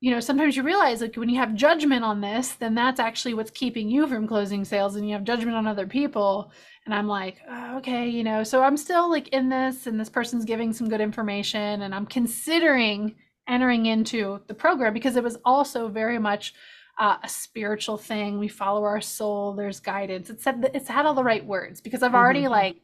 [0.00, 3.34] you know, sometimes you realize like when you have judgment on this, then that's actually
[3.34, 6.52] what's keeping you from closing sales and you have judgment on other people.
[6.84, 10.10] And I'm like, oh, okay, you know, so I'm still like in this and this
[10.10, 13.14] person's giving some good information and I'm considering
[13.48, 16.52] entering into the program because it was also very much
[16.98, 18.38] uh, a spiritual thing.
[18.38, 19.54] We follow our soul.
[19.54, 20.30] There's guidance.
[20.30, 22.50] It said it's had all the right words because I've already mm-hmm.
[22.50, 22.76] like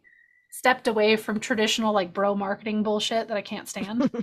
[0.51, 4.03] stepped away from traditional like bro marketing bullshit that I can't stand.
[4.15, 4.17] uh,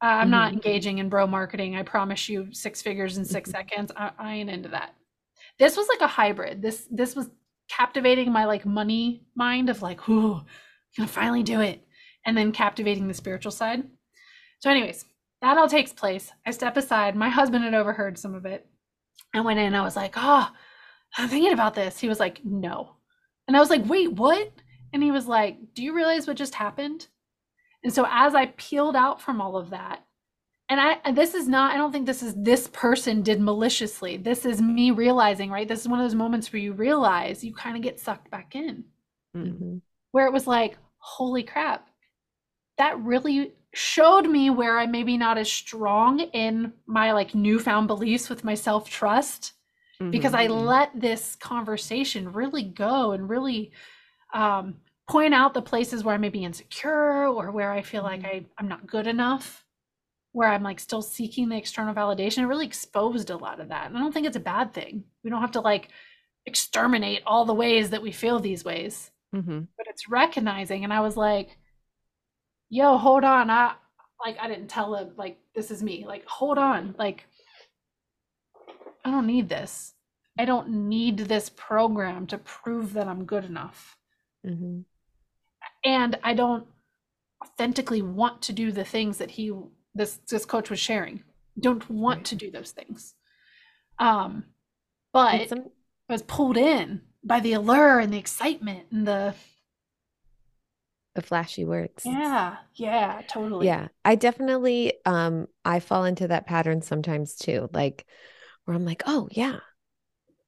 [0.00, 0.30] I'm mm-hmm.
[0.30, 1.76] not engaging in bro marketing.
[1.76, 3.56] I promise you, six figures in 6 mm-hmm.
[3.56, 3.92] seconds.
[3.96, 4.94] I, I ain't into that.
[5.58, 6.62] This was like a hybrid.
[6.62, 7.30] This this was
[7.68, 10.44] captivating my like money mind of like, ooh, I'm
[10.96, 11.86] gonna finally do it,
[12.24, 13.84] and then captivating the spiritual side.
[14.60, 15.04] So, anyways,
[15.42, 16.30] that all takes place.
[16.46, 17.16] I step aside.
[17.16, 18.66] My husband had overheard some of it.
[19.34, 20.50] I went in I was like, oh,
[21.16, 21.98] I'm thinking about this.
[21.98, 22.96] He was like, no.
[23.46, 24.50] And I was like, wait, what?
[24.92, 27.06] And he was like, do you realize what just happened?
[27.82, 30.04] And so as I peeled out from all of that,
[30.68, 34.16] and I this is not, I don't think this is this person did maliciously.
[34.16, 35.66] This is me realizing, right?
[35.66, 38.54] This is one of those moments where you realize you kind of get sucked back
[38.54, 38.84] in.
[39.36, 39.78] Mm-hmm.
[40.12, 41.88] Where it was like, holy crap,
[42.78, 48.28] that really showed me where I maybe not as strong in my like newfound beliefs
[48.28, 49.52] with my self trust
[50.00, 50.10] mm-hmm.
[50.10, 50.66] because I mm-hmm.
[50.66, 53.72] let this conversation really go and really
[54.32, 54.76] um,
[55.08, 58.22] point out the places where I may be insecure or where I feel mm-hmm.
[58.22, 59.64] like I, I'm not good enough,
[60.32, 62.38] where I'm like still seeking the external validation.
[62.38, 63.86] It really exposed a lot of that.
[63.86, 65.04] And I don't think it's a bad thing.
[65.24, 65.88] We don't have to like
[66.46, 69.60] exterminate all the ways that we feel these ways, mm-hmm.
[69.76, 70.84] but it's recognizing.
[70.84, 71.56] And I was like,
[72.68, 73.50] yo, hold on.
[73.50, 73.74] I
[74.24, 76.04] like I didn't tell him like this is me.
[76.06, 76.94] Like, hold on.
[76.98, 77.26] Like
[79.04, 79.94] I don't need this.
[80.38, 83.96] I don't need this program to prove that I'm good enough.
[84.46, 84.80] Mm-hmm.
[85.84, 86.66] And I don't
[87.42, 89.52] authentically want to do the things that he
[89.94, 91.22] this this coach was sharing.
[91.58, 92.24] Don't want right.
[92.26, 93.14] to do those things.
[93.98, 94.44] Um
[95.12, 95.70] but some...
[96.08, 99.34] I was pulled in by the allure and the excitement and the
[101.14, 102.04] the flashy words.
[102.06, 102.56] Yeah.
[102.74, 103.66] Yeah, totally.
[103.66, 103.88] Yeah.
[104.04, 107.68] I definitely um I fall into that pattern sometimes too.
[107.72, 108.06] Like
[108.64, 109.58] where I'm like, "Oh, yeah.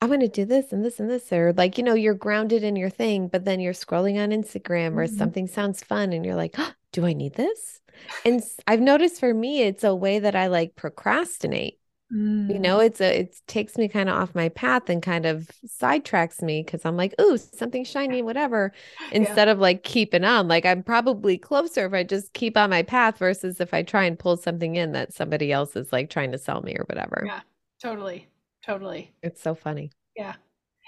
[0.03, 2.65] I'm going to do this and this and this or like, you know, you're grounded
[2.65, 5.17] in your thing, but then you're scrolling on Instagram or mm-hmm.
[5.17, 7.81] something sounds fun and you're like, oh, "Do I need this?"
[8.25, 11.79] And I've noticed for me it's a way that I like procrastinate
[12.13, 12.53] Mm.
[12.53, 15.51] You know, it's a it takes me kind of off my path and kind of
[15.67, 18.73] sidetracks me because I'm like, ooh, something shiny, whatever.
[19.13, 19.53] Instead yeah.
[19.53, 20.47] of like keeping on.
[20.47, 24.05] Like I'm probably closer if I just keep on my path versus if I try
[24.05, 27.23] and pull something in that somebody else is like trying to sell me or whatever.
[27.25, 27.41] Yeah,
[27.81, 28.29] totally.
[28.65, 29.13] Totally.
[29.23, 29.91] It's so funny.
[30.17, 30.35] Yeah.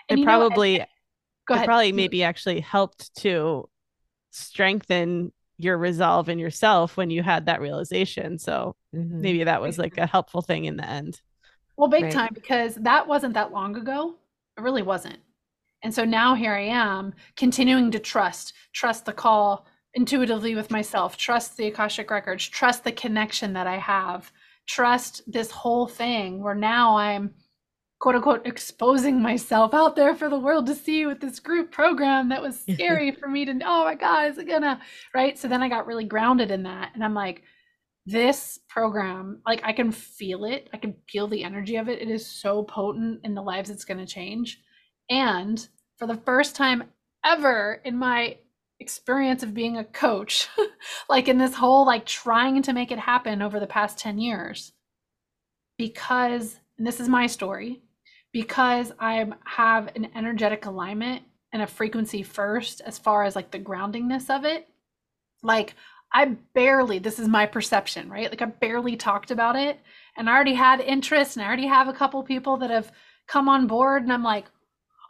[0.09, 0.85] And it probably know,
[1.47, 1.65] go ahead.
[1.65, 3.69] it probably maybe actually helped to
[4.31, 8.39] strengthen your resolve in yourself when you had that realization.
[8.39, 9.21] So mm-hmm.
[9.21, 11.21] maybe that was like a helpful thing in the end.
[11.77, 12.13] Well, big right.
[12.13, 14.15] time because that wasn't that long ago.
[14.57, 15.19] It really wasn't.
[15.83, 21.17] And so now here I am continuing to trust, trust the call intuitively with myself,
[21.17, 24.33] trust the Akashic records, trust the connection that I have,
[24.67, 27.35] trust this whole thing where now I'm
[28.05, 32.29] quote unquote exposing myself out there for the world to see with this group program
[32.29, 34.79] that was scary for me to oh my god is it gonna
[35.15, 35.39] right?
[35.39, 37.45] So then i got really grounded in that and i'm like
[38.05, 40.69] this program like i can feel it.
[40.75, 42.03] I can feel the energy of it.
[42.03, 44.61] It is so potent in the lives it's going to change.
[45.09, 46.85] And for the first time
[47.25, 48.37] ever in my
[48.81, 50.47] experience of being a coach
[51.09, 54.73] like in this whole like trying to make it happen over the past 10 years
[55.79, 57.81] because and this is my story
[58.35, 61.23] because I have an energetic alignment
[61.53, 64.69] and a frequency first as far as like the groundingness of it.
[65.45, 65.77] Like
[66.13, 68.29] I barely, this is my perception, right?
[68.29, 69.79] Like I barely talked about it
[70.17, 72.91] and I already had interest and I already have a couple people that have
[73.29, 74.47] come on board and I'm like,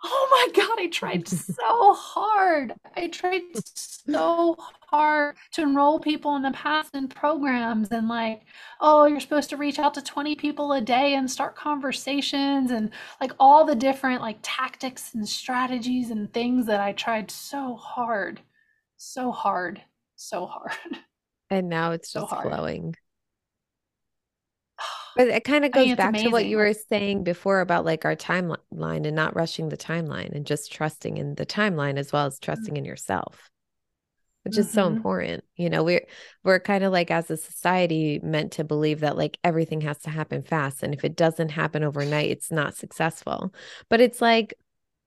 [0.04, 2.74] oh my God, I tried so hard.
[2.96, 4.56] I tried so
[4.90, 8.42] hard to enroll people in the past in programs and like,
[8.80, 12.90] oh, you're supposed to reach out to 20 people a day and start conversations and
[13.20, 18.40] like all the different like tactics and strategies and things that I tried so hard,
[18.96, 19.82] so hard
[20.16, 20.72] so hard.
[21.50, 22.48] And now it's so just hard.
[22.48, 22.94] flowing.
[25.16, 26.28] But it kind of goes back amazing.
[26.28, 30.34] to what you were saying before about like our timeline and not rushing the timeline
[30.34, 32.44] and just trusting in the timeline as well as mm-hmm.
[32.44, 32.78] trusting mm-hmm.
[32.78, 33.50] in yourself,
[34.42, 34.60] which mm-hmm.
[34.60, 34.96] is so mm-hmm.
[34.96, 35.44] important.
[35.56, 36.06] You know, we're
[36.42, 40.10] we're kind of like as a society meant to believe that like everything has to
[40.10, 43.54] happen fast, and if it doesn't happen overnight, it's not successful.
[43.88, 44.54] But it's like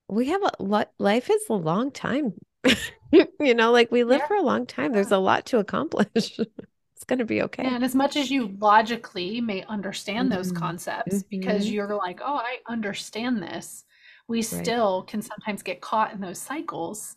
[0.08, 0.90] we have a lot.
[0.98, 2.32] Life is a long time
[3.12, 4.26] you know, like we live yeah.
[4.26, 4.92] for a long time.
[4.92, 6.38] There's a lot to accomplish.
[6.98, 7.62] it's going to be okay.
[7.62, 10.36] And as much as you logically may understand mm-hmm.
[10.36, 11.28] those concepts mm-hmm.
[11.30, 13.84] because you're like, oh, I understand this,
[14.26, 14.44] we right.
[14.44, 17.16] still can sometimes get caught in those cycles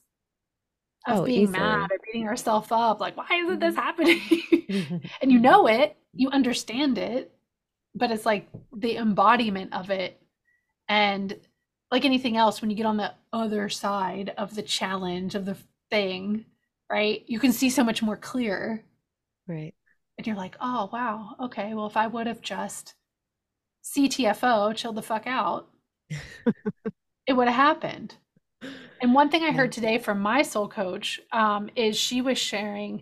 [1.08, 1.58] of oh, being easily.
[1.58, 3.02] mad or beating ourselves up.
[3.02, 3.82] Like, why isn't this mm-hmm.
[3.82, 5.02] happening?
[5.22, 7.34] and you know it, you understand it,
[7.96, 10.22] but it's like the embodiment of it.
[10.90, 11.36] And
[11.90, 15.58] like anything else, when you get on the other side of the challenge of the
[15.90, 16.46] thing,
[16.88, 17.24] right?
[17.26, 18.84] You can see so much more clear.
[19.52, 19.74] Right.
[20.18, 21.36] And you're like, oh, wow.
[21.40, 21.74] Okay.
[21.74, 22.96] Well, if I would have just
[23.84, 25.68] CTFO, chilled the fuck out,
[27.28, 28.16] it would have happened.
[29.02, 33.02] And one thing I heard today from my soul coach um, is she was sharing,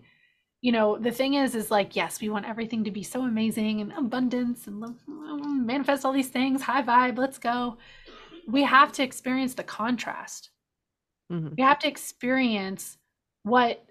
[0.61, 3.81] you know, the thing is, is like, yes, we want everything to be so amazing
[3.81, 4.95] and abundance and
[5.65, 7.77] manifest all these things, high vibe, let's go
[8.49, 10.49] we have to experience the contrast.
[11.31, 11.55] Mm-hmm.
[11.57, 12.97] We have to experience
[13.43, 13.83] what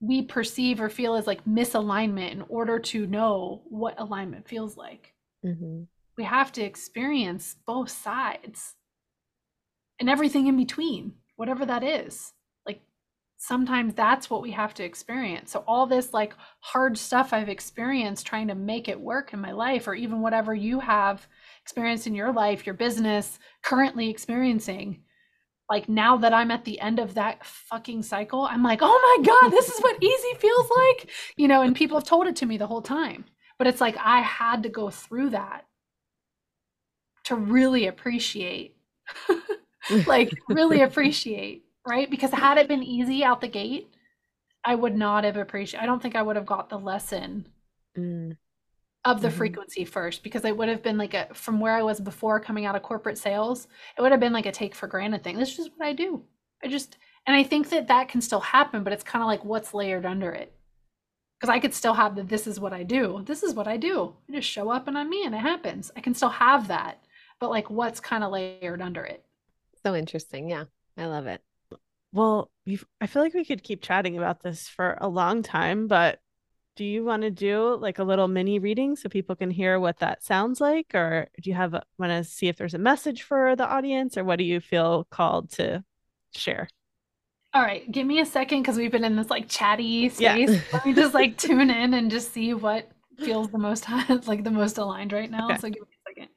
[0.00, 5.14] we perceive or feel as like misalignment in order to know what alignment feels like.
[5.44, 5.82] Mm-hmm.
[6.16, 8.74] We have to experience both sides
[10.00, 12.32] and everything in between, whatever that is.
[12.64, 12.80] Like
[13.38, 15.50] sometimes that's what we have to experience.
[15.50, 19.52] So, all this like hard stuff I've experienced trying to make it work in my
[19.52, 21.26] life, or even whatever you have
[21.62, 25.02] experience in your life, your business, currently experiencing.
[25.68, 29.26] Like now that I'm at the end of that fucking cycle, I'm like, oh my
[29.26, 31.10] God, this is what easy feels like.
[31.36, 33.26] You know, and people have told it to me the whole time.
[33.58, 35.66] But it's like I had to go through that
[37.24, 38.76] to really appreciate,
[40.06, 42.10] like, really appreciate, right?
[42.10, 43.92] Because had it been easy out the gate,
[44.64, 47.46] I would not have appreciated, I don't think I would have got the lesson.
[47.96, 48.36] Mm
[49.08, 49.36] of the mm-hmm.
[49.36, 52.66] frequency first because it would have been like a from where I was before coming
[52.66, 55.38] out of corporate sales, it would have been like a take for granted thing.
[55.38, 56.22] This is just what I do.
[56.62, 59.44] I just and I think that that can still happen, but it's kind of like
[59.44, 60.52] what's layered under it.
[61.38, 63.22] Because I could still have that this is what I do.
[63.24, 64.14] This is what I do.
[64.28, 65.90] I just show up and I'm me and it happens.
[65.96, 67.02] I can still have that,
[67.38, 69.24] but like what's kind of layered under it.
[69.84, 70.50] So interesting.
[70.50, 70.64] Yeah.
[70.96, 71.40] I love it.
[72.12, 75.86] Well, we've I feel like we could keep chatting about this for a long time,
[75.86, 76.20] but
[76.78, 79.98] do you want to do like a little mini reading so people can hear what
[79.98, 80.94] that sounds like?
[80.94, 84.16] Or do you have want to see if there's a message for the audience?
[84.16, 85.82] Or what do you feel called to
[86.36, 86.68] share?
[87.52, 90.50] All right give me a second because we've been in this like chatty space.
[90.50, 90.60] Yeah.
[90.72, 93.84] let me just like tune in and just see what feels the most
[94.28, 95.46] like the most aligned right now.
[95.46, 95.58] Okay.
[95.58, 96.28] so give me a second.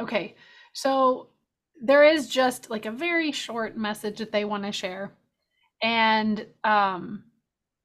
[0.00, 0.34] Okay
[0.74, 1.28] so
[1.82, 5.12] there is just like a very short message that they want to share.
[5.82, 7.24] And um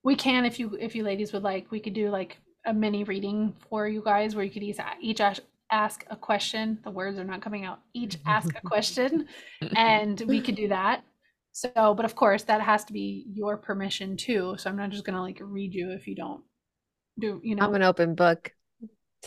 [0.03, 3.03] we can if you if you ladies would like we could do like a mini
[3.03, 5.41] reading for you guys where you could each, each ask,
[5.71, 6.77] ask a question.
[6.83, 7.79] The words are not coming out.
[7.93, 9.27] Each ask a question
[9.75, 11.03] and we could do that.
[11.51, 14.55] So but of course that has to be your permission too.
[14.59, 16.43] So i'm not just gonna like read you if you don't
[17.17, 17.65] do you know.
[17.65, 18.51] I'm an open book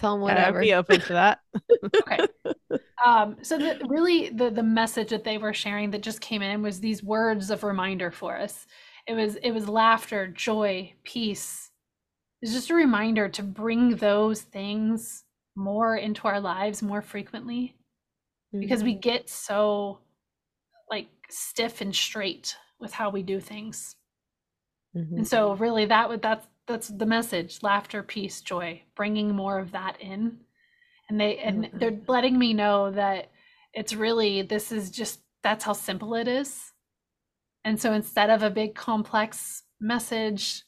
[0.00, 1.40] tell them whatever yeah, I'd be open to that
[1.84, 2.26] okay
[3.04, 6.62] um, so the, really the the message that they were sharing that just came in
[6.62, 8.66] was these words of reminder for us.
[9.06, 11.70] It was it was laughter, joy, peace.
[12.42, 15.24] It's just a reminder to bring those things
[15.56, 17.76] more into our lives more frequently
[18.54, 18.60] mm-hmm.
[18.60, 19.00] because we mm-hmm.
[19.00, 19.98] get so
[20.90, 23.96] like stiff and straight with how we do things.
[24.96, 25.18] Mm-hmm.
[25.18, 29.72] And so really that would that's that's the message laughter peace joy bringing more of
[29.72, 30.38] that in
[31.08, 31.78] and they and mm-hmm.
[31.78, 33.30] they're letting me know that
[33.72, 36.72] it's really this is just that's how simple it is
[37.64, 40.62] and so instead of a big complex message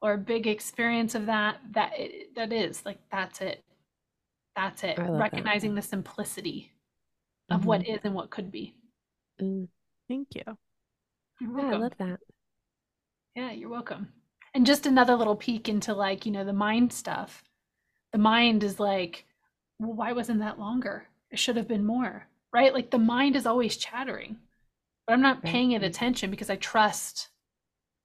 [0.00, 3.64] or a big experience of that that it, that is like that's it
[4.56, 5.82] that's it recognizing that.
[5.82, 6.72] the simplicity
[7.50, 7.68] of mm-hmm.
[7.68, 8.74] what is and what could be
[9.40, 9.66] mm.
[10.08, 10.56] thank you
[11.40, 12.20] Yeah, I love that.
[13.34, 14.08] Yeah, you're welcome.
[14.54, 17.44] And just another little peek into like, you know, the mind stuff.
[18.12, 19.26] The mind is like,
[19.78, 21.04] well, why wasn't that longer?
[21.30, 22.72] It should have been more, right?
[22.72, 24.38] Like the mind is always chattering,
[25.06, 27.28] but I'm not paying it attention because I trust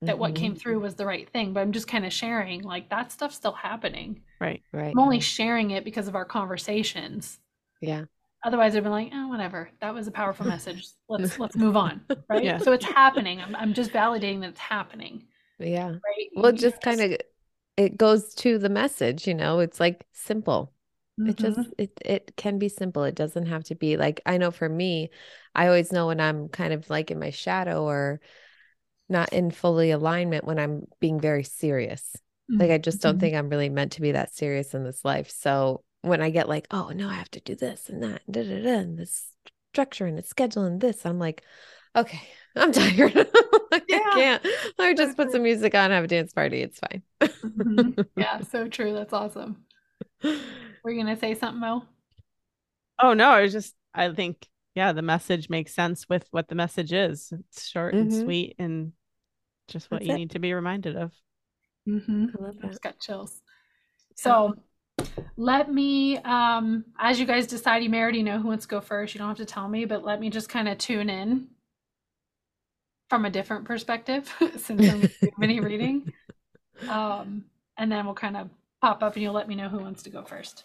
[0.01, 0.59] that what came mm-hmm.
[0.59, 1.53] through was the right thing.
[1.53, 4.21] But I'm just kind of sharing, like that stuff's still happening.
[4.39, 4.91] Right, right.
[4.91, 7.39] I'm only sharing it because of our conversations.
[7.81, 8.05] Yeah.
[8.45, 9.69] Otherwise, I'd be like, oh, whatever.
[9.79, 10.87] That was a powerful message.
[11.07, 12.01] Let's let's move on.
[12.29, 12.43] Right.
[12.43, 12.57] Yeah.
[12.57, 13.39] So it's happening.
[13.39, 15.23] I'm I'm just validating that it's happening.
[15.64, 15.89] Yeah.
[15.89, 16.30] Right.
[16.36, 17.18] Well, just kind of
[17.78, 20.74] it goes to the message, you know, it's like simple.
[21.20, 21.30] Mm-hmm.
[21.30, 23.03] It just it it can be simple.
[23.03, 25.09] It doesn't have to be like I know for me,
[25.53, 28.20] I always know when I'm kind of like in my shadow or
[29.09, 32.16] not in fully alignment when I'm being very serious.
[32.51, 32.61] Mm-hmm.
[32.61, 33.20] Like I just don't mm-hmm.
[33.20, 35.30] think I'm really meant to be that serious in this life.
[35.30, 38.34] So when I get like, oh no, I have to do this and that, and,
[38.34, 39.28] da, da, da, and this
[39.72, 41.43] structure and it's scheduling this, I'm like,
[41.95, 42.21] okay,
[42.55, 43.15] I'm tired.
[43.71, 43.99] like, yeah.
[43.99, 44.47] I can't.
[44.79, 46.61] I just put some music on, have a dance party.
[46.61, 47.03] It's fine.
[47.21, 48.01] mm-hmm.
[48.15, 48.93] Yeah, so true.
[48.93, 49.65] That's awesome.
[50.23, 51.83] Were you gonna say something, Mo?
[53.01, 56.55] Oh no, I was just I think yeah, the message makes sense with what the
[56.55, 57.31] message is.
[57.31, 58.09] It's short mm-hmm.
[58.09, 58.93] and sweet and
[59.67, 60.17] just what That's you it.
[60.17, 61.11] need to be reminded of.
[61.87, 62.25] Mm-hmm.
[62.37, 62.67] I love that.
[62.69, 63.41] Just got chills.
[64.15, 64.53] So
[65.35, 68.81] let me um as you guys decide you may already know who wants to go
[68.81, 69.13] first.
[69.13, 71.47] You don't have to tell me, but let me just kind of tune in
[73.14, 75.07] from a different perspective since I'm
[75.38, 76.11] mini reading.
[76.89, 77.45] Um,
[77.78, 78.49] and then we'll kind of
[78.82, 80.64] pop up and you'll let me know who wants to go first.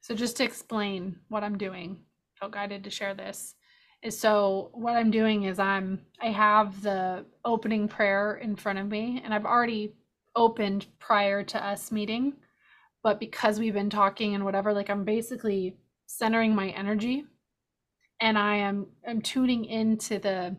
[0.00, 1.98] So just to explain what I'm doing,
[2.38, 3.56] felt guided to share this.
[4.00, 8.86] Is so what I'm doing is I'm I have the opening prayer in front of
[8.86, 9.92] me and I've already
[10.36, 12.34] opened prior to us meeting
[13.02, 15.76] but because we've been talking and whatever like i'm basically
[16.06, 17.24] centering my energy
[18.20, 20.56] and i am i'm tuning into the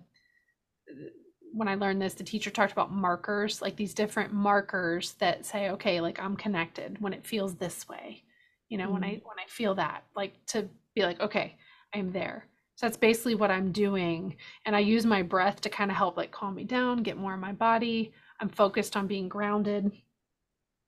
[1.54, 5.70] when i learned this the teacher talked about markers like these different markers that say
[5.70, 8.24] okay like i'm connected when it feels this way
[8.70, 8.94] you know mm-hmm.
[8.94, 11.56] when i when i feel that like to be like okay
[11.94, 12.48] i'm there.
[12.76, 14.36] So that's basically what i'm doing.
[14.66, 17.36] And i use my breath to kind of help like calm me down get more
[17.36, 18.12] in my body.
[18.40, 19.92] I'm focused on being grounded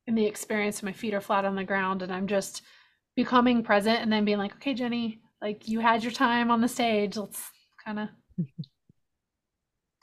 [0.08, 2.62] in the experience my feet are flat on the ground and i'm just
[3.16, 6.68] becoming present and then being like okay Jeni like you had your time on the
[6.68, 7.18] stage.
[7.18, 7.52] Let's
[7.84, 8.10] kind of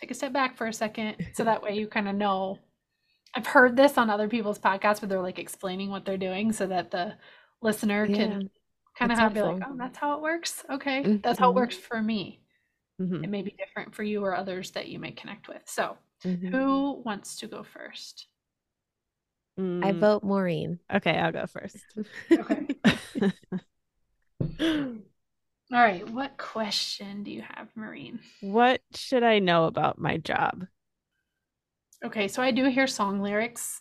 [0.00, 2.58] take a step back for a second so that way you kind of know.
[3.34, 6.66] I've heard this on other people's podcasts where they're like explaining what they're doing so
[6.66, 7.14] that the
[7.62, 8.50] listener yeah, can
[8.98, 10.64] kind of have be like oh that's how it works?
[10.70, 11.02] Okay.
[11.02, 11.16] Mm-hmm.
[11.22, 12.40] that's how it works for me.
[13.00, 13.24] Mm-hmm.
[13.24, 15.62] it may be different for you or others that you may connect with.
[15.64, 16.54] So mm-hmm.
[16.54, 18.26] who wants to go first
[19.58, 19.84] Mm.
[19.84, 20.78] I vote Maureen.
[20.92, 21.76] Okay, I'll go first.
[22.30, 22.66] okay.
[25.72, 26.08] All right.
[26.10, 28.20] What question do you have, Maureen?
[28.40, 30.66] What should I know about my job?
[32.04, 33.80] Okay, so I do hear song lyrics.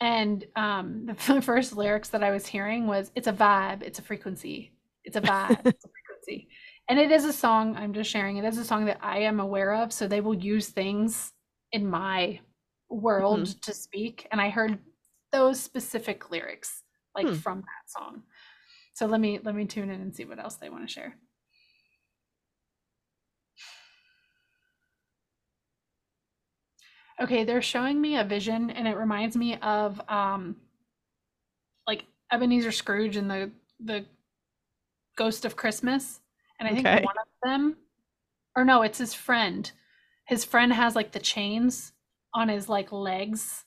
[0.00, 4.02] And um, the first lyrics that I was hearing was it's a vibe, it's a
[4.02, 4.72] frequency.
[5.04, 5.88] It's a vibe, it's a
[6.28, 6.48] frequency.
[6.88, 9.40] And it is a song, I'm just sharing, it is a song that I am
[9.40, 9.92] aware of.
[9.92, 11.32] So they will use things
[11.72, 12.40] in my
[12.88, 13.58] world mm-hmm.
[13.62, 14.28] to speak.
[14.30, 14.78] And I heard
[15.36, 16.82] those specific lyrics
[17.14, 17.34] like hmm.
[17.34, 18.22] from that song
[18.94, 21.14] so let me let me tune in and see what else they want to share
[27.20, 30.56] okay they're showing me a vision and it reminds me of um
[31.86, 33.50] like ebenezer scrooge and the
[33.84, 34.06] the
[35.18, 36.20] ghost of christmas
[36.58, 36.82] and i okay.
[36.82, 37.76] think one of them
[38.56, 39.72] or no it's his friend
[40.24, 41.92] his friend has like the chains
[42.32, 43.65] on his like legs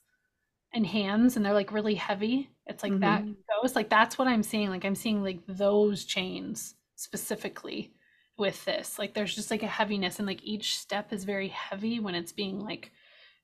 [0.74, 2.49] and hands and they're like really heavy.
[2.65, 3.01] It's like mm-hmm.
[3.01, 3.24] that
[3.61, 4.70] goes like that's what I'm seeing.
[4.70, 7.93] Like I'm seeing like those chains specifically
[8.38, 8.99] with this.
[8.99, 12.32] Like there's just like a heaviness and like each step is very heavy when it's
[12.32, 12.91] being like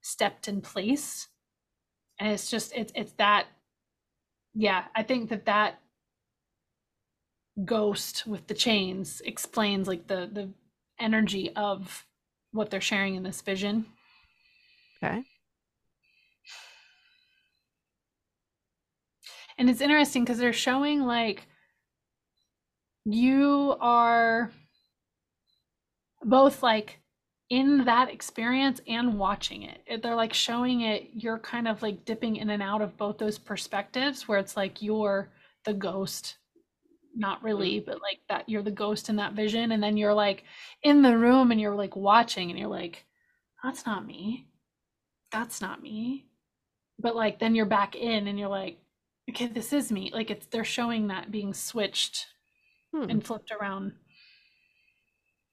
[0.02, 1.28] stepped in place.
[2.20, 3.48] And it's just it's it's that
[4.54, 5.80] yeah, I think that that
[7.64, 10.50] ghost with the chains explains like the the
[11.00, 12.06] energy of
[12.52, 13.86] what they're sharing in this vision.
[15.04, 15.24] Okay.
[19.58, 21.48] And it's interesting because they're showing like
[23.06, 24.52] you are
[26.24, 27.00] both like
[27.50, 30.02] in that experience and watching it.
[30.02, 33.38] They're like showing it, you're kind of like dipping in and out of both those
[33.38, 35.30] perspectives where it's like you're
[35.64, 36.38] the ghost,
[37.16, 37.92] not really, mm-hmm.
[37.92, 39.72] but like that you're the ghost in that vision.
[39.72, 40.44] And then you're like
[40.82, 43.06] in the room and you're like watching and you're like,
[43.64, 44.48] that's not me.
[45.32, 46.26] That's not me.
[46.98, 48.80] But like then you're back in and you're like,
[49.30, 50.12] okay, this is me.
[50.14, 52.28] Like it's they're showing that being switched
[52.94, 53.10] hmm.
[53.10, 53.94] and flipped around.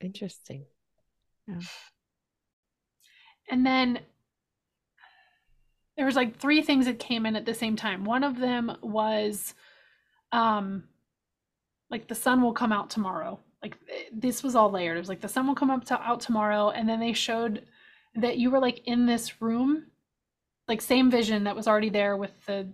[0.01, 0.65] Interesting.
[1.47, 1.61] Yeah.
[3.51, 4.01] And then
[5.97, 8.05] there was like three things that came in at the same time.
[8.05, 9.55] One of them was
[10.33, 10.85] um
[11.91, 13.39] like the sun will come out tomorrow.
[13.63, 13.77] Like
[14.13, 14.97] this was all layered.
[14.97, 17.67] It was like the sun will come up to, out tomorrow and then they showed
[18.15, 19.87] that you were like in this room
[20.69, 22.67] like same vision that was already there with the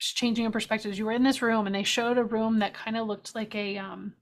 [0.00, 0.98] changing of perspectives.
[0.98, 3.54] You were in this room and they showed a room that kind of looked like
[3.54, 4.14] a um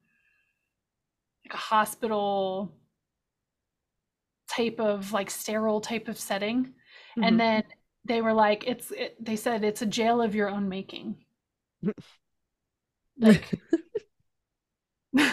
[1.45, 2.75] like a hospital
[4.49, 6.65] type of like sterile type of setting.
[6.65, 7.25] Mm-hmm.
[7.25, 7.65] And then
[8.05, 11.17] they were like it's it, they said it's a jail of your own making.
[13.19, 13.45] like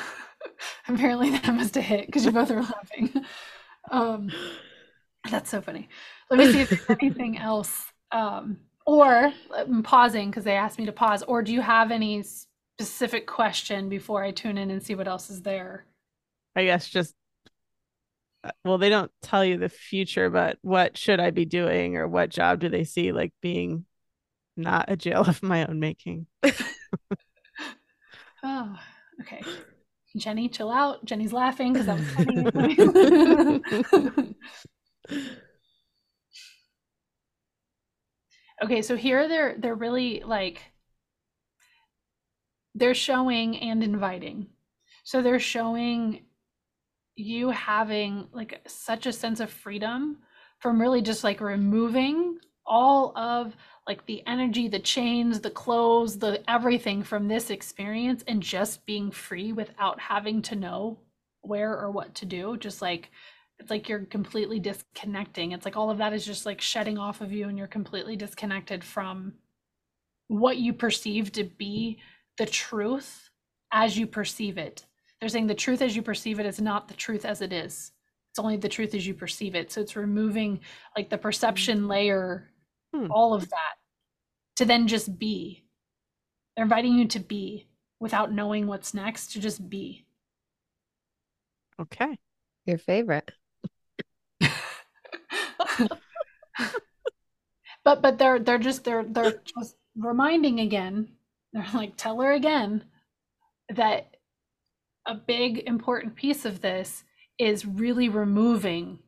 [0.88, 3.12] apparently that must have hit because you both are laughing.
[3.92, 4.32] Um
[5.30, 5.90] that's so funny.
[6.30, 7.92] Let me see if there's anything else.
[8.12, 11.24] Um, or I'm pausing because they asked me to pause.
[11.24, 12.24] Or do you have any
[12.78, 15.86] specific question before I tune in and see what else is there?
[16.56, 17.14] I guess just
[18.44, 22.08] uh, well, they don't tell you the future, but what should I be doing or
[22.08, 23.86] what job do they see like being
[24.56, 26.28] not a jail of my own making?
[28.44, 28.76] oh,
[29.22, 29.42] okay.
[30.16, 31.06] Jeni, chill out.
[31.06, 32.46] Jeni's laughing because that was funny.
[38.64, 40.62] okay, so here they're they're really like
[42.74, 44.48] they're showing and inviting.
[45.04, 46.22] So they're showing
[47.16, 50.18] you having like such a sense of freedom
[50.60, 53.56] from really just like removing all of
[53.88, 59.12] like the energy, the chains, the clothes, the everything from this experience and just being
[59.12, 60.98] free without having to know
[61.42, 62.58] where or what to do.
[62.58, 63.12] Just like
[63.60, 65.52] it's like you're completely disconnecting.
[65.52, 68.16] It's like all of that is just like shedding off of you and you're completely
[68.16, 69.34] disconnected from
[70.28, 72.00] what you perceive to be
[72.38, 73.30] the truth
[73.72, 74.86] as you perceive it.
[75.20, 77.92] They're saying the truth as you perceive it is not the truth as it is.
[78.32, 79.72] It's only the truth as you perceive it.
[79.72, 80.60] So it's removing
[80.98, 81.88] like the perception hmm.
[81.88, 82.52] layer,
[82.94, 83.08] hmm.
[83.10, 83.76] all of that,
[84.58, 85.64] to then just be.
[86.56, 87.68] They're inviting you to be
[88.00, 90.06] without knowing what's next, to just be.
[91.80, 92.18] Okay.
[92.66, 93.32] Your favorite.
[97.84, 101.10] But but they're they're just they're they're just reminding again.
[101.54, 102.84] They're like tell her again
[103.70, 104.16] that
[105.08, 107.04] a big important piece of this
[107.38, 109.00] is really removing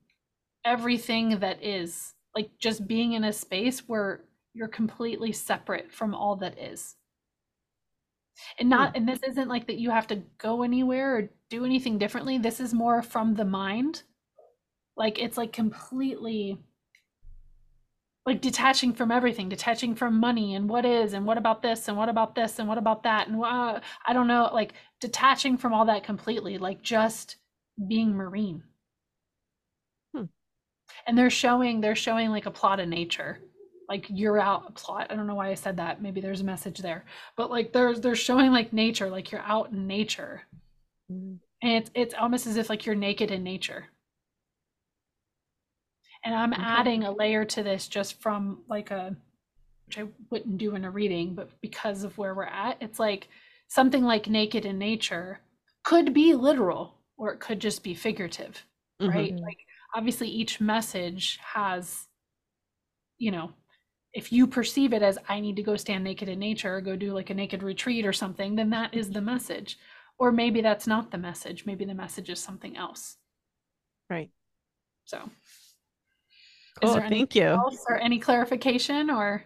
[0.66, 4.22] everything that is like just being in a space where
[4.54, 6.96] you're completely separate from all that is
[8.60, 11.98] and not and this isn't like that you have to go anywhere or do anything
[11.98, 14.04] differently this is more from the mind
[14.98, 16.58] like it's like completely
[18.26, 21.96] like detaching from everything detaching from money and what is and what about this and
[21.96, 25.74] what about this and what about that and uh, i don't know like detaching from
[25.74, 27.38] all that completely like just
[27.88, 28.64] being marine.
[30.16, 30.26] Hmm.
[31.06, 33.40] and they're showing they're showing like a plot of nature.
[33.90, 36.46] Like you're out a plot i don't know why i said that maybe there's a
[36.46, 37.06] message there.
[37.36, 40.44] But like there's they're showing like nature like you're out in nature.
[41.10, 41.38] Mm.
[41.62, 43.86] and it's it's almost as if like you're naked in nature
[46.28, 46.62] and i'm okay.
[46.62, 49.16] adding a layer to this just from like a
[49.86, 53.30] which i wouldn't do in a reading but because of where we're at it's like
[53.70, 55.40] something like naked in nature
[55.84, 58.66] could be literal or it could just be figurative
[59.02, 59.12] mm-hmm.
[59.12, 59.36] right?
[59.40, 59.58] Like
[59.96, 62.08] obviously each message has
[63.18, 63.52] you know
[64.14, 66.96] if you perceive it as i need to go stand naked in nature or go
[66.96, 69.78] do like a naked retreat or something then that is the message.
[70.20, 71.66] Or maybe that's not the message.
[71.66, 73.18] Maybe the message is something else.
[74.10, 74.32] Right.
[75.06, 75.30] So
[76.82, 77.02] Cool.
[77.02, 77.44] Thank you.
[77.44, 79.44] Else or any clarification or?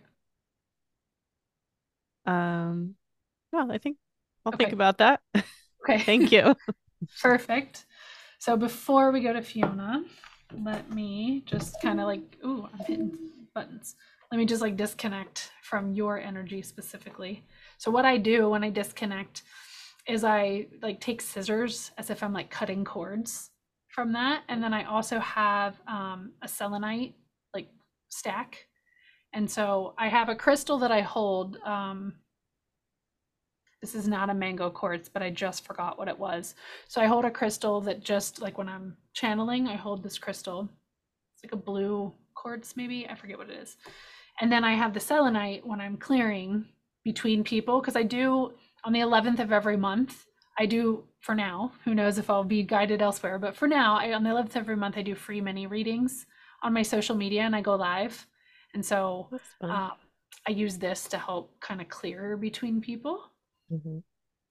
[2.26, 2.96] Um,
[3.52, 3.98] well, I think
[4.46, 4.66] I'll okay.
[4.66, 5.22] think about that.
[5.36, 6.00] Okay.
[6.06, 6.56] Thank you.
[7.22, 7.86] Perfect.
[8.40, 10.04] So before we go to Fiona,
[10.64, 13.18] let me just kind of like, ooh, I'm hitting
[13.54, 13.96] buttons.
[14.32, 17.46] Let me just like disconnect from your energy specifically.
[17.78, 19.44] So what I do when I disconnect
[20.08, 23.52] is I like take scissors as if I'm like cutting cords
[23.90, 24.44] from that.
[24.48, 27.16] And then I also have um, a selenite
[28.12, 28.68] stack.
[29.34, 31.58] And so I have a crystal that I hold.
[31.66, 32.14] Um,
[33.82, 36.54] this is not a mango quartz, but I just forgot what it was.
[36.88, 40.70] So I hold a crystal that just like when I'm channeling, I hold this crystal.
[41.34, 43.08] It's like a blue quartz, maybe.
[43.10, 43.78] I forget what it is.
[44.40, 46.66] And then I have the selenite when I'm clearing
[47.04, 48.54] between people because I do
[48.84, 50.26] on the 11th of every month.
[50.60, 51.72] I do for now.
[51.86, 54.58] Who knows if I'll be guided elsewhere, but for now, I, on the 11th of
[54.58, 56.28] every month, I do free mini readings
[56.62, 58.26] on my social media and I go live.
[58.74, 59.30] And so
[59.62, 59.92] um,
[60.48, 63.24] I use this to help kind of clear between people.
[63.72, 64.00] Mm-hmm.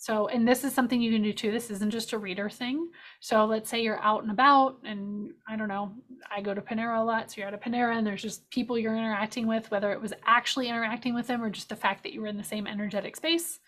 [0.00, 1.50] So, and this is something you can do too.
[1.50, 2.88] This isn't just a reader thing.
[3.20, 5.92] So, let's say you're out and about, and I don't know,
[6.34, 7.30] I go to Panera a lot.
[7.30, 10.14] So, you're at a Panera and there's just people you're interacting with, whether it was
[10.24, 13.14] actually interacting with them or just the fact that you were in the same energetic
[13.14, 13.58] space.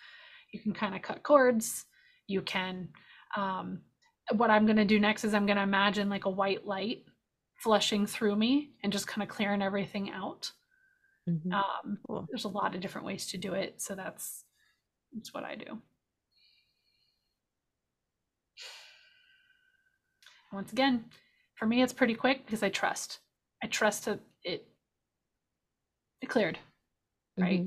[0.53, 1.85] You can kind of cut cords.
[2.29, 2.89] You can,
[3.37, 3.81] um,
[4.35, 7.05] what I'm going to do next is I'm going to imagine like a white light
[7.63, 10.51] flushing through me and just kind of clearing everything out.
[11.29, 11.53] Mm-hmm.
[11.53, 12.27] Um, cool.
[12.29, 13.81] There's a lot of different ways to do it.
[13.81, 14.45] So, that's,
[15.15, 15.79] that's what I do.
[20.53, 21.05] Once again,
[21.55, 23.21] for me, it's pretty quick because I trust.
[23.63, 24.67] I trust that it
[26.21, 26.59] it cleared,
[27.39, 27.61] right?
[27.61, 27.67] Mm-hmm.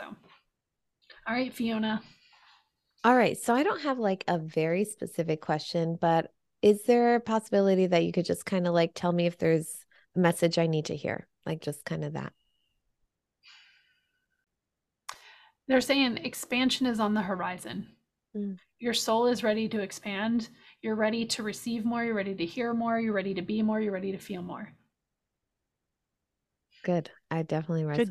[0.00, 0.16] So,
[1.26, 2.02] all right, Fiona.
[3.02, 3.36] All right.
[3.36, 6.30] So I don't have like a very specific question, but
[6.64, 9.84] is there a possibility that you could just kind of like tell me if there's
[10.16, 11.28] a message I need to hear?
[11.44, 12.32] Like just kind of that.
[15.68, 17.88] They're saying expansion is on the horizon.
[18.34, 18.56] Mm.
[18.78, 20.48] Your soul is ready to expand.
[20.80, 22.02] You're ready to receive more.
[22.02, 22.98] You're ready to hear more.
[22.98, 23.78] You're ready to be more.
[23.78, 24.72] You're ready to feel more.
[26.82, 27.10] Good.
[27.30, 28.06] I definitely read that.
[28.06, 28.10] Good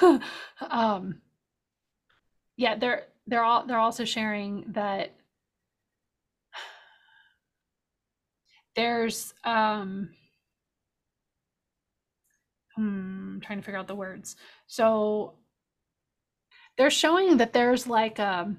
[0.00, 0.22] job.
[0.70, 1.20] um,
[2.56, 5.16] yeah, they're they're all they're also sharing that
[8.76, 10.10] there's um
[12.76, 14.36] hmm, I'm trying to figure out the words.
[14.66, 15.34] So
[16.76, 18.58] they're showing that there's like a, um,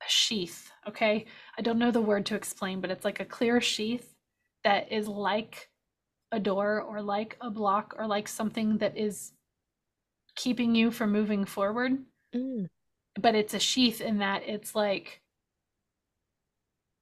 [0.00, 1.26] a sheath okay
[1.56, 4.14] i don't know the word to explain but it's like a clear sheath
[4.64, 5.70] that is like
[6.30, 9.32] a door or like a block or like something that is
[10.36, 11.98] keeping you from moving forward
[12.34, 12.66] mm.
[13.20, 15.20] but it's a sheath in that it's like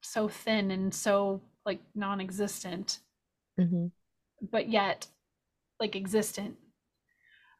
[0.00, 3.00] so thin and so like non-existent
[3.60, 3.86] mm-hmm.
[4.50, 5.06] but yet
[5.80, 6.56] like existent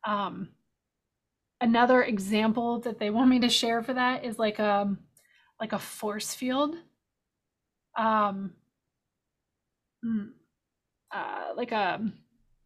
[0.07, 0.49] um
[1.61, 4.99] another example that they want me to share for that is like um
[5.61, 6.77] like a force field
[7.99, 8.53] um
[10.03, 10.27] hmm,
[11.13, 12.01] uh like a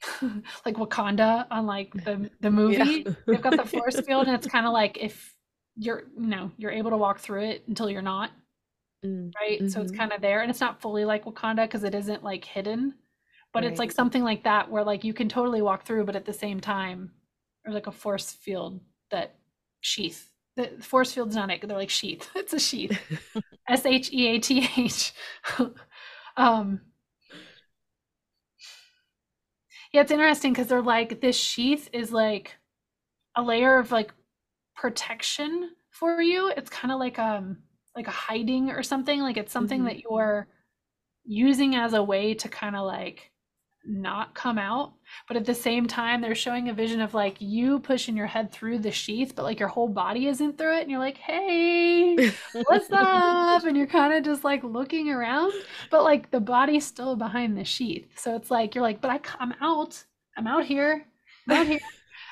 [0.65, 3.05] like Wakanda on like the the movie.
[3.07, 3.13] Yeah.
[3.27, 5.35] They've got the force field, and it's kind of like if
[5.77, 8.31] you're you know you're able to walk through it until you're not,
[9.05, 9.33] mm.
[9.41, 9.59] right?
[9.59, 9.69] Mm-hmm.
[9.69, 10.01] So it's mm-hmm.
[10.01, 12.95] kind of there, and it's not fully like Wakanda because it isn't like hidden,
[13.53, 13.71] but right.
[13.71, 16.33] it's like something like that where like you can totally walk through, but at the
[16.33, 17.13] same time,
[17.67, 18.81] or like a force field
[19.11, 19.35] that
[19.81, 21.67] sheath the force field's not it.
[21.67, 22.29] They're like sheath.
[22.35, 22.99] It's a sheath.
[23.69, 25.13] S H E A T H.
[26.37, 26.81] Um.
[29.93, 32.57] Yeah, it's interesting because they're like this sheath is like
[33.37, 34.15] a layer of like
[34.77, 36.53] protection for you.
[36.57, 37.59] It's kind of like um
[37.95, 39.21] like a hiding or something.
[39.21, 39.89] Like it's something mm-hmm.
[39.89, 40.49] that you're
[41.25, 43.31] using as a way to kind of like
[43.87, 44.93] not come out
[45.27, 48.53] but at the same time they're showing a vision of like you pushing your head
[48.53, 52.31] through the sheath but like your whole body isn't through it and you're like hey
[52.67, 55.53] what's up and you're kind of just like looking around
[55.91, 59.21] but like the body's still behind the sheath so it's like you're like but I,
[59.39, 60.03] i'm out
[60.37, 61.07] i'm out here
[61.49, 61.81] i'm out here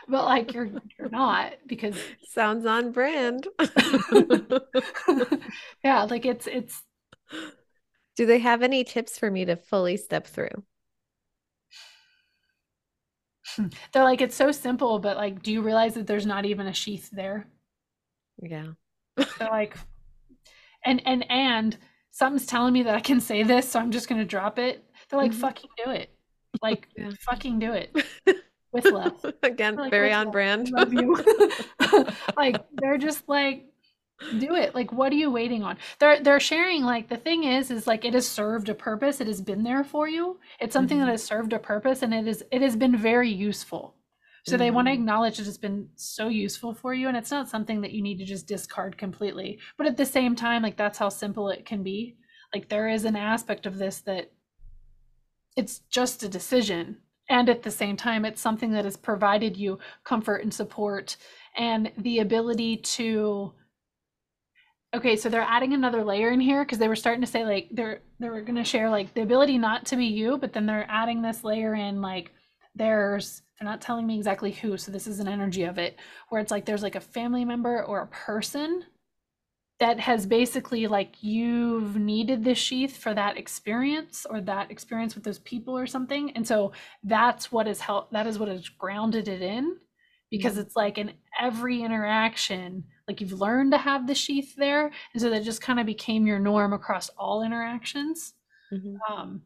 [0.08, 3.46] but like you're you're not because sounds on brand
[5.84, 6.82] yeah like it's it's
[8.16, 10.64] do they have any tips for me to fully step through
[13.92, 16.72] They're like, it's so simple, but like, do you realize that there's not even a
[16.72, 17.46] sheath there?
[18.42, 18.68] Yeah.
[19.16, 19.76] They're like,
[20.84, 21.76] and and and
[22.10, 24.84] something's telling me that I can say this, so I'm just gonna drop it.
[25.08, 25.40] They're like, mm-hmm.
[25.40, 26.10] fucking do it.
[26.62, 27.10] Like, yeah.
[27.20, 27.96] fucking do it.
[28.72, 29.24] With love.
[29.42, 30.32] Again, like, very on love.
[30.32, 30.70] brand.
[30.70, 31.16] Love you.
[32.36, 33.68] like they're just like,
[34.38, 37.70] do it like what are you waiting on they're they're sharing like the thing is
[37.70, 40.98] is like it has served a purpose it has been there for you it's something
[40.98, 41.06] mm-hmm.
[41.06, 43.94] that has served a purpose and it is it has been very useful
[44.44, 44.58] so mm-hmm.
[44.58, 47.80] they want to acknowledge that it's been so useful for you and it's not something
[47.80, 51.08] that you need to just discard completely but at the same time like that's how
[51.08, 52.16] simple it can be
[52.52, 54.32] like there is an aspect of this that
[55.56, 56.96] it's just a decision
[57.28, 61.16] and at the same time it's something that has provided you comfort and support
[61.56, 63.52] and the ability to
[64.94, 67.68] okay so they're adding another layer in here because they were starting to say like
[67.72, 70.66] they're they were going to share like the ability not to be you but then
[70.66, 72.32] they're adding this layer in like
[72.74, 75.98] there's they're not telling me exactly who so this is an energy of it
[76.28, 78.84] where it's like there's like a family member or a person
[79.80, 85.24] that has basically like you've needed this sheath for that experience or that experience with
[85.24, 86.72] those people or something and so
[87.04, 89.76] that's what is help that is what has grounded it in
[90.30, 90.62] because mm-hmm.
[90.62, 95.30] it's like in every interaction like you've learned to have the sheath there and so
[95.30, 98.34] that just kind of became your norm across all interactions
[98.72, 98.96] mm-hmm.
[99.12, 99.42] um,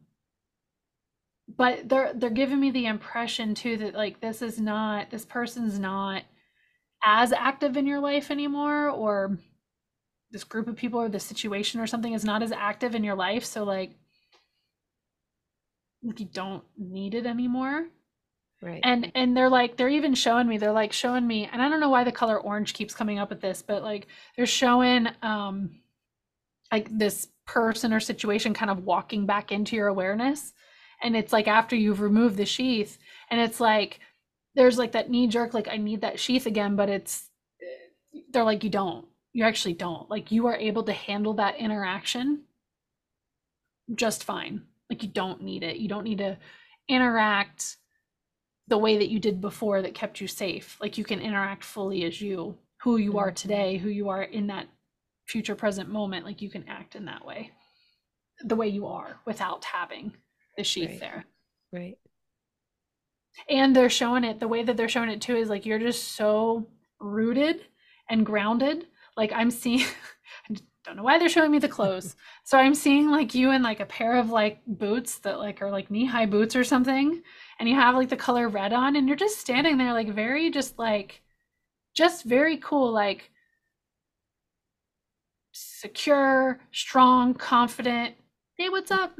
[1.57, 5.77] but they're they're giving me the impression too that like this is not this person's
[5.77, 6.23] not
[7.05, 9.37] as active in your life anymore or
[10.33, 13.15] this group of people or this situation or something is not as active in your
[13.15, 13.91] life so like
[16.03, 17.85] like you don't need it anymore.
[18.61, 18.81] Right.
[18.83, 21.81] And and they're like they're even showing me they're like showing me and i don't
[21.81, 24.07] know why the color orange keeps coming up with this but like
[24.37, 25.81] they're showing um
[26.71, 30.53] like this person or situation kind of walking back into your awareness
[31.01, 32.97] and it's like after you've removed the sheath
[33.29, 33.99] and it's like
[34.55, 37.29] there's like that knee jerk like i need that sheath again but it's
[38.31, 40.09] they're like you don't you actually don't.
[40.09, 42.43] Like you are able to handle that interaction
[43.95, 44.61] just fine.
[44.89, 45.77] Like you don't need it.
[45.77, 46.37] You don't need to
[46.87, 47.77] interact
[48.67, 50.77] the way that you did before that kept you safe.
[50.79, 53.35] Like you can interact fully as you who you are mm-hmm.
[53.35, 54.67] today who you are in that
[55.25, 56.25] future present moment.
[56.25, 57.51] Like you can act in that way
[58.43, 60.13] the way you are without having
[60.57, 60.99] the sheath right.
[60.99, 61.25] there.
[61.71, 61.97] Right.
[63.49, 66.15] And they're showing it the way that they're showing it too is like you're just
[66.15, 66.67] so
[66.99, 67.61] rooted
[68.09, 68.85] and grounded
[69.17, 69.85] like i'm seeing
[70.49, 72.15] i don't know why they're showing me the clothes.
[72.45, 75.71] So i'm seeing like you in like a pair of like boots that like are
[75.71, 77.21] like knee-high boots or something
[77.57, 80.51] and you have like the color red on and you're just standing there like very
[80.51, 81.21] just like
[81.95, 83.31] just very cool like
[85.53, 88.15] secure strong confident
[88.57, 89.19] hey what's up?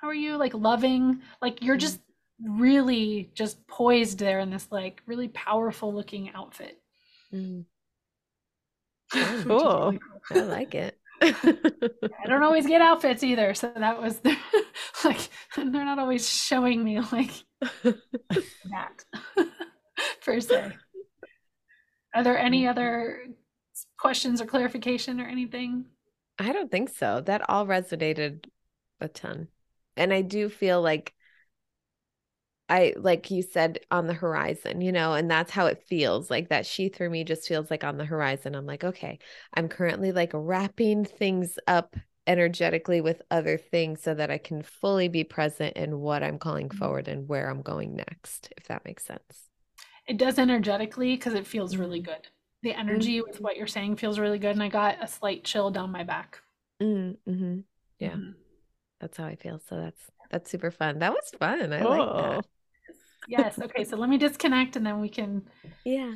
[0.00, 0.36] How are you?
[0.36, 2.00] Like loving like you're just
[2.42, 6.80] really just poised there in this like really powerful looking outfit.
[7.32, 7.64] Mm.
[9.44, 9.96] Cool
[10.30, 14.36] i like it I don't always get outfits either, so that was the,
[15.04, 17.30] like they're not always showing me like
[17.84, 19.04] that
[20.22, 20.72] per se.
[22.14, 22.70] Are there any mm-hmm.
[22.70, 23.26] other
[23.98, 25.86] questions or clarification or anything?
[26.38, 27.20] I don't think so.
[27.20, 28.44] That all resonated
[29.00, 29.48] a ton.
[29.96, 31.14] And I do feel like
[32.68, 36.30] I like you said on the horizon, you know, and that's how it feels.
[36.30, 38.54] Like that sheath for me just feels like on the horizon.
[38.54, 39.18] I'm like, okay,
[39.52, 41.96] I'm currently like wrapping things up
[42.26, 46.68] energetically with other things so that I can fully be present in what I'm calling
[46.68, 46.78] mm-hmm.
[46.78, 49.50] forward and where I'm going next, if that makes sense.
[50.06, 52.12] It does energetically because it feels really mm-hmm.
[52.12, 52.28] good.
[52.62, 53.28] The energy mm-hmm.
[53.28, 54.52] with what you're saying feels really good.
[54.52, 56.40] And I got a slight chill down my back.
[56.82, 57.60] Mm-hmm.
[57.98, 58.08] Yeah.
[58.08, 58.30] Mm-hmm.
[59.00, 59.60] That's how I feel.
[59.68, 60.00] So that's
[60.30, 61.00] that's super fun.
[61.00, 61.72] That was fun.
[61.74, 62.46] I like that.
[63.28, 63.58] Yes.
[63.58, 63.84] Okay.
[63.84, 65.42] So let me disconnect and then we can.
[65.84, 66.14] Yeah.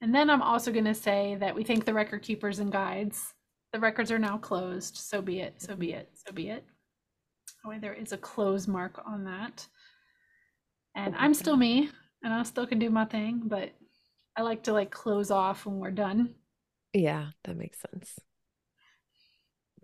[0.00, 3.34] And then I'm also going to say that we thank the record keepers and guides.
[3.72, 4.96] The records are now closed.
[4.96, 5.60] So be it.
[5.60, 6.10] So be it.
[6.14, 6.64] So be it.
[7.64, 9.66] Oh, there is a close mark on that.
[10.94, 11.90] And I'm still me
[12.22, 13.70] and I still can do my thing, but
[14.36, 16.34] I like to like close off when we're done.
[16.92, 18.18] Yeah, that makes sense.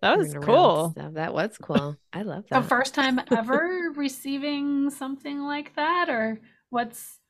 [0.02, 0.90] That was cool.
[0.90, 1.14] Stuff.
[1.14, 1.96] That was cool.
[2.12, 2.62] I love that.
[2.62, 7.20] The first time ever receiving something like that, or what's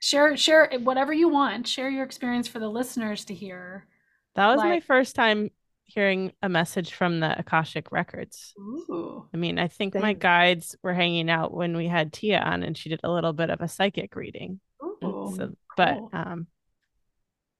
[0.00, 1.66] share share whatever you want.
[1.66, 3.86] Share your experience for the listeners to hear.
[4.34, 5.50] That was like, my first time
[5.84, 8.54] hearing a message from the Akashic records.
[8.58, 9.26] Ooh.
[9.34, 12.78] I mean, I think my guides were hanging out when we had Tia on and
[12.78, 14.60] she did a little bit of a psychic reading.
[14.82, 16.46] Ooh, so, but um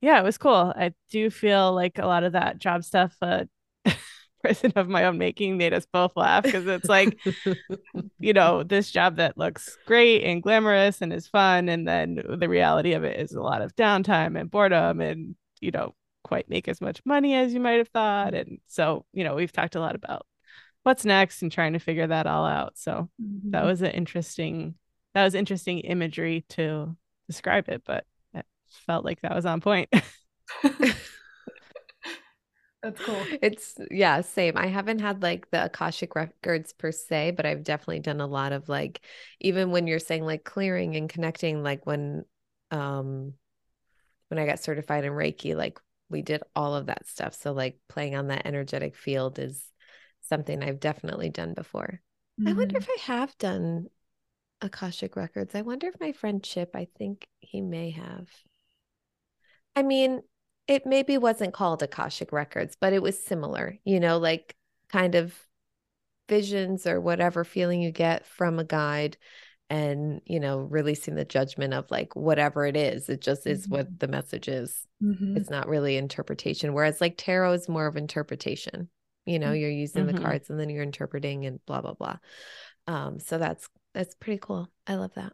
[0.03, 0.73] yeah, it was cool.
[0.77, 3.45] I do feel like a lot of that job stuff uh
[4.43, 7.19] person of my own making made us both laugh because it's like
[8.19, 12.49] you know this job that looks great and glamorous and is fun and then the
[12.49, 16.69] reality of it is a lot of downtime and boredom and you know quite make
[16.69, 18.35] as much money as you might have thought.
[18.35, 20.27] And so you know we've talked a lot about
[20.83, 22.79] what's next and trying to figure that all out.
[22.79, 23.51] So mm-hmm.
[23.51, 24.75] that was an interesting
[25.15, 26.97] that was interesting imagery to
[27.29, 28.05] describe it but
[28.35, 29.89] it felt like that was on point
[32.83, 33.23] That's cool.
[33.43, 34.57] It's yeah, same.
[34.57, 38.53] I haven't had like the Akashic records per se, but I've definitely done a lot
[38.53, 39.01] of like
[39.41, 42.25] even when you're saying like clearing and connecting like when
[42.71, 43.35] um
[44.29, 45.79] when I got certified in Reiki, like
[46.09, 47.35] we did all of that stuff.
[47.35, 49.63] So like playing on that energetic field is
[50.23, 52.01] something I've definitely done before.
[52.41, 52.49] Mm-hmm.
[52.49, 52.91] I wonder mm-hmm.
[52.91, 53.87] if I have done
[54.63, 55.55] Akashic records.
[55.55, 58.29] I wonder if my friend Chip, I think he may have.
[59.77, 60.23] I mean,
[60.71, 64.55] it maybe wasn't called Akashic Records, but it was similar, you know, like
[64.89, 65.35] kind of
[66.29, 69.17] visions or whatever feeling you get from a guide
[69.69, 73.09] and, you know, releasing the judgment of like whatever it is.
[73.09, 73.73] It just is mm-hmm.
[73.73, 74.87] what the message is.
[75.03, 75.37] Mm-hmm.
[75.37, 76.73] It's not really interpretation.
[76.73, 78.89] Whereas like tarot is more of interpretation.
[79.27, 80.15] You know, you're using mm-hmm.
[80.15, 82.19] the cards and then you're interpreting and blah blah blah.
[82.87, 84.69] Um, so that's that's pretty cool.
[84.87, 85.33] I love that.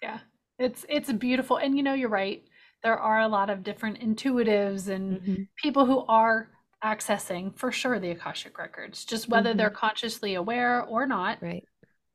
[0.00, 0.20] Yeah.
[0.60, 1.56] It's it's beautiful.
[1.56, 2.44] And you know, you're right
[2.82, 5.42] there are a lot of different intuitives and mm-hmm.
[5.56, 6.48] people who are
[6.84, 9.58] accessing for sure the akashic records just whether mm-hmm.
[9.58, 11.64] they're consciously aware or not right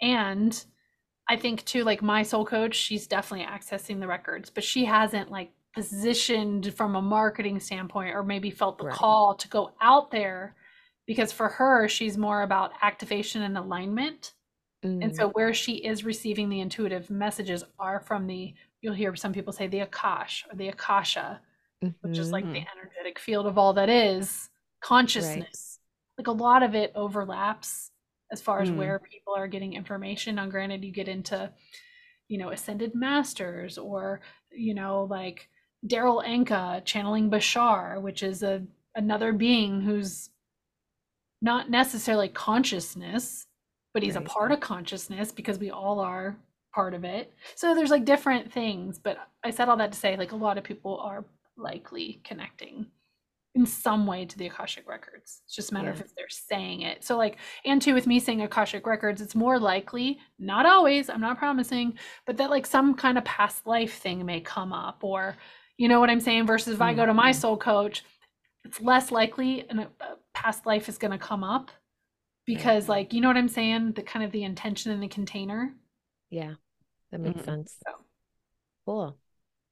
[0.01, 0.65] and
[1.29, 5.29] I think too, like my soul coach, she's definitely accessing the records, but she hasn't
[5.29, 8.95] like positioned from a marketing standpoint or maybe felt the right.
[8.95, 10.55] call to go out there
[11.05, 14.33] because for her, she's more about activation and alignment.
[14.85, 15.03] Mm.
[15.03, 19.33] And so where she is receiving the intuitive messages are from the, you'll hear some
[19.33, 21.41] people say the Akash or the Akasha,
[21.83, 22.07] mm-hmm.
[22.07, 22.77] which is like the mm-hmm.
[22.77, 24.49] energetic field of all that is
[24.81, 25.79] consciousness.
[26.17, 26.25] Right.
[26.25, 27.91] Like a lot of it overlaps
[28.31, 28.77] as far as mm.
[28.77, 30.39] where people are getting information.
[30.39, 31.51] On granted, you get into,
[32.27, 34.21] you know, ascended masters or,
[34.51, 35.47] you know, like
[35.85, 38.63] Darryl Anka channeling Bashar, which is a
[38.95, 40.29] another being who's
[41.41, 43.45] not necessarily consciousness,
[43.93, 44.25] but he's right.
[44.25, 46.35] a part of consciousness because we all are
[46.73, 47.33] part of it.
[47.55, 50.57] So there's like different things, but I said all that to say like a lot
[50.57, 51.25] of people are
[51.57, 52.87] likely connecting
[53.57, 55.41] in some way to the Akashic records.
[55.45, 55.93] It's just a matter yeah.
[55.93, 57.03] of if they're saying it.
[57.03, 61.21] So like and too with me saying Akashic records, it's more likely, not always, I'm
[61.21, 65.35] not promising, but that like some kind of past life thing may come up or
[65.77, 67.39] you know what I'm saying versus if I go to my mm-hmm.
[67.39, 68.03] soul coach,
[68.63, 69.89] it's less likely and a
[70.33, 71.71] past life is going to come up
[72.45, 75.73] because like you know what I'm saying, the kind of the intention in the container.
[76.29, 76.55] Yeah.
[77.11, 77.45] That makes mm-hmm.
[77.45, 77.75] sense.
[77.85, 77.93] So.
[78.85, 79.17] Cool.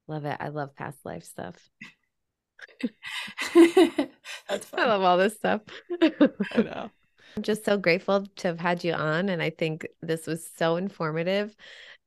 [0.08, 0.36] Love it.
[0.38, 1.56] I love past life stuff.
[4.48, 4.80] That's fun.
[4.80, 5.62] I love all this stuff.
[6.02, 6.90] I know.
[7.36, 9.28] I'm just so grateful to have had you on.
[9.28, 11.54] And I think this was so informative.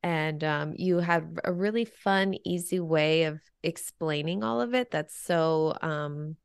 [0.01, 5.15] And um, you had a really fun, easy way of explaining all of it that's
[5.15, 6.37] so, um,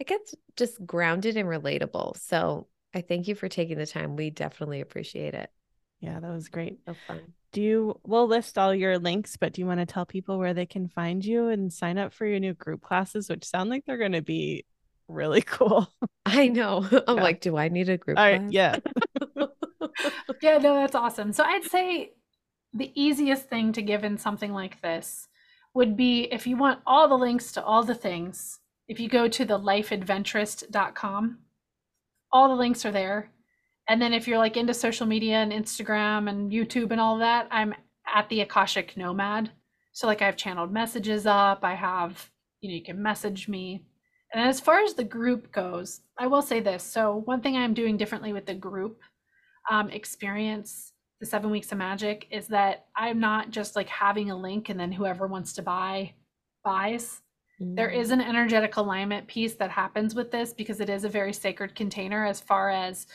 [0.00, 2.18] I guess, just grounded and relatable.
[2.18, 4.14] So I thank you for taking the time.
[4.14, 5.50] We definitely appreciate it.
[6.04, 6.80] Yeah, that was great.
[6.86, 7.20] So fun.
[7.52, 10.52] Do you, we'll list all your links, but do you want to tell people where
[10.52, 13.84] they can find you and sign up for your new group classes, which sound like
[13.86, 14.66] they're going to be
[15.08, 15.88] really cool?
[16.26, 16.86] I know.
[17.08, 17.22] I'm yeah.
[17.22, 18.18] like, do I need a group?
[18.18, 18.42] All right.
[18.50, 18.80] Yeah.
[20.42, 21.32] yeah, no, that's awesome.
[21.32, 22.12] So I'd say
[22.74, 25.28] the easiest thing to give in something like this
[25.72, 28.58] would be if you want all the links to all the things,
[28.88, 31.38] if you go to the lifeadventurist.com,
[32.30, 33.30] all the links are there.
[33.88, 37.48] And then if you're like into social media and Instagram and YouTube and all that,
[37.50, 37.74] I'm
[38.12, 39.50] at the Akashic Nomad.
[39.92, 42.30] So like I've channeled messages up, I have,
[42.60, 43.84] you know, you can message me.
[44.32, 46.82] And as far as the group goes, I will say this.
[46.82, 49.00] So one thing I'm doing differently with the group
[49.70, 54.36] um, experience, the seven weeks of magic, is that I'm not just like having a
[54.36, 56.14] link and then whoever wants to buy
[56.64, 57.20] buys.
[57.60, 57.76] Mm.
[57.76, 61.32] There is an energetic alignment piece that happens with this because it is a very
[61.32, 63.06] sacred container as far as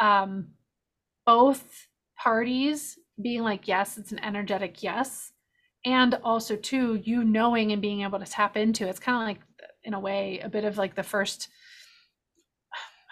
[0.00, 0.48] um,
[1.26, 1.88] both
[2.18, 5.32] parties being like, yes, it's an energetic yes.
[5.84, 9.68] And also, too, you knowing and being able to tap into it's kind of like,
[9.82, 11.48] in a way, a bit of like the first.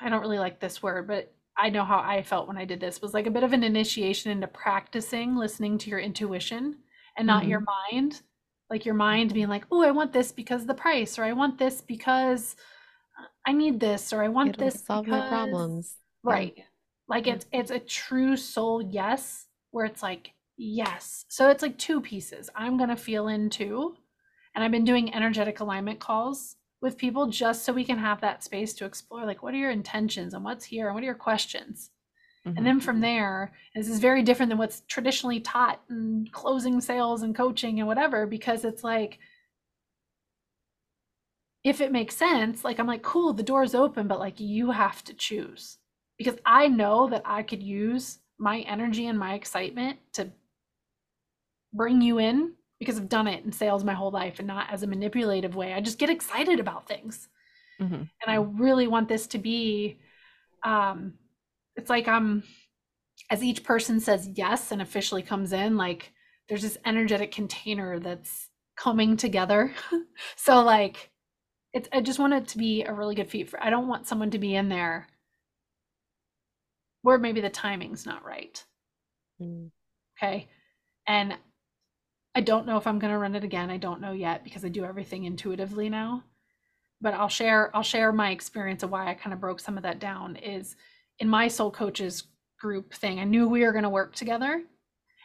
[0.00, 2.80] I don't really like this word, but I know how I felt when I did
[2.80, 6.78] this was like a bit of an initiation into practicing listening to your intuition
[7.16, 7.50] and not mm-hmm.
[7.50, 8.22] your mind.
[8.70, 11.58] Like your mind being like, oh, I want this because the price, or I want
[11.58, 12.56] this because
[13.46, 15.20] I need this, or I want It'll this solve because...
[15.20, 15.94] my problems.
[16.24, 16.54] Right.
[16.56, 16.64] Yeah.
[17.12, 21.26] Like it's it's a true soul yes, where it's like yes.
[21.28, 22.48] So it's like two pieces.
[22.54, 23.98] I'm gonna feel in into,
[24.54, 28.42] and I've been doing energetic alignment calls with people just so we can have that
[28.42, 31.14] space to explore like what are your intentions and what's here and what are your
[31.14, 31.90] questions.
[32.46, 32.56] Mm-hmm.
[32.56, 37.20] And then from there, this is very different than what's traditionally taught in closing sales
[37.20, 39.18] and coaching and whatever, because it's like,
[41.62, 45.04] if it makes sense, like I'm like, cool, the door's open, but like you have
[45.04, 45.76] to choose
[46.22, 50.30] because I know that I could use my energy and my excitement to
[51.72, 54.82] bring you in because I've done it in sales my whole life and not as
[54.82, 55.72] a manipulative way.
[55.72, 57.28] I just get excited about things.
[57.80, 57.94] Mm-hmm.
[57.94, 59.98] And I really want this to be
[60.64, 61.14] um
[61.74, 62.42] it's like I'm
[63.30, 66.12] as each person says yes and officially comes in like
[66.48, 69.72] there's this energetic container that's coming together.
[70.36, 71.10] so like
[71.72, 74.06] it's I just want it to be a really good feat for I don't want
[74.06, 75.08] someone to be in there
[77.04, 78.64] or maybe the timing's not right.
[79.40, 79.70] Mm.
[80.16, 80.48] Okay.
[81.06, 81.36] And
[82.34, 83.70] I don't know if I'm going to run it again.
[83.70, 86.24] I don't know yet because I do everything intuitively now.
[87.00, 89.82] But I'll share I'll share my experience of why I kind of broke some of
[89.82, 90.76] that down is
[91.18, 92.24] in my soul coaches
[92.60, 93.18] group thing.
[93.18, 94.62] I knew we were going to work together.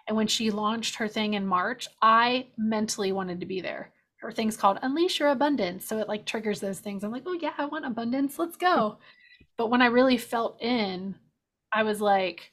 [0.08, 3.92] And when she launched her thing in March, I mentally wanted to be there.
[4.18, 5.86] Her thing's called Unleash Your Abundance.
[5.86, 7.04] So it like triggers those things.
[7.04, 8.40] I'm like, oh, yeah, I want abundance.
[8.40, 8.98] Let's go.
[9.56, 11.16] But when I really felt in
[11.74, 12.52] I was like,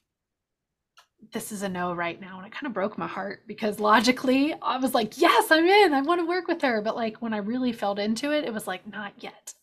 [1.32, 2.38] this is a no right now.
[2.38, 5.94] And it kind of broke my heart because logically I was like, yes, I'm in.
[5.94, 6.82] I want to work with her.
[6.82, 9.54] But like when I really felt into it, it was like, not yet.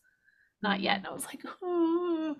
[0.62, 0.98] not yet.
[0.98, 2.36] And I was like, oh,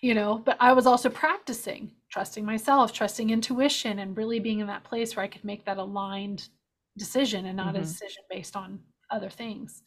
[0.00, 4.68] you know, but I was also practicing trusting myself, trusting intuition, and really being in
[4.68, 6.48] that place where I could make that aligned
[6.96, 7.78] decision and not mm-hmm.
[7.78, 8.78] a decision based on
[9.10, 9.82] other things.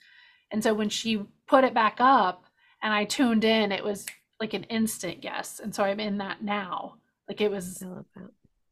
[0.51, 2.43] And so when she put it back up
[2.83, 4.05] and I tuned in, it was
[4.39, 5.59] like an instant yes.
[5.61, 6.95] And so I'm in that now.
[7.27, 7.83] Like it was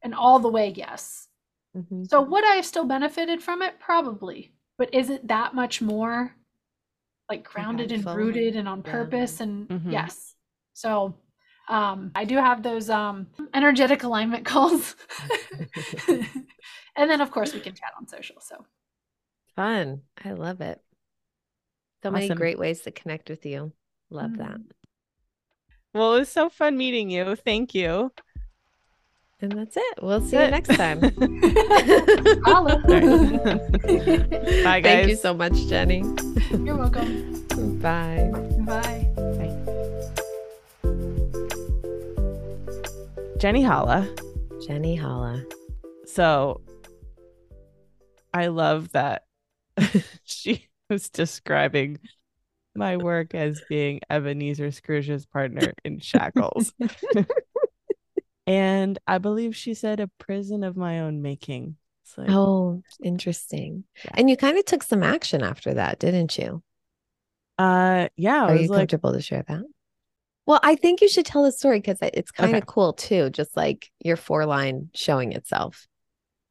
[0.03, 1.27] an all the way yes.
[1.75, 2.05] Mm-hmm.
[2.05, 3.79] So would I have still benefited from it?
[3.79, 4.53] Probably.
[4.77, 6.35] But is it that much more
[7.29, 9.39] like grounded and rooted and on purpose?
[9.39, 9.43] Yeah.
[9.43, 9.91] And mm-hmm.
[9.91, 10.35] yes.
[10.73, 11.15] So
[11.67, 14.95] um I do have those um energetic alignment calls.
[16.07, 18.37] and then of course we can chat on social.
[18.39, 18.65] So
[19.55, 20.01] fun.
[20.23, 20.79] I love it.
[22.03, 22.13] So awesome.
[22.13, 23.73] many great ways to connect with you.
[24.09, 24.43] Love mm-hmm.
[24.43, 24.61] that.
[25.95, 27.37] Well, it was so fun meeting you.
[27.37, 28.11] Thank you.
[29.39, 29.99] And that's it.
[30.01, 30.99] We'll see you next time.
[30.99, 31.09] Bye,
[34.81, 34.83] guys.
[34.83, 36.03] Thank you so much, Jeni.
[36.65, 37.47] You're welcome.
[37.79, 38.29] Bye.
[38.65, 39.07] Bye.
[39.15, 39.55] Bye.
[43.37, 44.05] Jeni Holla.
[44.67, 45.45] Jeni Holla.
[46.07, 46.59] So
[48.33, 49.23] I love that
[50.25, 51.99] she was describing
[52.75, 56.73] my work as being Ebenezer Scrooge's partner in shackles.
[58.47, 61.77] and I believe she said a prison of my own making.
[62.17, 63.83] Like, oh, interesting.
[64.03, 64.11] Yeah.
[64.15, 66.63] And you kind of took some action after that, didn't you?
[67.57, 68.43] Uh, yeah.
[68.43, 68.79] Are you like...
[68.79, 69.63] comfortable to share that?
[70.45, 72.65] Well, I think you should tell the story because it's kind of okay.
[72.67, 73.31] cool too.
[73.31, 75.87] Just like your four line showing itself.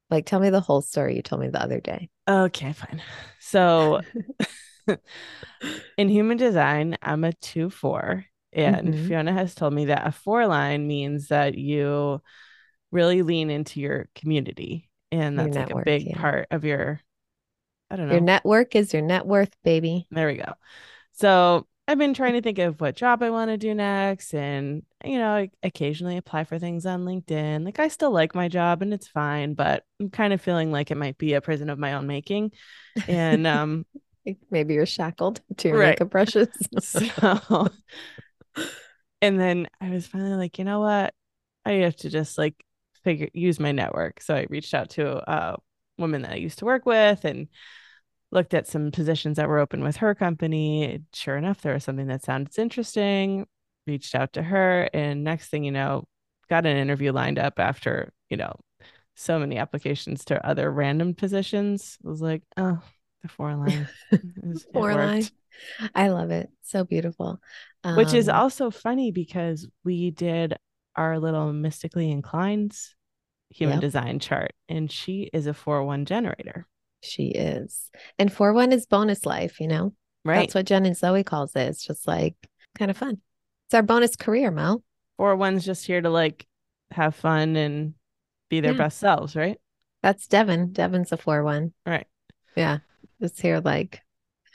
[0.09, 2.09] Like, tell me the whole story you told me the other day.
[2.27, 3.01] Okay, fine.
[3.39, 4.01] So,
[5.97, 9.07] in human design, I'm a two four, and mm-hmm.
[9.07, 12.21] Fiona has told me that a four line means that you
[12.91, 14.89] really lean into your community.
[15.11, 16.19] And that's like a big yeah.
[16.19, 16.99] part of your,
[17.89, 18.13] I don't know.
[18.13, 20.07] Your network is your net worth, baby.
[20.11, 20.53] There we go.
[21.13, 24.33] So I've been trying to think of what job I want to do next.
[24.33, 27.63] And, you know, I occasionally apply for things on LinkedIn.
[27.63, 30.89] Like I still like my job and it's fine, but I'm kind of feeling like
[30.89, 32.53] it might be a prison of my own making.
[33.07, 33.85] And um
[34.49, 35.89] maybe you're shackled to your right.
[35.89, 36.49] makeup brushes.
[36.79, 37.69] so
[39.21, 41.13] and then I was finally like, you know what?
[41.65, 42.55] I have to just like
[43.03, 44.21] figure use my network.
[44.21, 45.57] So I reached out to a
[45.97, 47.47] woman that I used to work with and
[48.31, 51.01] looked at some positions that were open with her company.
[51.13, 53.47] Sure enough, there was something that sounded interesting.
[53.87, 56.05] Reached out to her, and next thing you know,
[56.49, 58.55] got an interview lined up after, you know,
[59.13, 61.97] so many applications to other random positions.
[62.03, 62.81] I was like, oh,
[63.25, 63.87] the four line.
[64.73, 65.25] four line.
[65.93, 66.49] I love it.
[66.61, 67.39] So beautiful.
[67.83, 70.55] Um, Which is um, also funny because we did
[70.95, 72.77] our little mystically inclined
[73.49, 73.81] human yep.
[73.81, 76.67] design chart, and she is a 4 1 generator.
[77.01, 77.89] She is.
[78.17, 79.93] And 4 1 is bonus life, you know?
[80.23, 80.41] Right.
[80.41, 81.67] That's what Jenna Zoe calls it.
[81.67, 82.35] It's just like
[82.77, 83.21] kind of fun.
[83.67, 84.83] It's our bonus career, Mel.
[85.17, 86.45] 4 1's just here to like
[86.91, 87.93] have fun and
[88.49, 88.77] be their yeah.
[88.77, 89.57] best selves, right?
[90.03, 90.71] That's Devin.
[90.71, 91.73] Devin's a 4 1.
[91.85, 92.07] Right.
[92.55, 92.79] Yeah.
[93.21, 94.01] Just here like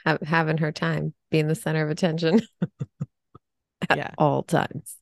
[0.05, 2.41] ha- having her time, being the center of attention
[3.89, 4.11] at yeah.
[4.19, 4.97] all times.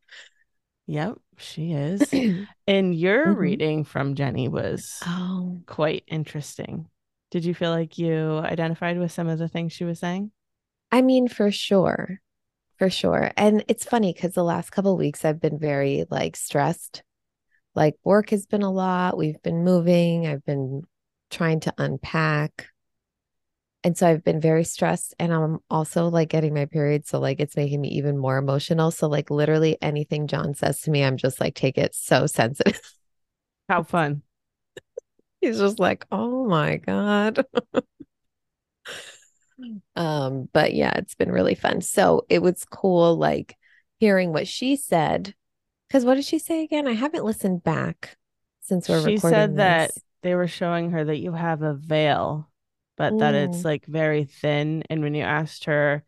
[0.86, 2.12] Yep, she is.
[2.66, 3.40] and your mm-hmm.
[3.40, 5.60] reading from Jeni was oh.
[5.66, 6.86] quite interesting.
[7.30, 10.30] Did you feel like you identified with some of the things she was saying?
[10.90, 12.20] I mean, for sure.
[12.78, 13.32] For sure.
[13.36, 17.02] And it's funny because the last couple weeks I've been very like stressed.
[17.74, 19.18] Like work has been a lot.
[19.18, 20.26] We've been moving.
[20.26, 20.82] I've been
[21.30, 22.68] trying to unpack
[23.84, 27.06] and so I've been very stressed and I'm also like getting my period.
[27.06, 28.90] So like it's making me even more emotional.
[28.90, 32.80] So like literally anything John says to me, I'm just like, take it so sensitive.
[33.68, 34.22] How fun.
[35.40, 37.44] He's just like, oh my God.
[39.96, 41.80] um, but yeah, it's been really fun.
[41.80, 43.56] So it was cool like
[44.00, 45.34] hearing what she said.
[45.90, 46.88] Cause what did she say again?
[46.88, 48.16] I haven't listened back
[48.60, 49.38] since we're she recording.
[49.38, 49.56] She said this.
[49.56, 49.90] that
[50.22, 52.47] they were showing her that you have a veil
[52.98, 53.20] but mm.
[53.20, 54.82] that it's like very thin.
[54.90, 56.04] And when you asked her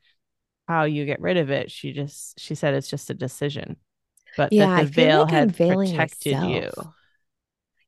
[0.68, 3.76] how you get rid of it, she just she said it's just a decision.
[4.36, 6.50] But yeah, that the veil like had protected myself.
[6.50, 6.70] you.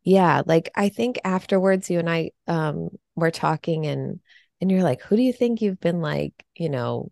[0.04, 4.20] Yeah, like I think afterwards you and I um were talking and
[4.60, 7.10] and you're like, who do you think you've been like, you know,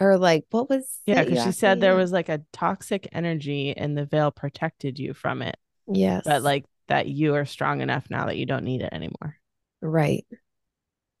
[0.00, 3.96] or like what was yeah because she said there was like a toxic energy and
[3.96, 5.56] the veil protected you from it
[5.86, 9.36] yes but like that you are strong enough now that you don't need it anymore
[9.82, 10.26] right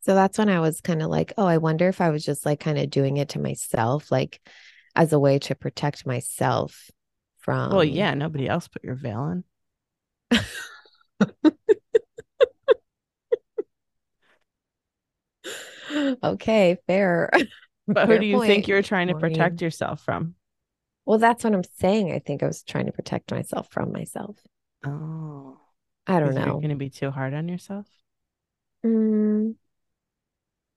[0.00, 2.46] so that's when I was kind of like, oh, I wonder if I was just
[2.46, 4.40] like kind of doing it to myself, like
[4.96, 6.90] as a way to protect myself
[7.38, 7.72] from.
[7.72, 9.44] Well, yeah, nobody else put your veil on.
[16.22, 17.30] okay, fair.
[17.92, 20.36] But who do you think you're trying to protect yourself from?
[21.06, 22.12] Well, that's what I'm saying.
[22.12, 24.36] I think I was trying to protect myself from myself.
[24.84, 25.58] Oh.
[26.06, 26.44] I don't know.
[26.44, 27.88] You're going to be too hard on yourself?
[28.84, 29.56] Mm,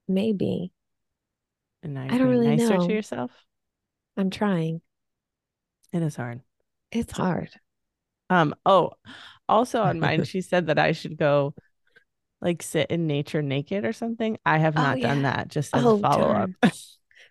[0.07, 0.71] maybe.
[1.81, 2.87] And now I don't really nicer know.
[2.87, 3.31] to yourself?
[4.17, 4.81] I'm trying.
[5.91, 6.41] It is hard.
[6.91, 7.49] It's hard.
[8.29, 8.91] Um, oh,
[9.49, 11.53] also on mine, she said that I should go
[12.41, 14.37] like sit in nature naked or something.
[14.45, 15.07] I have oh, not oh, yeah.
[15.07, 15.47] done that.
[15.47, 16.49] Just as oh, a follow up.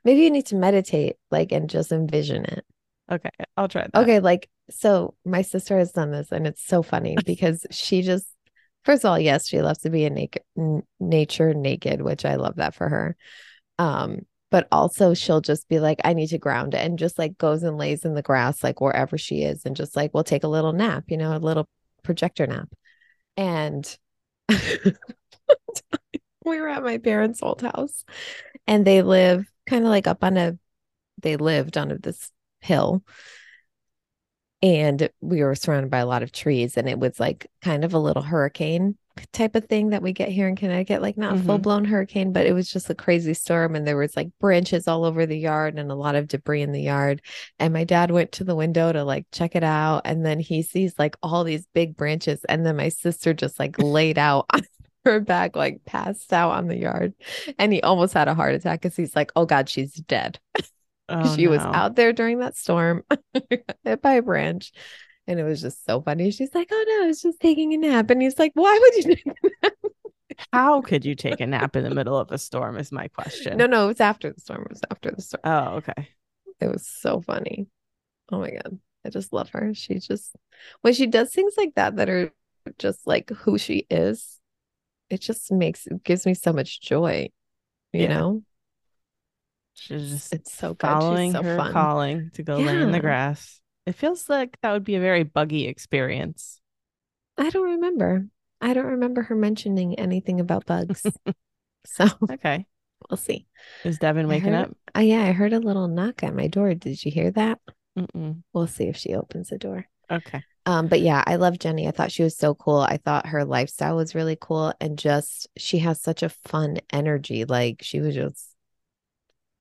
[0.04, 2.64] Maybe you need to meditate, like, and just envision it.
[3.10, 4.02] Okay, I'll try that.
[4.02, 8.26] Okay, like, so my sister has done this, and it's so funny because she just,
[8.84, 10.42] first of all, yes, she loves to be in naked,
[11.00, 13.16] nature naked, which I love that for her.
[13.78, 17.62] Um, but also she'll just be like, I need to ground and just like goes
[17.62, 20.48] and lays in the grass, like wherever she is, and just like, we'll take a
[20.48, 21.66] little nap, you know, a little
[22.02, 22.68] projector nap.
[23.36, 23.98] And
[26.44, 28.04] we were at my parents' old house,
[28.66, 30.58] and they live kind of like up on a
[31.22, 32.30] they lived on this
[32.60, 33.02] hill
[34.62, 37.94] and we were surrounded by a lot of trees and it was like kind of
[37.94, 38.96] a little hurricane
[39.32, 41.46] type of thing that we get here in Connecticut like not mm-hmm.
[41.46, 44.88] full blown hurricane but it was just a crazy storm and there was like branches
[44.88, 47.20] all over the yard and a lot of debris in the yard
[47.58, 50.62] and my dad went to the window to like check it out and then he
[50.62, 54.62] sees like all these big branches and then my sister just like laid out on
[55.04, 57.14] her back, like passed out on the yard.
[57.58, 60.38] And he almost had a heart attack because he's like, oh God, she's dead.
[61.08, 61.50] Oh, she no.
[61.50, 63.02] was out there during that storm,
[63.84, 64.72] hit by a branch.
[65.26, 66.30] And it was just so funny.
[66.30, 68.10] She's like, oh no, I was just taking a nap.
[68.10, 69.72] And he's like, why would you take a nap?
[70.52, 72.76] How could you take a nap in the middle of a storm?
[72.76, 73.56] Is my question.
[73.56, 74.62] No, no, it was after the storm.
[74.62, 75.42] It was after the storm.
[75.44, 76.08] Oh, okay.
[76.60, 77.68] It was so funny.
[78.30, 78.78] Oh my God.
[79.04, 79.74] I just love her.
[79.74, 80.34] She just,
[80.80, 82.32] when she does things like that, that are
[82.78, 84.40] just like who she is,
[85.12, 87.28] it just makes it gives me so much joy
[87.92, 88.08] you yeah.
[88.08, 88.42] know
[89.74, 91.72] she's just it's so following so her fun.
[91.72, 92.66] calling to go yeah.
[92.66, 96.60] lay in the grass it feels like that would be a very buggy experience
[97.38, 98.26] i don't remember
[98.60, 101.04] i don't remember her mentioning anything about bugs
[101.86, 102.66] so okay
[103.10, 103.46] we'll see
[103.84, 106.74] is devin waking heard, up uh, yeah i heard a little knock at my door
[106.74, 107.58] did you hear that
[107.98, 108.42] Mm-mm.
[108.52, 111.88] we'll see if she opens the door okay um, but yeah, I love Jeni.
[111.88, 112.78] I thought she was so cool.
[112.78, 117.44] I thought her lifestyle was really cool and just she has such a fun energy.
[117.44, 118.51] Like she was just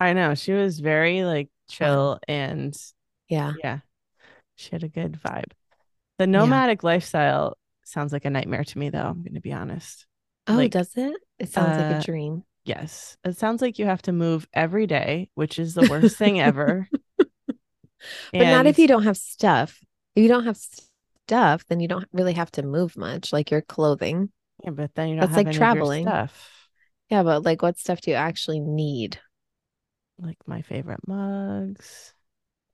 [0.01, 0.33] I know.
[0.33, 2.75] She was very like chill and
[3.29, 3.53] yeah.
[3.63, 3.79] Yeah.
[4.55, 5.51] She had a good vibe.
[6.17, 6.87] The nomadic yeah.
[6.87, 7.55] lifestyle
[7.85, 10.07] sounds like a nightmare to me though, I'm gonna be honest.
[10.47, 11.15] Oh, like, does it?
[11.37, 12.43] It sounds uh, like a uh, dream.
[12.65, 13.15] Yes.
[13.23, 16.87] It sounds like you have to move every day, which is the worst thing ever.
[17.17, 17.27] but
[18.33, 18.49] and...
[18.49, 19.79] not if you don't have stuff.
[20.15, 20.57] If you don't have
[21.27, 24.31] stuff, then you don't really have to move much, like your clothing.
[24.63, 26.69] Yeah, but then you don't That's like traveling stuff.
[27.11, 29.19] Yeah, but like what stuff do you actually need?
[30.21, 32.13] Like my favorite mugs.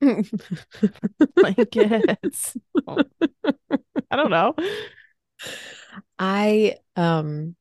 [1.36, 2.56] blankets.
[4.10, 4.54] I don't know.
[6.18, 7.56] I um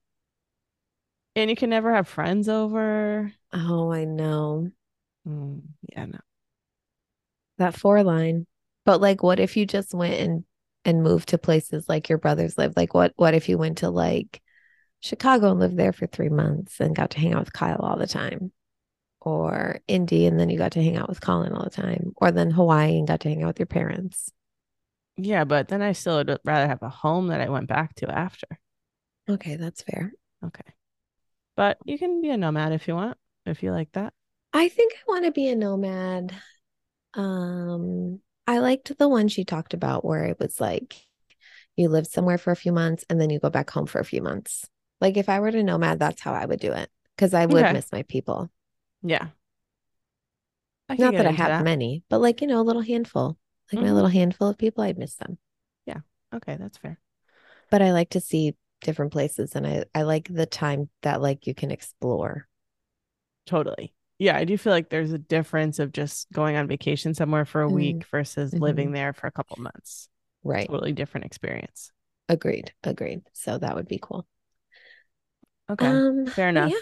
[1.35, 3.31] and you can never have friends over.
[3.53, 4.71] Oh, I know.
[5.27, 6.19] Mm, yeah, no.
[7.57, 8.45] That four line.
[8.85, 10.43] But like what if you just went and
[10.85, 12.73] and moved to places like your brothers live?
[12.75, 14.41] Like what what if you went to like
[15.01, 17.97] Chicago and lived there for 3 months and got to hang out with Kyle all
[17.97, 18.51] the time?
[19.27, 22.31] Or Indy and then you got to hang out with Colin all the time, or
[22.31, 24.31] then Hawaii and got to hang out with your parents.
[25.17, 28.09] Yeah, but then I still would rather have a home that I went back to
[28.09, 28.47] after.
[29.29, 30.13] Okay, that's fair.
[30.45, 30.63] Okay.
[31.57, 34.13] But you can be a nomad if you want, if you like that.
[34.53, 36.33] I think I want to be a nomad.
[37.13, 40.95] Um I liked the one she talked about where it was like
[41.75, 44.05] you live somewhere for a few months and then you go back home for a
[44.05, 44.65] few months.
[45.01, 47.65] Like if I were to nomad, that's how I would do it because I would
[47.65, 47.73] okay.
[47.73, 48.49] miss my people.
[49.03, 49.27] Yeah.
[50.89, 51.63] Not that I have that.
[51.63, 53.37] many, but like, you know, a little handful,
[53.71, 53.87] like mm-hmm.
[53.87, 55.37] my little handful of people, I'd miss them.
[55.85, 55.99] Yeah.
[56.33, 56.55] Okay.
[56.57, 56.99] That's fair.
[57.69, 61.45] But I like to see different places and I, I like the time that like
[61.45, 62.47] you can explore.
[63.45, 67.45] Totally yeah, I do feel like there's a difference of just going on vacation somewhere
[67.45, 68.63] for a mm week versus mm-hmm.
[68.63, 70.09] living there for a couple months.
[70.43, 70.67] Right.
[70.67, 71.91] Totally different experience.
[72.27, 72.73] Agreed.
[72.83, 73.21] Agreed.
[73.33, 74.27] So that would be cool.
[75.69, 75.85] Okay.
[75.85, 76.71] Um, Fair enough.
[76.71, 76.77] Yeah.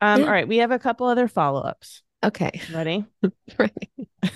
[0.00, 0.26] Um, yeah.
[0.26, 0.48] all right.
[0.48, 2.02] We have a couple other follow-ups.
[2.24, 2.60] Okay.
[2.72, 3.04] Ready?
[3.58, 4.08] Ready.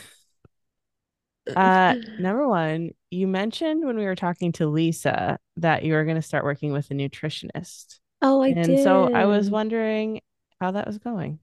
[1.57, 6.17] uh number one, you mentioned when we were talking to Lisa that you were going
[6.17, 7.99] to start working with a nutritionist.
[8.23, 8.59] Oh, I did.
[8.59, 8.85] and did.
[8.85, 10.21] so I was wondering
[10.61, 11.41] how that was going.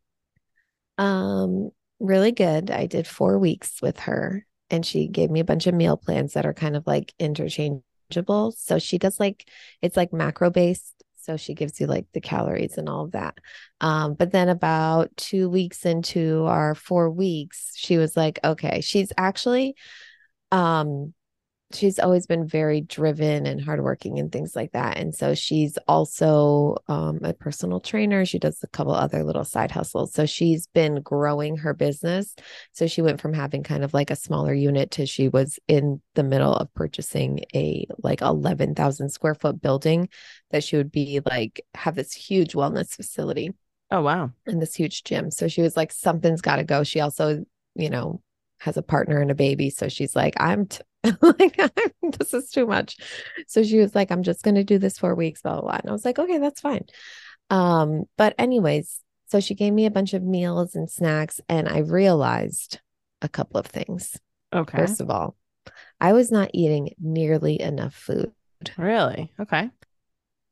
[0.97, 2.71] Um, really good.
[2.71, 6.33] I did four weeks with her and she gave me a bunch of meal plans
[6.33, 8.53] that are kind of like interchangeable.
[8.57, 9.47] So she does like
[9.81, 10.93] it's like macro based.
[11.27, 13.37] So she gives you like the calories and all of that.
[13.81, 19.11] Um, but then about two weeks into our four weeks, she was like, okay, she's
[19.17, 19.75] actually
[20.53, 21.13] um
[21.73, 24.97] she's always been very driven and hardworking and things like that.
[24.97, 28.25] And so she's also um, a personal trainer.
[28.25, 30.13] She does a couple other little side hustles.
[30.13, 32.33] So she's been growing her business.
[32.71, 36.01] So she went from having kind of like a smaller unit to she was in
[36.15, 40.07] the middle of purchasing a like 11,000 square foot building
[40.51, 43.51] that she would be like have this huge wellness facility.
[43.91, 44.31] Oh, wow.
[44.45, 45.31] And this huge gym.
[45.31, 46.83] So she was like, something's got to go.
[46.83, 47.45] She also,
[47.75, 48.21] you know,
[48.59, 49.69] has a partner and a baby.
[49.69, 50.81] So she's like, I'm t-
[51.21, 51.57] like,
[52.17, 52.97] this is too much.
[53.47, 55.79] So she was like, I'm just going to do this for weeks, blah, blah, blah.
[55.81, 56.85] And I was like, okay, that's fine.
[57.49, 61.79] Um, but anyways, so she gave me a bunch of meals and snacks, and I
[61.79, 62.79] realized
[63.21, 64.17] a couple of things.
[64.53, 64.77] Okay.
[64.77, 65.35] First of all,
[65.99, 68.31] I was not eating nearly enough food.
[68.77, 69.31] Really?
[69.39, 69.69] Okay.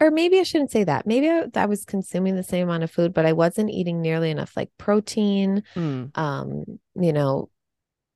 [0.01, 1.07] Or maybe I shouldn't say that.
[1.07, 4.29] Maybe I, I was consuming the same amount of food, but I wasn't eating nearly
[4.29, 6.17] enough like protein, mm.
[6.17, 6.65] um,
[6.95, 7.49] you know,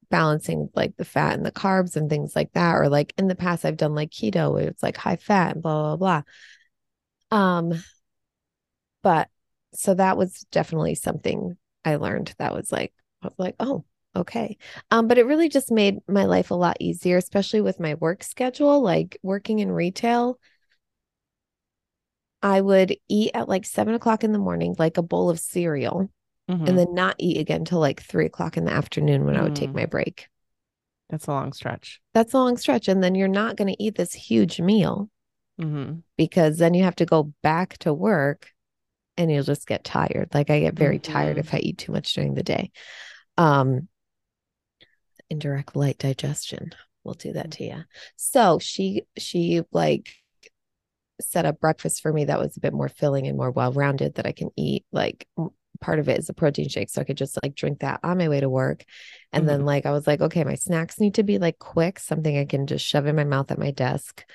[0.09, 2.75] balancing like the fat and the carbs and things like that.
[2.75, 5.63] Or like in the past, I've done like keto, where it's like high fat and
[5.63, 6.23] blah, blah,
[7.31, 7.37] blah.
[7.37, 7.73] Um,
[9.01, 9.29] but
[9.73, 14.57] so that was definitely something I learned that was like, was like, oh, okay.
[14.91, 18.23] Um, but it really just made my life a lot easier, especially with my work
[18.23, 20.39] schedule, like working in retail.
[22.41, 26.09] I would eat at like seven o'clock in the morning, like a bowl of cereal
[26.49, 26.65] mm-hmm.
[26.65, 29.39] and then not eat again till like three o'clock in the afternoon when mm.
[29.39, 29.75] I would take mm.
[29.75, 30.27] my break.
[31.09, 32.01] That's a long stretch.
[32.13, 32.87] That's a long stretch.
[32.87, 35.09] And then you're not going to eat this huge meal
[35.59, 35.99] mm-hmm.
[36.17, 38.51] because then you have to go back to work
[39.17, 40.29] and you'll just get tired.
[40.33, 41.11] Like I get very mm-hmm.
[41.11, 42.71] tired if I eat too much during the day.
[43.37, 43.87] Um,
[45.29, 46.71] indirect light digestion
[47.03, 47.83] will do that to you.
[48.15, 50.11] So she, she like
[51.21, 54.15] set up breakfast for me that was a bit more filling and more well rounded
[54.15, 55.27] that I can eat like
[55.81, 56.89] part of it is a protein shake.
[56.89, 58.83] So I could just like drink that on my way to work.
[59.31, 59.47] And mm-hmm.
[59.47, 62.45] then like I was like, okay, my snacks need to be like quick, something I
[62.45, 64.25] can just shove in my mouth at my desk.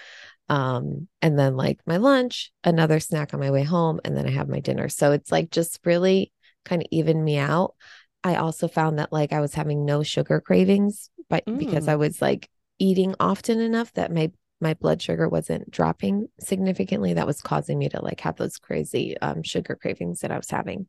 [0.49, 4.31] Um, and then like my lunch, another snack on my way home, and then I
[4.31, 4.89] have my dinner.
[4.89, 6.33] So it's like just really
[6.65, 7.75] kind of even me out.
[8.23, 11.59] I also found that like I was having no sugar cravings, but mm.
[11.59, 12.49] because I was like
[12.79, 14.33] eating often enough that my
[14.65, 19.17] my blood sugar wasn't dropping significantly that was causing me to like have those crazy
[19.19, 20.89] um, sugar cravings that i was having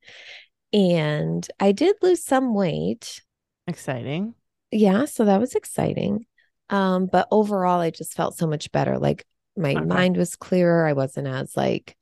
[0.75, 3.21] and I did lose some weight.
[3.65, 4.35] Exciting.
[4.71, 6.25] Yeah, so that was exciting.
[6.69, 8.97] Um, but overall I just felt so much better.
[8.97, 9.25] Like
[9.55, 9.85] my okay.
[9.85, 10.85] mind was clearer.
[10.85, 11.95] I wasn't as like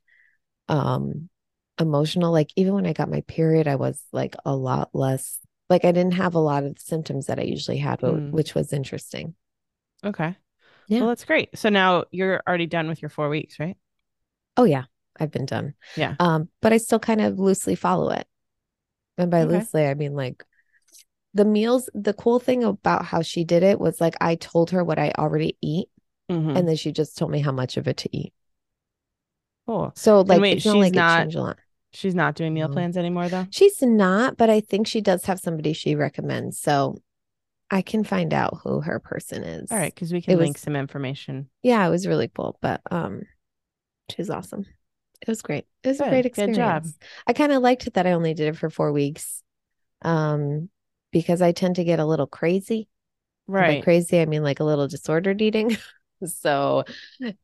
[0.68, 1.28] um
[1.78, 2.32] emotional.
[2.32, 5.38] Like even when I got my period, I was like a lot less
[5.70, 8.32] like I didn't have a lot of symptoms that I usually had, mm.
[8.32, 9.34] which was interesting.
[10.04, 10.36] Okay.
[10.88, 11.00] Yeah.
[11.00, 11.56] Well, that's great.
[11.58, 13.76] So now you're already done with your four weeks, right?
[14.56, 14.84] Oh yeah.
[15.18, 15.74] I've been done.
[15.96, 16.16] Yeah.
[16.18, 18.26] Um, but I still kind of loosely follow it.
[19.16, 19.52] And by okay.
[19.52, 20.44] loosely, I mean like
[21.34, 21.88] the meals.
[21.94, 25.12] The cool thing about how she did it was like I told her what I
[25.16, 25.88] already eat,
[26.30, 26.56] mm-hmm.
[26.56, 28.32] and then she just told me how much of it to eat.
[29.66, 29.92] Cool.
[29.94, 31.58] So like wait, it's not like not, a lot.
[31.92, 33.46] She's not doing meal plans anymore though.
[33.50, 36.58] She's not, but I think she does have somebody she recommends.
[36.58, 36.96] So
[37.74, 39.72] I can find out who her person is.
[39.72, 41.50] All right, because we can it link was, some information.
[41.60, 42.56] Yeah, it was really cool.
[42.62, 43.22] But um
[44.08, 44.64] she's awesome.
[45.20, 45.66] It was great.
[45.82, 46.06] It was Good.
[46.06, 46.56] a great experience.
[46.56, 46.86] Good job.
[47.26, 49.42] I kind of liked it that I only did it for four weeks.
[50.02, 50.68] Um,
[51.10, 52.88] because I tend to get a little crazy.
[53.48, 53.80] Right.
[53.80, 55.76] By crazy, I mean like a little disordered eating.
[56.24, 56.84] so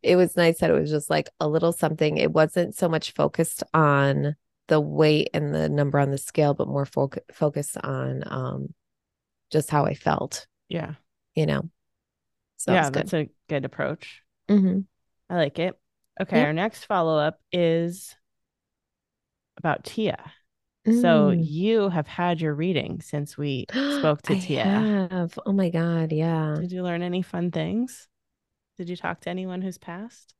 [0.01, 2.19] it was nice that it was just like a little something.
[2.19, 4.36] It wasn't so much focused on
[4.69, 8.74] the weight and the number on the scale, but more fo- focused on um
[9.51, 10.47] just how I felt.
[10.69, 10.95] Yeah.
[11.35, 11.71] You know.
[12.57, 14.23] So yeah, that's a good approach.
[14.49, 14.81] Mm-hmm.
[15.31, 15.79] I like it.
[16.21, 16.47] Okay, yep.
[16.47, 18.15] our next follow up is
[19.57, 20.33] about Tia.
[20.87, 21.01] Mm.
[21.01, 24.65] So you have had your reading since we spoke to I Tia.
[24.65, 25.39] Have.
[25.47, 26.57] Oh my god, yeah.
[26.61, 28.09] Did you learn any fun things?
[28.77, 30.35] Did you talk to anyone who's passed?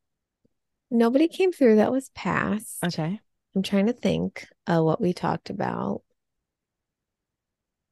[0.91, 2.85] Nobody came through that was passed.
[2.85, 3.21] Okay.
[3.55, 6.03] I'm trying to think uh, what we talked about.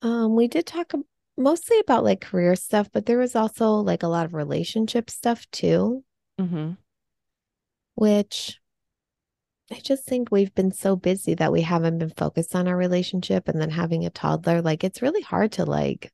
[0.02, 0.92] Um, we did talk
[1.38, 5.50] mostly about like career stuff, but there was also like a lot of relationship stuff
[5.50, 6.04] too.
[6.40, 6.72] Mm-hmm
[7.98, 8.60] which
[9.72, 13.48] I just think we've been so busy that we haven't been focused on our relationship
[13.48, 16.12] and then having a toddler like it's really hard to like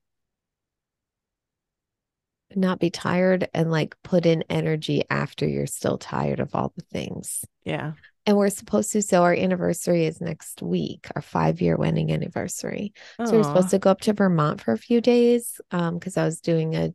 [2.56, 6.84] not be tired and like put in energy after you're still tired of all the
[6.90, 7.44] things.
[7.64, 7.92] Yeah.
[8.26, 12.94] And we're supposed to so our anniversary is next week, our 5-year wedding anniversary.
[13.20, 13.28] Aww.
[13.28, 16.24] So we're supposed to go up to Vermont for a few days um cuz I
[16.24, 16.94] was doing a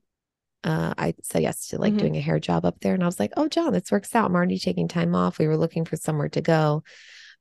[0.64, 2.00] uh, I said yes to like mm-hmm.
[2.00, 2.94] doing a hair job up there.
[2.94, 4.26] And I was like, oh, John, this works out.
[4.26, 5.40] I'm already taking time off.
[5.40, 6.84] We were looking for somewhere to go,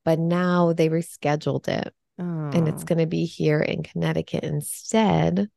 [0.05, 2.51] but now they rescheduled it oh.
[2.53, 5.49] and it's going to be here in Connecticut instead.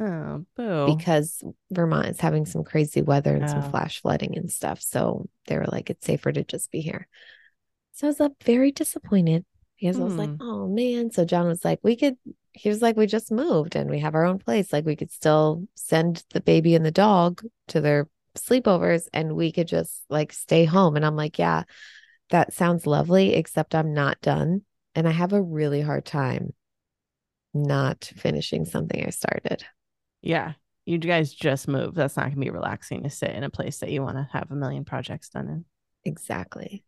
[0.00, 0.96] Oh, boo.
[0.96, 1.42] Because
[1.72, 3.48] Vermont is having some crazy weather and oh.
[3.48, 4.80] some flash flooding and stuff.
[4.80, 7.08] So they were like, it's safer to just be here.
[7.98, 9.44] So I was up very disappointed
[9.76, 10.02] because hmm.
[10.02, 10.40] I was like, hmm.
[10.40, 11.10] oh man.
[11.10, 12.16] So John was like, we could,
[12.52, 14.72] he was like, we just moved and we have our own place.
[14.72, 19.50] Like we could still send the baby and the dog to their sleepovers and we
[19.50, 20.94] could just like stay home.
[20.94, 21.64] And I'm like, yeah,
[22.30, 24.62] that sounds lovely, except I'm not done.
[24.94, 26.54] And I have a really hard time
[27.52, 29.64] not finishing something I started.
[30.22, 30.52] Yeah.
[30.86, 31.96] You guys just moved.
[31.96, 34.28] That's not going to be relaxing to sit in a place that you want to
[34.32, 35.64] have a million projects done in.
[36.04, 36.84] Exactly.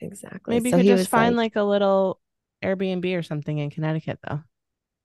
[0.00, 0.56] Exactly.
[0.56, 2.20] Maybe so you could just find like, like a little
[2.62, 4.40] Airbnb or something in Connecticut, though.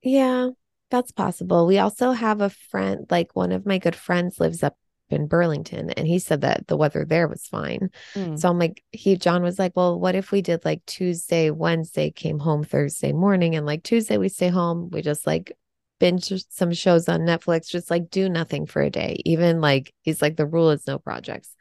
[0.01, 0.49] Yeah,
[0.91, 1.67] that's possible.
[1.67, 4.77] We also have a friend, like one of my good friends lives up
[5.09, 7.89] in Burlington, and he said that the weather there was fine.
[8.13, 8.39] Mm.
[8.39, 12.11] So I'm like, he, John was like, well, what if we did like Tuesday, Wednesday,
[12.11, 15.51] came home Thursday morning, and like Tuesday, we stay home, we just like
[15.99, 19.21] binge some shows on Netflix, just like do nothing for a day.
[19.25, 21.55] Even like, he's like, the rule is no projects.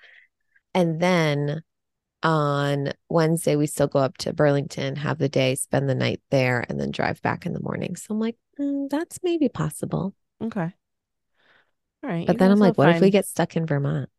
[0.74, 1.62] And then
[2.22, 6.64] on Wednesday, we still go up to Burlington, have the day, spend the night there,
[6.68, 7.96] and then drive back in the morning.
[7.96, 10.14] So I'm like, mm, that's maybe possible.
[10.42, 10.72] Okay.
[12.02, 12.26] All right.
[12.26, 12.96] But then I'm like, what find...
[12.96, 14.10] if we get stuck in Vermont?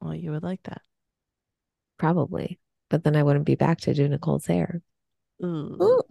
[0.00, 0.82] Well, you would like that.
[1.98, 2.58] Probably.
[2.88, 4.82] But then I wouldn't be back to do Nicole's hair.
[5.40, 6.02] Mm.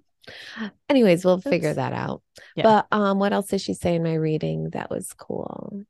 [0.90, 2.22] Anyways, we'll figure that out.
[2.56, 2.64] Yeah.
[2.64, 5.84] But um, what else did she say in my reading that was cool?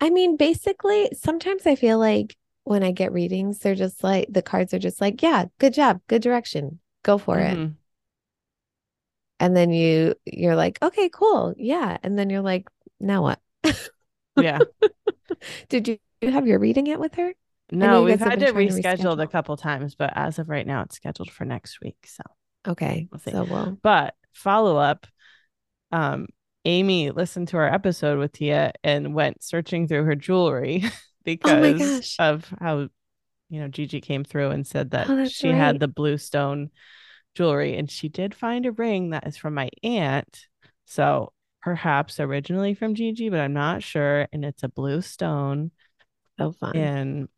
[0.00, 2.36] I mean, basically, sometimes I feel like
[2.70, 6.00] when I get readings, they're just like the cards are just like, yeah, good job,
[6.06, 7.62] good direction, go for mm-hmm.
[7.62, 7.70] it.
[9.40, 11.98] And then you you're like, okay, cool, yeah.
[12.04, 12.68] And then you're like,
[13.00, 13.40] now what?
[14.40, 14.60] yeah.
[15.68, 17.32] Did you, you have your reading yet with her?
[17.72, 20.94] No, we've had to reschedule to a couple times, but as of right now, it's
[20.94, 21.96] scheduled for next week.
[22.04, 22.22] So
[22.68, 23.18] okay, we'll.
[23.18, 25.08] So well, but follow up.
[25.90, 26.28] Um,
[26.64, 30.84] Amy listened to our episode with Tia and went searching through her jewelry
[31.24, 32.88] because oh of how
[33.48, 35.56] you know Gigi came through and said that oh, she right.
[35.56, 36.70] had the blue stone
[37.34, 40.46] jewelry and she did find a ring that is from my aunt.
[40.84, 41.32] So
[41.62, 44.26] perhaps originally from Gigi, but I'm not sure.
[44.32, 45.70] And it's a blue stone.
[46.38, 46.76] So fun.
[46.76, 47.28] And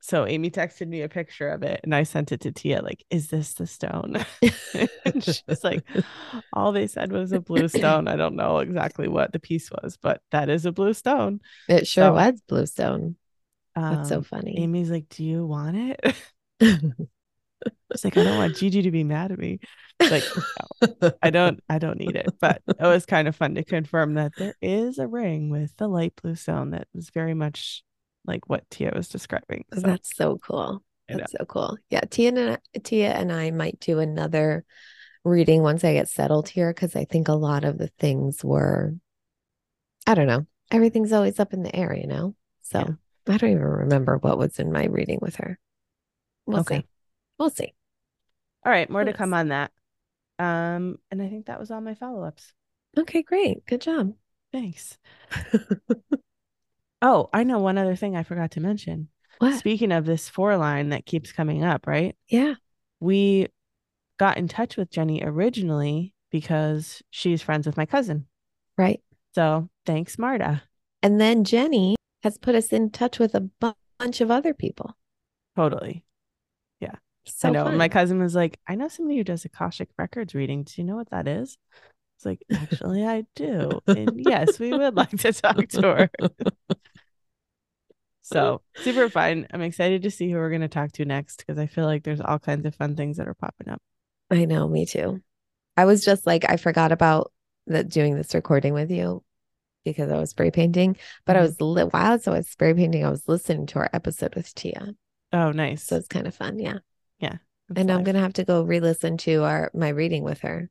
[0.00, 3.04] so Amy texted me a picture of it and I sent it to Tia, like,
[3.10, 4.24] is this the stone?
[5.04, 5.84] and she's like,
[6.52, 8.08] all they said was a blue stone.
[8.08, 11.40] I don't know exactly what the piece was, but that is a blue stone.
[11.68, 13.16] It sure so, was blue stone.
[13.74, 14.58] That's um, so funny.
[14.58, 16.14] Amy's like, do you want it?
[17.92, 19.60] It's like, I don't want Gigi to be mad at me.
[20.00, 20.24] Like,
[20.82, 22.34] no, I don't, I don't need it.
[22.40, 25.88] But it was kind of fun to confirm that there is a ring with the
[25.88, 27.84] light blue stone that is very much
[28.24, 29.64] like what Tia was describing.
[29.74, 29.80] So.
[29.80, 30.82] That's so cool.
[31.08, 31.76] That's so cool.
[31.90, 34.64] Yeah, Tia and Tia and I might do another
[35.24, 38.94] reading once I get settled here because I think a lot of the things were,
[40.06, 42.34] I don't know, everything's always up in the air, you know.
[42.62, 43.34] So yeah.
[43.34, 45.58] I don't even remember what was in my reading with her.
[46.46, 46.78] We'll okay.
[46.78, 46.86] see.
[47.38, 47.74] We'll see.
[48.64, 49.70] All right, more to come on that.
[50.38, 52.52] Um, and I think that was all my follow ups.
[52.96, 53.64] Okay, great.
[53.66, 54.14] Good job.
[54.52, 54.98] Thanks.
[57.02, 59.08] Oh, I know one other thing I forgot to mention.
[59.38, 59.58] What?
[59.58, 62.16] Speaking of this four line that keeps coming up, right?
[62.28, 62.54] Yeah.
[63.00, 63.48] We
[64.22, 68.26] got in touch with Jeni originally because she's friends with my cousin.
[68.78, 69.00] Right.
[69.34, 70.62] So thanks, Marta.
[71.02, 74.96] And then Jeni has put us in touch with a bu- bunch of other people.
[75.56, 76.04] Totally.
[76.78, 76.94] Yeah.
[77.24, 77.64] So I know.
[77.64, 77.76] Fun.
[77.76, 80.62] My cousin was like, I know somebody who does Akashic Records reading.
[80.62, 81.58] Do you know what that is?
[82.16, 83.80] It's like, actually, I do.
[83.88, 86.10] And yes, we would like to talk to her.
[88.24, 89.48] So super fun.
[89.52, 92.04] I'm excited to see who we're going to talk to next because I feel like
[92.04, 93.82] there's all kinds of fun things that are popping up.
[94.32, 95.20] I know, me too.
[95.76, 97.32] I was just like, I forgot about
[97.66, 99.22] that doing this recording with you
[99.84, 101.40] because I was spray painting, but mm-hmm.
[101.40, 104.34] I was li- while so I was spray painting, I was listening to our episode
[104.34, 104.94] with Tia.
[105.32, 105.84] Oh, nice.
[105.84, 106.58] So it's kind of fun.
[106.58, 106.78] Yeah.
[107.18, 107.36] Yeah.
[107.74, 110.68] And I'm going to have to go re listen to our my reading with her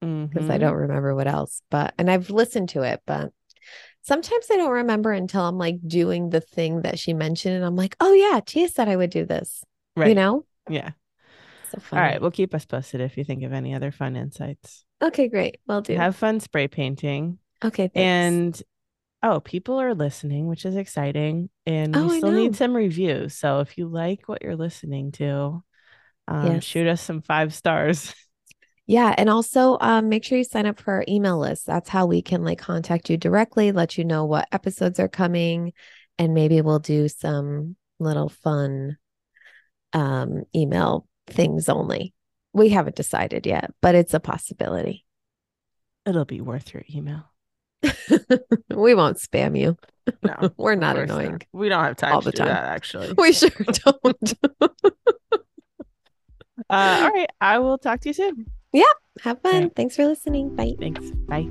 [0.00, 0.50] because mm-hmm.
[0.50, 3.32] I don't remember what else, but and I've listened to it, but
[4.02, 7.56] sometimes I don't remember until I'm like doing the thing that she mentioned.
[7.56, 9.64] And I'm like, oh, yeah, Tia said I would do this.
[9.96, 10.10] Right.
[10.10, 10.44] You know?
[10.68, 10.90] Yeah.
[11.74, 11.98] So fun.
[11.98, 12.20] All right.
[12.20, 14.84] Well, keep us posted if you think of any other fun insights.
[15.02, 15.58] Okay, great.
[15.66, 15.94] Well, do.
[15.94, 17.38] Have fun spray painting.
[17.64, 17.88] Okay.
[17.88, 17.96] Thanks.
[17.96, 18.62] And
[19.22, 21.50] oh, people are listening, which is exciting.
[21.66, 23.34] And oh, we still need some reviews.
[23.34, 25.62] So if you like what you're listening to,
[26.28, 26.64] um, yes.
[26.64, 28.14] shoot us some five stars.
[28.86, 29.14] Yeah.
[29.16, 31.66] And also um, make sure you sign up for our email list.
[31.66, 35.72] That's how we can like contact you directly, let you know what episodes are coming,
[36.18, 38.98] and maybe we'll do some little fun
[39.94, 42.12] um, email things only.
[42.52, 45.04] We haven't decided yet, but it's a possibility.
[46.06, 47.24] It'll be worth your email.
[48.70, 49.76] we won't spam you.
[50.22, 51.32] No, we're not annoying.
[51.32, 51.44] Not.
[51.52, 52.48] We don't have time all the time.
[52.48, 54.34] That, actually, we sure don't.
[54.60, 54.68] uh,
[56.70, 58.46] all right, I will talk to you soon.
[58.72, 58.84] Yeah,
[59.22, 59.70] have fun.
[59.70, 60.54] Thanks for listening.
[60.54, 60.74] Bye.
[60.78, 61.10] Thanks.
[61.28, 61.48] Bye.